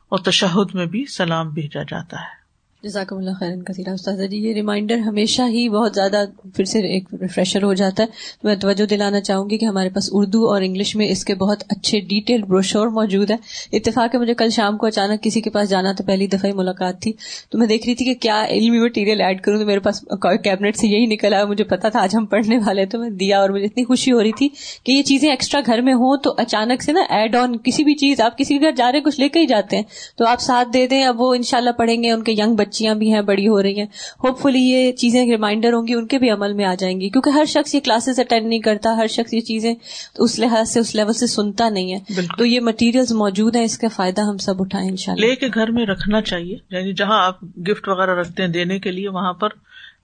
اور 0.10 0.19
تشہد 0.19 0.75
میں 0.75 0.86
بھی 0.86 1.05
سلام 1.05 1.49
بھیجا 1.49 1.81
جاتا 1.83 2.17
ہے۔ 2.17 2.46
جزاک 2.83 3.11
اللہ 3.13 3.31
خیر 3.39 3.55
کثیر 3.63 3.87
استاذہ 3.89 4.23
جی 4.23 4.37
یہ 4.37 4.53
ریمائنڈر 4.53 4.97
ہمیشہ 4.97 5.41
ہی 5.49 5.67
بہت 5.69 5.95
زیادہ 5.95 6.23
پھر 6.55 6.65
سے 6.65 6.79
ایک 6.87 7.03
ریفریشر 7.21 7.63
ہو 7.63 7.73
جاتا 7.73 8.03
ہے۔ 8.03 8.07
تو 8.41 8.47
میں 8.47 8.55
توجہ 8.55 8.85
دلانا 8.85 9.21
چاہوں 9.21 9.49
گی 9.49 9.57
کہ 9.57 9.65
ہمارے 9.65 9.89
پاس 9.89 10.09
اردو 10.11 10.45
اور 10.49 10.61
انگلش 10.61 10.95
میں 10.95 11.07
اس 11.09 11.23
کے 11.25 11.35
بہت 11.35 11.63
اچھے 11.69 11.99
ڈیٹیل 11.99 12.43
بروشور 12.43 12.87
موجود 12.87 13.31
ہے 13.31 13.35
اتفاق 13.71 14.15
ہے، 14.15 14.19
مجھے 14.19 14.33
کل 14.33 14.49
شام 14.49 14.77
کو 14.77 14.85
اچانک 14.87 15.23
کسی 15.23 15.41
کے 15.41 15.49
پاس 15.49 15.69
جانا 15.69 15.91
تو 15.91 16.03
پہلی 16.03 16.27
دفعہ 16.27 16.45
ہی 16.45 16.51
ملاقات 16.51 17.01
تھی۔ 17.01 17.13
تو 17.51 17.57
میں 17.57 17.67
دیکھ 17.67 17.87
رہی 17.87 17.95
تھی 17.95 18.05
کہ 18.05 18.13
کیا 18.13 18.45
علمی 18.49 18.79
مٹیریل 18.79 19.21
ایڈ 19.21 19.41
کروں، 19.41 19.59
تو 19.59 19.65
میرے 19.65 19.79
پاس 19.79 20.03
کیبنٹ 20.43 20.77
سے 20.77 20.87
یہی 20.87 21.05
نکل 21.05 21.33
آیا 21.33 21.45
مجھے 21.45 21.63
پتا 21.63 21.89
تھا 21.89 22.01
آج 22.01 22.15
ہم 22.15 22.25
پڑھنے 22.25 22.57
والے 22.57 22.85
تو 22.85 22.99
میں 22.99 23.09
دیا 23.09 23.39
اور 23.39 23.49
مجھے 23.49 23.65
اتنی 23.65 23.83
خوشی 23.83 24.11
ہو 24.11 24.21
رہی 24.23 24.31
تھی 24.31 24.49
کہ 24.83 24.91
یہ 24.91 25.01
چیزیں 25.03 25.29
ایکسٹرا 25.29 25.61
گھر 25.65 25.81
میں 25.81 25.93
ہوں 25.93 26.17
تو 26.17 26.33
اچانک 26.37 26.83
سے 26.83 26.91
نا 26.91 27.01
ایڈ 27.09 27.35
آن 27.35 27.57
کسی 27.57 27.83
بھی 27.83 27.95
چیز، 27.95 28.21
آپ 28.21 28.37
کسی 28.37 28.57
بھی 28.57 28.65
گھر 28.65 28.75
جا 28.75 28.91
رہے 28.91 29.01
کچھ 29.01 29.19
لے 29.19 29.29
کے 29.29 29.39
ہی 29.39 29.45
جاتے 29.45 29.75
ہیں۔ 29.75 29.83
تو 30.17 30.25
آپ 30.25 30.41
ساتھ 30.41 30.69
دے 30.73 30.87
دیں، 30.87 31.03
اب 31.03 31.21
وہ 31.21 31.33
ان 31.33 31.41
پڑھیں 31.77 32.01
گے، 32.03 32.11
ان 32.11 32.23
کے 32.23 32.31
ینگ 32.31 32.55
بچیاں 32.67 32.95
بھی 32.95 33.13
ہیں 33.13 33.21
بڑی 33.21 33.47
ہو 33.47 33.62
رہی 33.63 33.80
ہیں۔ 33.80 33.88
ہوپ 34.23 34.41
فلی 34.41 34.60
یہ 34.60 34.91
چیزیں 34.91 35.25
ریمائنڈر 35.32 35.73
ہوں 35.73 35.88
گی 35.88 35.93
ان 35.93 36.08
کے 36.08 36.17
بھی 36.17 36.30
عمل 36.30 36.53
میں 36.53 36.65
آ 36.65 36.73
جائیں 36.75 37.01
گی۔ 37.01 37.10
کیونکہ 37.10 37.30
ہر 37.30 37.45
شخص 37.47 37.75
یہ 37.75 37.80
کلاسز 37.80 38.19
اٹینڈ 38.19 38.47
نہیں 38.47 38.60
کرتا 38.60 38.97
ہر 38.97 39.08
شخص 39.08 39.34
یہ 39.34 39.39
چیزیں 39.39 39.75
اس 40.17 40.39
لحاظ 40.39 40.69
سے 40.69 40.80
اس 40.80 40.95
لیول 40.95 41.13
سے 41.13 41.27
سنتا 41.27 41.69
نہیں 41.69 41.93
ہے۔ 41.93 42.21
تو 42.38 42.45
یہ 42.45 42.60
مٹیریل 42.60 43.13
موجود 43.13 43.56
ہیں 43.56 43.63
اس 43.63 43.77
کا 43.77 43.88
فائدہ 43.95 44.21
ہم 44.21 44.38
سب 44.38 44.62
اٹھائیں 44.62 44.89
ان 44.89 44.95
لے 45.19 45.36
کے 45.36 45.47
گھر 45.53 45.71
میں 45.71 45.86
رکھنا 45.86 46.21
چاہیے۔ 46.21 46.58
یعنی 46.69 46.93
جہاں 46.93 47.25
آپ 47.25 47.43
گفٹ 47.43 47.88
وغیرہ 47.88 48.15
رکھتے 48.15 48.43
ہیں 48.43 48.49
دینے 48.49 48.80
کے 48.80 48.91
لیے 48.91 49.10
وہاں 49.10 49.34
پر 49.34 49.49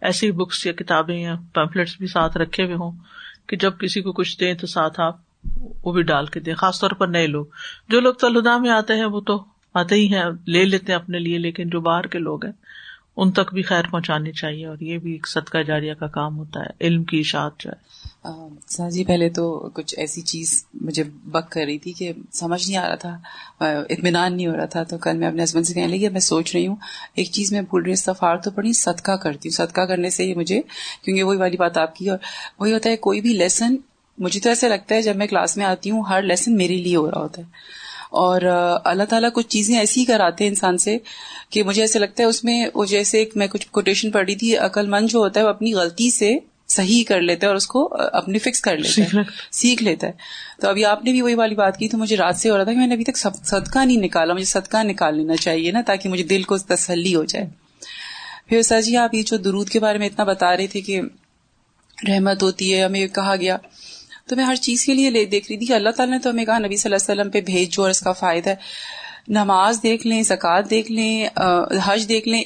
ایسی 0.01 0.31
بکس 0.31 0.65
یا 0.65 0.71
کتابیں 0.71 1.21
یا 1.21 1.35
پیمفلٹس 1.53 1.97
بھی 1.97 2.07
ساتھ 2.07 2.37
رکھے 2.37 2.63
ہوئے 2.63 2.75
ہوں 2.75 2.91
کہ 3.47 3.57
جب 3.57 3.79
کسی 3.79 4.01
کو 4.01 4.11
کچھ 4.11 4.39
دیں 4.39 4.53
تو 4.53 4.67
ساتھ 4.67 4.99
آپ 4.99 5.15
وہ 5.83 5.91
بھی 5.91 6.01
ڈال 6.01 6.25
کے 6.25 6.39
دیں 6.39 6.53
خاص 6.53 6.79
طور 6.79 6.89
پر 6.89 7.07
نئے 7.07 7.27
لوگ۔ 7.27 7.45
جو 7.89 7.99
لوگ 7.99 8.13
تلدا 8.13 8.57
میں 8.57 8.69
آتے 8.69 8.93
ہیں 8.93 9.05
وہ 9.05 9.19
تو 9.19 9.43
آتے 9.73 9.95
ہی 9.95 10.13
ہیں، 10.13 10.23
لے 10.47 10.65
لیتے 10.65 10.91
ہیں 10.91 10.99
اپنے 10.99 11.19
لیے، 11.19 11.37
لیکن 11.37 11.69
جو 11.69 11.81
باہر 11.81 12.07
کے 12.07 12.19
لوگ 12.19 12.45
ہیں، 12.45 12.53
ان 13.15 13.31
تک 13.31 13.53
بھی 13.53 13.61
خیر 13.61 13.83
پہنچانی 13.91 14.31
چاہیے 14.31 14.65
اور 14.65 14.77
یہ 14.79 14.97
بھی 14.97 15.11
ایک 15.11 15.27
صدقہ 15.27 15.57
جاریہ 15.57 15.93
کا 15.93 16.07
کام 16.07 16.37
ہوتا 16.37 16.59
ہے، 16.59 16.69
علم 16.81 17.03
کی 17.03 17.19
اشاعت 17.19 17.59
جو 17.59 17.69
ہے۔ 17.69 18.89
جی 18.89 19.03
پہلے 19.03 19.29
تو 19.29 19.69
کچھ 19.73 19.93
ایسی 19.97 20.21
چیز 20.21 20.65
مجھے 20.81 21.03
بک 21.25 21.51
کر 21.51 21.61
رہی 21.65 21.77
تھی 21.77 21.91
کہ 21.93 22.11
سمجھ 22.33 22.69
نہیں 22.69 22.77
آ 22.77 22.87
رہا 22.87 22.95
تھا 22.95 23.17
اطمینان 23.59 24.35
نہیں 24.37 24.47
ہو 24.47 24.55
رہا 24.57 24.65
تھا، 24.65 24.83
تو 24.83 24.97
کل 24.97 25.17
میں 25.17 25.27
اپنے 25.27 25.43
ہسبینڈ 25.43 25.67
سے 25.67 25.73
کہنے 25.73 25.87
لگی 25.87 26.09
میں 26.09 26.19
سوچ 26.19 26.55
رہی 26.55 26.67
ہوں، 26.67 26.75
ایک 27.15 27.31
چیز 27.31 27.51
میں 27.51 27.61
بھول 27.61 27.81
رہی 27.81 27.89
ہوں 27.89 27.93
استفار 27.93 28.37
تو 28.37 28.51
پڑھی، 28.51 28.73
صدقہ 28.73 29.15
کرتی 29.23 29.49
ہوں۔ 29.49 29.55
صدقہ 29.55 29.81
کرنے 29.81 30.09
سے 30.09 30.25
ہی 30.25 30.33
مجھے، 30.35 30.61
کیونکہ 31.03 31.23
وہی 31.23 31.37
والی 31.37 31.57
بات 31.57 31.77
آپ 31.77 31.95
کی، 31.95 32.09
اور 32.09 32.17
وہی 32.59 32.73
ہوتا 32.73 32.89
ہے، 32.89 32.97
کوئی 32.97 33.21
بھی 33.21 33.33
لیسن 33.33 33.75
مجھے 34.17 34.39
تو 34.39 34.49
ایسا 34.49 34.67
لگتا 34.67 34.95
ہے 34.95 35.01
جب 35.01 35.15
میں 35.15 35.27
کلاس 35.27 35.57
میں 35.57 35.65
آتی 35.65 35.91
ہوں، 35.91 36.03
ہر 36.03 36.21
لیسن 36.21 36.55
میرے 36.57 36.75
لیے 36.75 36.95
ہو 36.95 37.09
رہا 37.11 37.19
ہوتا 37.19 37.41
ہے۔ 37.41 37.47
اور 38.13 38.41
اللہ 38.85 39.03
تعالیٰ 39.03 39.29
کچھ 39.33 39.47
چیزیں 39.47 39.77
ایسی 39.77 39.99
ہی 39.99 40.05
کراتے 40.05 40.43
ہیں 40.43 40.49
انسان 40.49 40.77
سے 40.77 40.97
کہ 41.49 41.63
مجھے 41.63 41.81
ایسا 41.81 41.99
لگتا 41.99 42.23
ہے 42.23 42.27
اس 42.27 42.43
میں 42.43 42.65
وہ 42.73 42.85
جیسے 42.85 43.25
میں 43.35 43.47
کچھ 43.47 43.67
کوٹیشن 43.71 44.11
پڑھ 44.11 44.25
رہی 44.25 44.35
تھی 44.35 44.57
عقل 44.57 44.87
مند 44.87 45.09
جو 45.09 45.19
ہوتا 45.19 45.39
ہے 45.39 45.45
وہ 45.45 45.49
اپنی 45.49 45.73
غلطی 45.73 46.09
سے 46.11 46.37
صحیح 46.67 47.03
کر 47.07 47.21
لیتا 47.21 47.45
ہے 47.45 47.49
اور 47.49 47.55
اس 47.55 47.67
کو 47.67 47.87
اپنی 48.13 48.39
فکس 48.39 48.61
کر 48.61 48.77
لیتا 48.77 49.01
ہے 49.01 49.21
سیکھ 49.51 49.83
لیتا 49.83 50.07
ہے۔ 50.07 50.11
تو 50.61 50.69
ابھی 50.69 50.85
آپ 50.85 51.03
نے 51.03 51.11
بھی 51.11 51.21
وہی 51.21 51.35
والی 51.35 51.55
بات 51.55 51.77
کی 51.77 51.89
تو 51.89 51.97
مجھے 51.97 52.17
رات 52.17 52.35
سے 52.35 52.49
ہو 52.49 52.57
رہا 52.57 52.63
تھا 52.63 52.71
کہ 52.71 52.77
میں 52.77 52.87
نے 52.87 52.93
ابھی 52.93 53.03
تک 53.03 53.17
صدقہ 53.17 53.79
نہیں 53.85 53.97
نکالا 53.97 54.33
مجھے 54.33 54.45
صدقہ 54.45 54.83
نکال 54.83 55.17
لینا 55.17 55.35
چاہیے 55.35 55.71
نا 55.71 55.81
تاکہ 55.81 56.09
مجھے 56.09 56.23
دل 56.23 56.43
کو 56.43 56.57
تسلی 56.57 57.15
ہو 57.15 57.23
جائے۔ 57.23 57.45
پھر 58.47 58.61
سر 58.61 58.81
جی 58.81 58.95
آپ 58.97 59.13
یہ 59.13 59.23
جو 59.23 59.37
درود 59.37 59.69
کے 59.69 59.79
بارے 59.79 59.97
میں 59.97 60.07
اتنا 60.07 60.23
بتا 60.25 60.57
رہے 60.57 60.67
تھے 60.67 60.81
کہ 60.81 61.01
رحمت 62.07 62.43
ہوتی 62.43 62.73
ہے 62.73 62.83
ہمیں 62.83 63.07
کہا 63.07 63.35
گیا۔ 63.35 63.57
تو 64.27 64.35
میں 64.35 64.43
ہر 64.43 64.55
چیز 64.55 64.85
کے 64.85 64.93
لیے 64.93 65.25
دیکھ 65.25 65.51
رہی 65.51 65.57
تھی 65.57 65.65
کہ 65.65 65.73
اللہ 65.73 65.89
تعالیٰ 65.89 66.15
نے 66.15 66.19
تو 66.19 66.29
ہمیں 66.29 66.45
کہا 66.45 66.57
نبی 66.57 66.77
صلی 66.77 66.93
اللہ 66.93 67.11
علیہ 67.11 67.21
وسلم 67.21 67.31
پہ 67.31 67.41
بھیجو 67.41 67.81
اور 67.81 67.89
اس 67.89 67.99
کا 67.99 68.11
فائدہ 68.11 68.49
ہے۔ 68.49 68.55
نماز 69.27 69.79
دیکھ 69.83 70.07
لیں 70.07 70.23
زکوٰۃ 70.23 70.61
دیکھ 70.69 70.91
لیں 70.91 71.27
حج 71.83 72.05
دیکھ 72.09 72.27
لیں۔ 72.27 72.43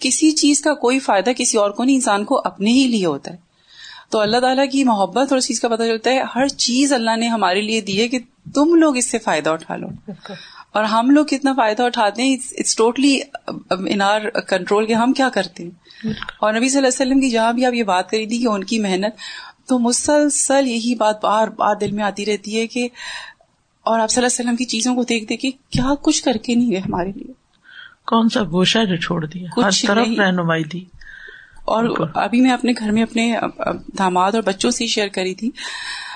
کسی 0.00 0.30
چیز 0.30 0.60
کا 0.60 0.74
کوئی 0.74 0.98
فائدہ 0.98 1.30
کسی 1.36 1.58
اور 1.58 1.70
کو 1.70 1.84
نہیں 1.84 1.96
انسان 1.96 2.24
کو 2.24 2.40
اپنے 2.44 2.70
ہی 2.70 2.86
لیے 2.86 3.06
ہوتا 3.06 3.30
ہے۔ 3.32 3.36
تو 4.10 4.18
اللہ 4.18 4.36
تعالیٰ 4.36 4.64
کی 4.72 4.84
محبت 4.84 5.26
اور 5.30 5.36
اس 5.36 5.46
چیز 5.46 5.60
کا 5.60 5.68
پتہ 5.68 5.82
چلتا 5.82 6.10
ہے 6.10 6.22
ہر 6.34 6.48
چیز 6.48 6.92
اللہ 6.92 7.16
نے 7.16 7.28
ہمارے 7.28 7.60
لیے 7.60 7.80
دی 7.80 8.00
ہے 8.00 8.08
کہ 8.08 8.18
تم 8.54 8.74
لوگ 8.74 8.96
اس 8.96 9.10
سے 9.10 9.18
فائدہ 9.18 9.50
اٹھا 9.50 9.76
لو۔ 9.76 9.88
اور 10.72 10.84
ہم 10.84 11.10
لوگ 11.10 11.26
کتنا 11.26 11.52
فائدہ 11.52 11.82
اٹھاتے 11.82 12.22
ہیں 12.22 12.36
it's 12.58 12.76
totally 12.76 13.20
in 13.70 14.00
our 14.00 14.20
control 14.30 14.86
کے 14.86 14.94
ہم 14.94 15.12
کیا 15.12 15.28
کرتے 15.28 15.62
ہیں۔ 15.62 15.70
اور 16.40 16.52
نبی 16.52 16.68
صلی 16.68 16.78
اللہ 16.78 16.88
علیہ 16.88 17.06
وسلم 17.06 17.20
کی 17.20 17.30
جہاں 17.30 17.52
بھی 17.52 17.66
آپ 17.66 17.74
یہ 17.74 17.82
بات 17.82 18.10
کری 18.10 18.26
تھی 18.26 18.38
کہ 18.38 18.46
ان 18.46 18.64
کی 18.64 18.78
محنت 18.78 19.18
تو 19.70 19.78
مسلسل 19.78 20.66
یہی 20.66 20.94
بات 20.94 21.22
بار 21.22 21.48
بار 21.48 21.76
دل 21.76 21.90
میں 21.90 22.04
آتی 22.04 22.26
رہتی 22.26 22.60
ہے 22.60 22.66
کہ 22.66 22.88
اور 23.80 24.00
آپ 24.00 24.10
صلی 24.10 24.24
اللہ 24.24 24.26
علیہ 24.26 24.44
وسلم 24.44 24.56
کی 24.56 24.64
چیزوں 24.64 24.94
کو 24.94 25.02
دیکھ 25.02 25.28
دیکھ 25.28 25.42
کے 25.42 25.50
کیا 25.50 25.94
کچھ 26.02 26.22
کر 26.22 26.32
کے 26.32 26.54
نہیں 26.54 26.70
گئے 26.70 26.78
ہمارے 26.78 27.12
لیے؟ 27.16 27.32
کون 28.06 28.28
سا 28.28 28.42
گوشا 28.42 28.84
جو 28.84 28.96
چھوڑ 28.96 29.26
دیا 29.26 29.48
ہر 29.56 29.70
طرف 29.86 30.06
رہنمائی 30.18 30.64
دی۔ 30.64 30.84
اور 31.64 32.08
ابھی 32.14 32.40
میں 32.40 32.50
اپنے 32.50 32.72
گھر 32.78 32.90
میں 32.90 33.02
اپنے 33.02 33.36
داماد 33.98 34.32
اور 34.32 34.42
بچوں 34.42 34.70
سے 34.70 34.86
شیئر 34.86 35.08
کری 35.08 35.34
تھی۔ 35.34 35.50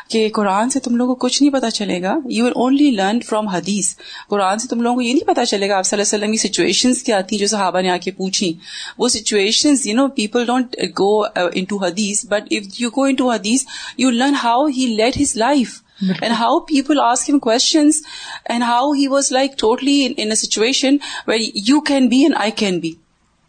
کہ 0.09 0.29
قرآن 0.35 0.71
سے 0.71 0.81
تم 0.81 0.97
لوگوں 0.97 1.15
کو 1.15 1.27
کچھ 1.27 1.43
نہیں 1.43 1.53
پتا 1.53 1.71
چلے 1.71 2.03
گا۔ 2.03 2.15
You 2.31 2.45
will 2.45 2.53
only 2.57 2.91
learn 2.91 3.21
from 3.21 3.49
Hadith 3.49 3.95
Quran 4.29 4.59
سے 4.59 4.69
تم 4.69 4.81
لوگوں 4.81 4.95
کو 4.97 5.03
یہ 5.03 5.13
نہیں 5.15 5.27
پتا 5.27 5.45
چلے 5.45 5.69
گا 5.69 5.79
آپ 5.79 5.87
صلی 5.87 6.01
اللہ 6.01 6.17
علیہ 6.17 6.25
وسلم 6.25 6.33
کی 6.33 6.49
سچویشن 6.49 6.95
کیا 6.95 7.21
تھی 7.21 7.39
جو 7.39 7.47
صحابہ 7.47 7.81
نے 7.81 7.91
آ 7.91 7.97
کے 7.97 8.11
پوچھی 8.11 8.53
وہ 8.99 9.09
situation 9.09 9.75
you 9.85 9.97
know 9.97 10.09
people 10.09 10.47
don't 10.47 10.77
go 10.99 11.23
into 11.65 11.77
Hadith 11.77 12.25
but 12.27 12.43
if 12.51 12.81
you 12.81 12.91
go 12.91 13.03
into 13.15 13.31
Hadith 13.31 13.65
you 13.99 14.11
learn 14.11 14.35
how 14.45 14.67
he 14.67 14.87
led 14.87 15.21
his 15.21 15.37
life 15.37 15.81
and 16.21 16.35
how 16.39 16.59
people 16.61 17.01
ask 17.01 17.31
him 17.31 17.39
questions 17.39 18.03
and 18.49 18.63
how 18.63 18.93
he 18.93 19.07
was 19.09 19.33
like 19.33 19.59
totally 19.59 20.09
in 20.17 20.35
situation 20.35 20.97
very 21.27 21.51
you 21.55 21.81
can 21.81 22.09
be 22.09 22.23
and 22.23 22.37
I 22.37 22.51
can 22.51 22.79
be 22.79 22.93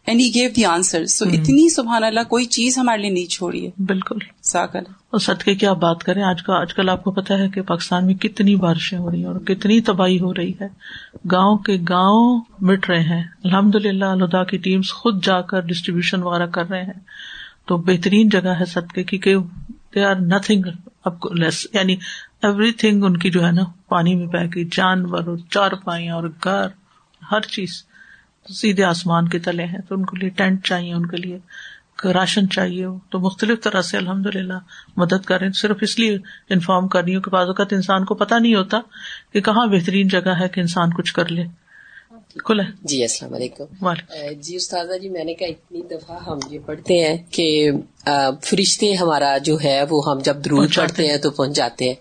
and 0.08 0.22
he 0.22 0.34
gave 0.34 0.50
the 0.56 0.66
answer 0.66 1.06
so 1.08 1.26
اتنی 1.28 1.68
سبحان 1.70 2.04
اللہ 2.04 2.24
کوئی 2.30 2.46
چیز 2.48 2.78
ہمارے 2.78 3.02
لیے 3.02 3.10
نہیں 3.10 3.26
چھوڑی 3.28 3.66
ہے 3.66 3.70
بالکل 3.84 4.18
ساکل 4.44 4.84
اور 5.10 5.20
صدقے 5.20 5.56
کی 5.56 5.68
آپ 5.68 5.78
بات 5.78 6.04
کریں 6.04 6.22
آج 6.24 6.42
کا 6.44 6.54
آج 6.54 6.74
کل 6.74 6.90
آپ 6.90 7.04
کو 7.04 7.12
پتا 7.12 7.38
ہے 7.38 7.48
کہ 7.50 7.62
پاکستان 7.62 8.06
میں 8.06 8.16
کتنی 8.16 8.56
بارشیں 8.56 8.98
ہو 8.98 9.12
رہی 9.12 9.20
ہیں 9.20 9.26
اور 9.26 9.40
کتنی 9.46 9.80
تباہی 9.82 10.20
ہو 10.20 10.34
رہی 10.34 10.52
ہے 10.62 10.68
گاؤں 11.32 11.58
کے 11.58 11.78
گاؤں 11.90 12.40
مٹ 12.62 12.90
رہے 12.90 13.02
ہیں 13.04 13.22
الحمد 13.44 13.76
للہ 13.76 14.06
الدا 14.06 14.44
کی 14.44 14.58
ٹیمس 14.58 14.94
خود 14.94 15.24
جا 15.24 15.42
کر 15.44 15.62
ڈسٹریبیوشن 15.62 16.24
وغیرہ 16.24 16.48
کر 16.50 16.70
رہے 16.70 16.84
ہیں 16.84 17.00
تو 17.68 17.78
بہترین 17.86 18.30
جگہ 18.30 18.56
ہے 18.60 18.66
صدقے 18.66 19.04
کی 19.04 19.18
کہ 19.18 19.36
دے 19.96 20.04
آر 20.04 20.16
نتھنگ 20.28 20.66
اب 21.06 21.26
لیس 21.36 21.66
یعنی 21.74 21.96
ایوری 22.44 22.72
تھنگ 22.78 23.04
ان 23.04 23.18
کی 23.18 23.30
جو 23.32 23.46
ہے 23.46 23.52
نا 23.52 23.64
پانی 23.88 24.16
میں 24.16 24.28
بہ 24.28 24.44
گئی 24.56 24.64
جانور 24.72 25.28
اور 25.28 25.38
چار 25.50 25.72
پائیاں 25.84 26.16
اور 26.16 26.30
گھر 26.44 26.68
ہر 27.22 27.42
چیز 27.50 27.84
سیدھے 28.50 28.84
آسمان 28.84 29.28
کے 29.28 29.40
تلے 29.40 29.64
ہیں 29.64 29.80
تو 29.90 29.96
ان 29.96 30.06
کے 30.06 30.18
لیے 30.18 30.30
ٹینٹ 30.30 30.66
چاہیے 30.66 30.94
ان 30.94 31.06
کے 31.06 31.18
لیے 31.18 31.38
راشن 32.14 32.50
چاہیے۔ 32.50 32.86
ہو 32.86 33.00
تو 33.10 33.20
مختلف 33.20 33.64
طرح 33.64 33.82
سے 33.82 33.98
الحمد 33.98 34.26
للہ 34.36 34.60
مدد 34.98 35.26
کریں 35.26 35.52
صرف 35.52 35.78
اس 35.82 36.00
لیے 36.00 36.18
انفارم 36.50 36.88
کر 36.88 37.04
رہی 37.04 37.16
ہوں 37.16 37.22
کہ 37.22 37.32
بعض 37.32 37.48
اوقات 37.48 37.74
انسان 37.74 38.06
کو 38.06 38.16
پتا 38.16 38.40
نہیں 38.40 38.56
ہوتا 38.56 38.80
کہ 39.34 39.42
کہاں 39.42 39.68
بہترین 39.68 40.08
جگہ 40.08 40.36
ہے 40.40 40.48
کہ 40.48 40.60
انسان 40.60 40.90
کچھ 40.94 41.14
کر 41.14 41.28
لے۔ 41.28 41.44
جی 42.84 43.02
السلام 43.02 43.34
علیکم۔ 43.34 43.94
جی 44.42 44.56
استاذہ 44.56 44.98
جی 44.98 45.10
میں 45.10 45.24
نے 45.24 45.34
کہا 45.34 45.48
اتنی 45.48 45.82
دفعہ 45.82 46.18
ہم 46.28 46.40
یہ 46.50 46.60
پڑھتے 46.66 46.94
ہیں 47.06 47.18
کہ 47.32 47.72
فرشتے 48.44 48.94
ہمارا 48.94 49.38
جو 49.38 49.58
ہے 49.64 49.84
وہ 49.90 50.12
ہم 50.12 50.20
جب 50.20 50.46
درود 50.46 50.76
پڑھتے 50.76 51.08
ہیں 51.08 51.18
تو 51.18 51.32
پہنچ 51.32 51.56
جاتے 51.56 51.88
ہیں۔ 51.88 51.96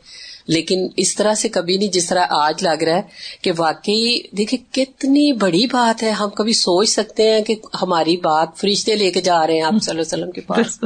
لیکن 0.47 0.89
اس 0.97 1.15
طرح 1.17 1.35
سے 1.35 1.49
کبھی 1.49 1.77
نہیں 1.77 1.89
جس 1.89 2.07
طرح 2.07 2.27
آج 2.31 2.63
لگ 2.63 2.83
رہا 2.83 2.97
ہے 2.97 3.03
کہ 3.43 3.53
واقعی 3.59 4.37
دیکھیں 4.37 4.75
کتنی 4.75 5.33
بڑی 5.33 5.67
بات 5.67 6.03
ہے۔ 6.03 6.11
ہم 6.11 6.31
کبھی 6.31 6.53
سوچ 6.53 6.89
سکتے 6.89 7.31
ہیں 7.31 7.41
کہ 7.41 7.55
ہماری 7.83 8.17
بات 8.17 8.49
فرشتے 8.57 8.97
لے 8.97 9.11
کے 9.11 9.21
جا 9.21 9.47
رہے 9.47 9.55
ہیں 9.55 9.63
آپ 9.63 9.73
صلی 9.83 9.91
اللہ 9.91 9.91
علیہ 9.93 10.25
وسلم 10.25 10.31
کے 10.31 10.41
پاس۔ 10.41 10.79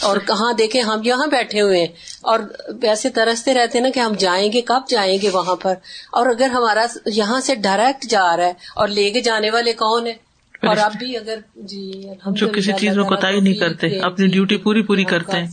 اور 0.00 0.16
کہاں 0.16 0.52
دیکھیں 0.52 0.82
ہم 0.82 1.00
یہاں 1.04 1.26
بیٹھے 1.26 1.60
ہوئے 1.60 1.78
ہیں۔ 1.78 1.86
اور 2.20 2.40
ویسے 2.82 3.10
ترستے 3.10 3.54
رہتے 3.54 3.78
ہیں 3.78 3.84
نا 3.84 3.90
کہ 3.94 4.00
ہم 4.00 4.12
جائیں 4.18 4.52
گے 4.52 4.60
کب 4.60 4.88
جائیں 4.88 5.18
گے 5.22 5.30
وہاں 5.30 5.56
پر؟ 5.56 5.74
اور 6.12 6.26
اگر 6.26 6.48
ہمارا 6.50 6.86
یہاں 7.06 7.40
سے 7.40 7.54
ڈائریکٹ 7.54 8.06
جا 8.10 8.36
رہا 8.36 8.44
ہے 8.44 8.52
اور 8.76 8.88
لے 8.88 9.10
کے 9.10 9.20
جانے 9.20 9.50
والے 9.50 9.72
کون 9.72 10.06
ہیں؟ 10.06 10.14
اور 10.62 10.76
اب 10.76 10.92
بھی 10.98 11.16
اگر 11.16 11.38
جی 11.56 12.02
جو 12.26 12.48
کسی 12.48 12.72
چیز 12.80 12.96
میں 12.96 13.04
کوتا 13.04 13.30
نہیں 13.30 13.54
کرتے 13.54 13.98
اپنی 13.98 14.26
ڈیوٹی 14.26 14.56
پوری 14.56 14.82
پوری 14.82 15.04
کرتے 15.04 15.36
ہیں۔ 15.36 15.46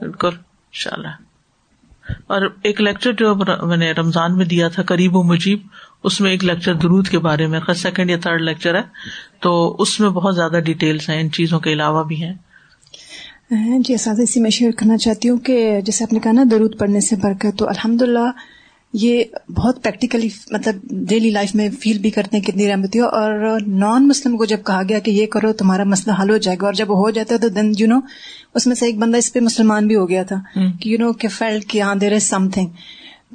بالکل 0.00 0.28
ان 0.28 0.72
شاء 0.72 0.90
اللہ 0.92 1.27
اور 2.26 2.42
ایک 2.62 2.80
لیکچر 2.80 3.12
جو 3.12 3.34
میں 3.66 3.76
نے 3.76 3.92
رمضان 3.92 4.36
میں 4.36 4.44
دیا 4.44 4.68
تھا، 4.68 4.82
قریب 4.82 5.16
و 5.16 5.22
مجیب، 5.22 5.58
اس 6.04 6.20
میں 6.20 6.30
ایک 6.30 6.44
لیکچر 6.44 6.74
درود 6.74 7.08
کے 7.08 7.18
بارے 7.18 7.46
میں 7.46 7.60
سیکنڈ 7.76 8.10
یا 8.10 8.16
تھرڈ 8.22 8.40
لیکچر 8.40 8.74
ہے۔ 8.74 8.82
تو 9.40 9.76
اس 9.78 10.00
میں 10.00 10.10
بہت 10.10 10.36
زیادہ 10.36 10.60
ڈیٹیلس 10.64 11.08
ہیں، 11.08 11.20
ان 11.20 11.30
چیزوں 11.30 11.60
کے 11.60 11.72
علاوہ 11.72 12.04
بھی 12.04 12.22
ہیں۔ 12.22 12.34
ہاں، 13.50 13.78
جی 13.78 13.94
اساتذہ، 13.94 14.22
اسی 14.22 14.40
میں 14.40 14.50
شیئر 14.50 14.70
کرنا 14.70 14.96
چاہتی 14.96 15.28
ہوں 15.28 15.38
کہ 15.38 15.80
جیسے 15.84 16.04
آپ 16.04 16.12
نے 16.12 16.20
کہا 16.20 16.32
نا، 16.32 16.44
درود 16.50 16.78
پڑھنے 16.78 17.00
سے 17.00 17.16
برکت 17.16 17.58
تو 17.58 17.68
الحمد 17.68 18.02
للہ 18.02 18.30
یہ 19.00 19.24
بہت 19.56 19.82
پریکٹیکلی 19.82 20.28
مطلب 20.50 20.74
ڈیلی 21.08 21.30
لائف 21.30 21.54
میں 21.54 21.68
فیل 21.80 21.98
بھی 21.98 22.10
کرتے 22.10 22.36
ہیں 22.36 22.44
کتنی 22.44 22.68
رحمتی 22.68 23.00
ہو 23.00 23.06
اور 23.06 23.58
نان 23.66 24.08
مسلم 24.08 24.36
کو 24.36 24.44
جب 24.44 24.58
کہا 24.66 24.82
گیا 24.88 24.98
کہ 24.98 25.10
یہ 25.10 25.26
کرو 25.26 25.52
تمہارا 25.52 25.84
مسئلہ 25.84 26.22
حل 26.22 26.30
ہو 26.30 26.36
جائے 26.36 26.56
گا 26.60 26.66
اور 26.66 26.74
جب 26.74 26.90
وہ 26.90 26.96
ہو 26.96 27.10
جاتا 27.10 27.34
ہے 27.34 27.40
تو 27.40 27.48
دین 27.48 27.72
یو 27.78 27.86
نو 27.86 27.98
اس 28.54 28.66
میں 28.66 28.74
سے 28.74 28.86
ایک 28.86 28.98
بندہ 28.98 29.16
اس 29.16 29.32
پہ 29.32 29.40
مسلمان 29.40 29.86
بھی 29.86 29.96
ہو 29.96 30.08
گیا 30.08 30.22
تھا 30.22 30.36
کہ 30.80 30.88
یو 30.88 30.98
نو 30.98 31.12
کہ 31.12 31.28
فیلڈ 31.28 31.64
کہ 31.64 31.82
ہاں 31.82 31.94
دیر 31.94 32.12
از 32.12 32.22
سم 32.22 32.48
تھنگ 32.48 32.68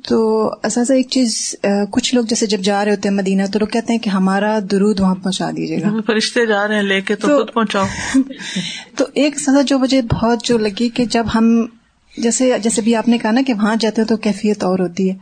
تو 0.03 0.49
اساسا 0.63 0.93
ایک 0.93 1.09
چیز 1.09 1.55
کچھ 1.91 2.15
لوگ 2.15 2.23
جیسے 2.23 2.45
جب 2.45 2.59
جا 2.59 2.85
رہے 2.85 2.91
ہوتے 2.91 3.09
ہیں 3.09 3.15
مدینہ 3.15 3.43
تو 3.53 3.59
لوگ 3.59 3.67
کہتے 3.67 3.93
ہیں 3.93 3.99
کہ 3.99 4.09
ہمارا 4.09 4.59
درود 4.71 4.99
وہاں 4.99 5.15
پہنچا 5.15 5.51
دیجیے 5.51 5.77
گا۔ 5.77 5.89
فرشتے 6.05 6.45
جا 6.45 6.67
رہے 6.67 6.75
ہیں 6.75 6.83
لے 6.83 7.01
کے 7.01 7.15
تو 7.15 7.45
پہنچاؤ۔ 7.45 7.85
تو 8.95 9.05
ایک 9.13 9.39
سزا 9.39 9.61
جو 9.61 9.79
مجھے 9.79 10.01
بہت 10.01 10.43
جو 10.43 10.57
لگی 10.57 10.89
کہ 10.89 11.05
جب 11.05 11.25
ہم 11.35 11.65
جیسے 12.17 12.51
جیسے 12.63 12.81
بھی 12.81 12.95
آپ 12.95 13.07
نے 13.07 13.17
کہا 13.17 13.31
نا 13.31 13.41
کہ 13.47 13.53
وہاں 13.53 13.75
جاتے 13.79 14.01
ہیں 14.01 14.07
تو 14.07 14.17
کیفیت 14.17 14.63
اور 14.63 14.79
ہوتی 14.79 15.09
ہے۔ 15.09 15.15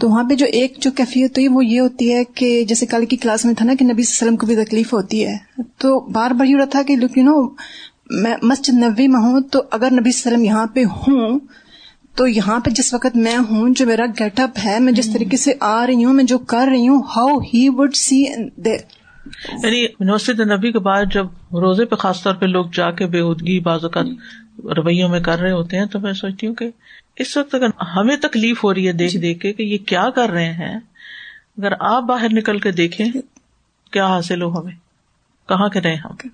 تو 0.00 0.08
وہاں 0.08 0.24
پہ 0.24 0.34
جو 0.34 0.46
ایک 0.46 0.78
جو 0.80 0.90
کیفیت 0.90 1.38
ہوئی 1.38 1.48
وہ 1.48 1.64
یہ 1.64 1.80
ہوتی 1.80 2.14
ہے 2.14 2.24
کہ 2.24 2.64
جیسے 2.64 2.86
کل 2.86 3.06
کی 3.06 3.16
کلاس 3.16 3.44
میں 3.44 3.54
تھا 3.54 3.64
نا 3.64 3.72
کہ 3.78 3.84
نبی 3.84 4.02
صلی 4.02 4.16
اللہ 4.20 4.30
علیہ 4.30 4.36
وسلم 4.36 4.36
کو 4.36 4.46
بھی 4.46 4.64
تکلیف 4.64 4.92
ہوتی 4.92 5.26
ہے۔ 5.26 5.36
تو 5.78 6.00
بار 6.00 6.30
بار 6.30 6.46
یہ 6.46 6.56
رہا 6.56 6.64
تھا 6.64 6.82
کہ 6.82 6.92
یو 6.92 7.22
نو 7.22 7.48
میں 8.10 8.36
مسجد 8.42 8.74
نبی 8.74 9.08
میں 9.08 9.20
ہوں 9.20 9.40
تو 9.40 9.62
اگر 9.70 9.88
نبی 9.92 10.12
صلی 10.12 10.34
اللہ 10.34 10.36
علیہ 10.36 10.36
وسلم 10.36 10.44
یہاں 10.44 10.66
پہ 10.66 10.84
ہوں 10.84 11.38
تو 12.16 12.26
یہاں 12.26 12.60
پہ 12.60 12.70
جس 12.70 12.94
وقت 12.94 13.16
میں 13.16 13.36
ہوں 13.36 13.68
جو 13.68 13.86
میرا 13.86 14.06
گیٹ 14.18 14.40
اپ 14.40 14.58
ہے 14.64 14.78
میں 14.80 14.92
جس 14.92 15.12
طریقے 15.12 15.36
سے 15.36 15.52
آ 15.60 15.86
رہی 15.86 16.04
ہوں 16.04 16.12
میں 16.12 16.24
جو 16.24 16.38
کر 16.38 16.68
رہی 16.70 16.88
ہوں 16.88 17.02
ہاؤ 17.16 17.38
ہی 17.38 17.68
وڈ 17.68 17.94
سی 17.94 18.16
یعنی 18.16 19.86
مسجد 20.00 20.40
نبی 20.40 20.72
کے 20.72 20.78
بعد 20.78 21.04
جب 21.14 21.26
روزے 21.52 21.84
پہ 21.84 21.96
خاص 21.96 22.22
طور 22.22 22.34
پہ 22.34 22.46
لوگ 22.46 22.64
جا 22.72 22.90
کے 22.90 23.06
بے 23.06 23.20
ادگی 23.20 23.60
بعض 23.60 23.80
اوقات 23.82 24.06
رویوں 24.58 25.08
میں 25.08 25.20
کر 25.20 25.38
رہے 25.38 25.50
ہوتے 25.50 25.78
ہیں 25.78 25.86
تو 25.86 26.00
میں 26.00 26.12
سوچتی 26.12 26.46
ہوں 26.46 26.54
کہ 26.54 26.70
اس 27.16 27.36
وقت 27.36 27.54
اگر 27.54 27.66
ہمیں 27.96 28.16
تکلیف 28.16 28.64
ہو 28.64 28.74
رہی 28.74 28.86
ہے 28.86 28.92
دیکھ 28.92 29.16
دیکھ 29.16 29.40
کے 29.40 29.52
کہ 29.52 29.62
یہ 29.62 29.78
کیا 29.78 30.10
کر 30.10 30.30
رہے 30.30 30.52
ہیں 30.52 30.80
اگر 31.58 31.72
آپ 31.80 32.02
باہر 32.02 32.28
نکل 32.32 32.58
کے 32.58 32.70
دیکھیں 32.70 33.06
کیا 33.92 34.06
حاصل 34.06 34.42
ہو 34.42 34.60
ہمیں؟ 34.60 34.72
کہاں 35.48 35.68
کے 35.68 35.80
رہے 35.80 35.94
ہم؟ 35.94 36.28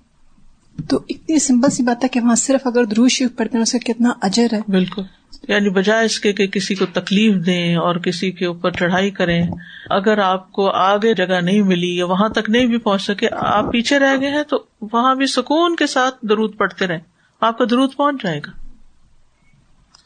تو 0.87 0.99
اتنی 1.09 1.39
سمپل 1.39 1.69
سی 1.69 1.83
بات 1.83 2.03
ہے 2.03 2.09
کہ 2.09 2.19
وہاں 2.19 2.35
صرف 2.35 2.67
اگر 2.67 2.85
دروش 2.85 3.23
پڑھتے 3.37 3.57
ہیں 3.57 3.61
اس 3.61 3.71
کا 3.71 3.77
کتنا 3.77 4.09
اجر 4.21 4.47
ہے؟ 4.53 4.71
بالکل۔ 4.71 5.01
یعنی 5.47 5.69
بجائے 5.69 6.05
اس 6.05 6.19
کے 6.19 6.33
کہ 6.33 6.47
کسی 6.47 6.75
کو 6.75 6.85
تکلیف 6.85 7.45
دیں 7.45 7.75
اور 7.75 7.95
کسی 7.95 8.31
کے 8.31 8.45
اوپر 8.45 8.71
چڑھائی 8.71 9.11
کریں 9.11 9.47
اگر 9.89 10.17
آپ 10.17 10.51
کو 10.51 10.69
آگے 10.69 11.13
جگہ 11.13 11.41
نہیں 11.41 11.61
ملی 11.61 11.97
یا 11.97 12.05
وہاں 12.05 12.29
تک 12.29 12.49
نہیں 12.49 12.65
بھی 12.65 12.77
پہنچ 12.77 13.01
سکے 13.01 13.27
آپ 13.31 13.71
پیچھے 13.71 13.99
رہ 13.99 14.17
گئے 14.21 14.29
ہیں 14.29 14.43
تو 14.43 14.65
وہاں 14.81 15.15
بھی 15.15 15.25
سکون 15.25 15.75
کے 15.75 15.87
ساتھ 15.87 16.15
درود 16.21 16.57
پڑھتے 16.57 16.87
رہے 16.87 16.99
آپ 17.41 17.57
کا 17.57 17.65
درود 17.71 17.95
پہنچ 17.97 18.23
جائے 18.23 18.39
گا۔ 18.39 18.51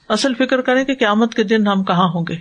اصل 0.09 0.33
فکر 0.33 0.61
کریں 0.61 0.83
کہ 0.85 0.95
قیامت 0.95 1.33
کے 1.33 1.43
دن 1.43 1.67
ہم 1.67 1.83
کہاں 1.83 2.07
ہوں 2.07 2.25
گے؟ 2.29 2.35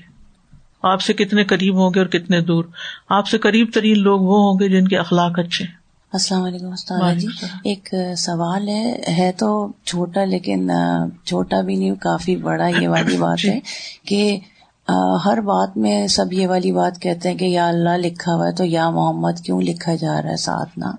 آپ 0.82 1.00
سے 1.00 1.12
کتنے 1.12 1.44
قریب 1.44 1.76
ہوں 1.76 1.90
گے 1.94 2.00
اور 2.00 2.08
کتنے 2.08 2.40
دور؟ 2.40 2.64
آپ 3.08 3.28
سے 3.28 3.38
قریب 3.38 3.70
ترین 3.74 3.98
لوگ 3.98 4.20
وہ 4.20 4.38
ہوں 4.40 4.58
گے 4.58 4.68
جن 4.68 4.88
کے 4.88 4.98
اخلاق 4.98 5.38
اچھے 5.38 5.64
السلام 6.12 6.44
علیکم 6.44 6.72
استاد 6.72 7.16
جی۔ 7.16 7.28
ایک 7.64 7.94
سوال 8.16 8.68
ہے 8.68 9.12
ہے 9.18 9.32
تو 9.32 9.48
چھوٹا 9.84 10.24
لیکن 10.24 10.70
چھوٹا 11.24 11.60
بھی 11.60 11.76
نہیں 11.76 11.94
کافی 11.94 12.36
بڑا 12.36 12.66
یہ 12.66 12.88
والی 12.88 13.16
بات 13.16 13.38
جی۔ 13.38 13.50
ہے 13.50 13.58
کہ 14.04 14.38
ہر 15.24 15.40
بات 15.40 15.76
میں 15.76 16.06
سب 16.06 16.32
یہ 16.32 16.48
والی 16.48 16.72
بات 16.72 17.00
کہتے 17.00 17.28
ہیں 17.28 17.36
کہ 17.36 17.44
یا 17.44 17.68
اللہ 17.68 17.96
لکھا 17.96 18.34
ہوا 18.34 18.46
ہے 18.46 18.52
تو 18.52 18.64
یا 18.64 18.90
محمد 18.90 19.40
کیوں 19.44 19.60
لکھا 19.62 19.94
جا 19.94 20.22
رہا 20.22 20.30
ہے 20.30 20.36
ساتھ 20.36 20.78
نا 20.78 20.92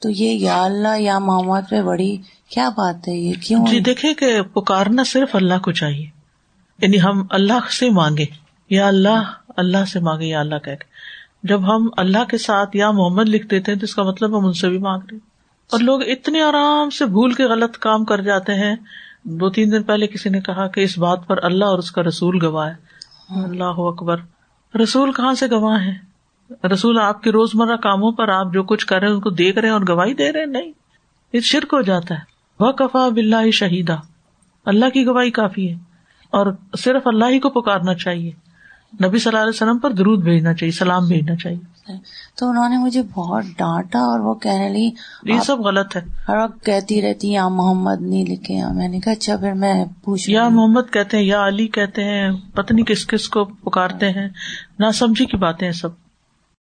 تو 0.00 0.10
یہ 0.10 0.30
یا 0.30 0.62
اللہ 0.62 1.00
یا 1.00 1.18
محمد 1.18 1.70
پہ 1.70 1.82
بڑی 1.82 2.16
کیا 2.48 2.68
بات 2.68 3.08
ہے؟ 3.08 3.12
یہ 3.12 3.32
کیوں؟ 3.42 3.66
جی 3.66 3.80
دیکھے 3.80 4.14
کہ 4.14 4.42
پکارنا 4.42 5.02
صرف 5.04 5.36
اللہ 5.36 5.58
کو 5.58 5.72
چاہیے۔ 5.72 6.06
یعنی 6.78 7.00
ہم 7.00 7.26
اللہ 7.30 7.70
سے 7.78 7.90
مانگے 7.90 8.24
یا 8.70 8.88
اللہ 8.88 9.22
اللہ 9.56 9.84
سے 9.92 10.00
مانگے 10.00 10.26
یا 10.26 10.40
اللہ 10.40 10.58
کہ 10.58 10.70
جب 11.42 11.76
ہم 11.76 11.88
اللہ 11.96 12.24
کے 12.24 12.38
ساتھ 12.38 12.76
یا 12.76 12.90
محمد 12.90 13.28
لکھ 13.28 13.46
دیتے 13.46 13.72
ہیں 13.72 13.78
تو 13.78 13.84
اس 13.84 13.94
کا 13.94 14.02
مطلب 14.02 14.38
ہم 14.38 14.46
ان 14.46 14.52
سے 14.52 14.68
بھی 14.68 14.78
مانگ 14.78 15.00
رہے 15.10 15.18
اور 15.72 15.80
لوگ 15.80 16.02
اتنے 16.02 16.42
آرام 16.42 16.90
سے 16.90 17.06
بھول 17.06 17.32
کے 17.32 17.44
غلط 17.44 17.78
کام 17.78 18.04
کر 18.04 18.20
جاتے 18.20 18.54
ہیں۔ 18.54 18.76
دو 19.24 19.50
تین 19.50 19.72
دن 19.72 19.82
پہلے 19.82 20.06
کسی 20.06 20.28
نے 20.28 20.40
کہا 20.40 20.66
کہ 20.66 20.80
اس 20.80 20.98
بات 20.98 21.26
پر 21.26 21.44
اللہ 21.44 21.64
اور 21.64 21.78
اس 21.78 21.92
کا 21.92 22.02
رسول 22.02 22.44
گواہ 22.44 22.68
ہے۔ 22.68 22.74
اللہ 23.44 23.64
اکبر۔ 23.64 24.16
رسول 24.76 25.12
کہاں 25.12 25.34
سے 25.34 25.46
گواہ 25.50 25.84
ہے 25.84 26.09
رسول 26.72 26.98
آپ 26.98 27.22
کے 27.22 27.32
روزمرہ 27.32 27.76
کاموں 27.76 28.12
پر 28.12 28.28
آپ 28.28 28.52
جو 28.52 28.62
کچھ 28.62 28.86
کر 28.86 29.00
رہے 29.00 29.08
ہیں 29.08 29.14
ان 29.14 29.20
کو 29.20 29.30
دیکھ 29.30 29.58
رہے 29.58 29.68
ہیں 29.68 29.74
اور 29.74 29.82
گواہی 29.88 30.14
دے 30.14 30.32
رہے 30.32 30.40
ہیں؟ 30.40 30.46
نہیں. 30.46 30.72
یہ 31.32 31.40
شرک 31.40 31.68
ہو 31.72 31.80
جاتا 31.80 32.14
ہے. 32.14 32.20
وہ 32.60 32.72
کفا 32.72 33.08
بلّہ 33.08 33.50
شہیدا 33.50 33.94
اللہ 34.66 34.86
کی 34.88 35.06
گواہی 35.06 35.30
کافی 35.30 35.72
ہے. 35.72 35.78
اور 36.30 36.46
صرف 36.78 37.06
اللہ 37.06 37.24
ہی 37.24 37.38
کو 37.38 37.50
پکارنا 37.50 37.94
چاہیے. 37.94 38.30
نبی 39.04 39.18
صلی 39.18 39.30
اللہ 39.30 39.42
علیہ 39.42 39.56
وسلم 39.56 39.78
پر 39.78 39.90
درود 39.90 40.22
بھیجنا 40.22 40.54
چاہیے 40.54 40.72
سلام 40.72 41.08
بھیجنا 41.08 41.36
چاہیے. 41.36 41.92
تو 42.36 42.48
انہوں 42.50 42.68
نے 42.68 42.76
مجھے 42.76 43.02
بہت 43.14 43.44
ڈانٹا 43.58 43.98
اور 43.98 44.20
وہ 44.20 44.34
کہنے 44.34 44.68
لگی 44.68 44.90
یہ 45.34 45.40
سب 45.40 45.60
غلط 45.60 45.96
ہے. 45.96 46.00
ہر 46.28 46.36
وقت 46.36 46.64
کہتی 46.64 47.02
رہتی 47.02 47.32
یا 47.32 47.48
محمد 47.48 48.00
نہیں 48.00 48.24
لکھے 48.24 48.60
میں 48.74 48.88
نے 48.88 49.00
کہا 49.00 49.12
اچھا 49.12 49.36
پھر 49.36 49.52
میں 49.52 49.84
پوچھ 50.04 50.30
یا 50.30 50.48
محمد 50.48 50.92
کہتے 50.92 51.16
ہیں 51.16 51.24
یا 51.24 51.46
علی 51.46 51.66
کہتے 51.68 52.04
ہیں 52.04 52.30
پتنی 52.54 52.82
کس 52.82 53.06
کس 53.06 53.28
کو 53.28 53.44
پکارتے 53.44 54.10
ہیں. 54.10 54.28
نہ 54.78 54.90
سمجھی 54.90 55.26
کی 55.26 55.36
باتیں 55.36 55.72
سب. 55.72 56.09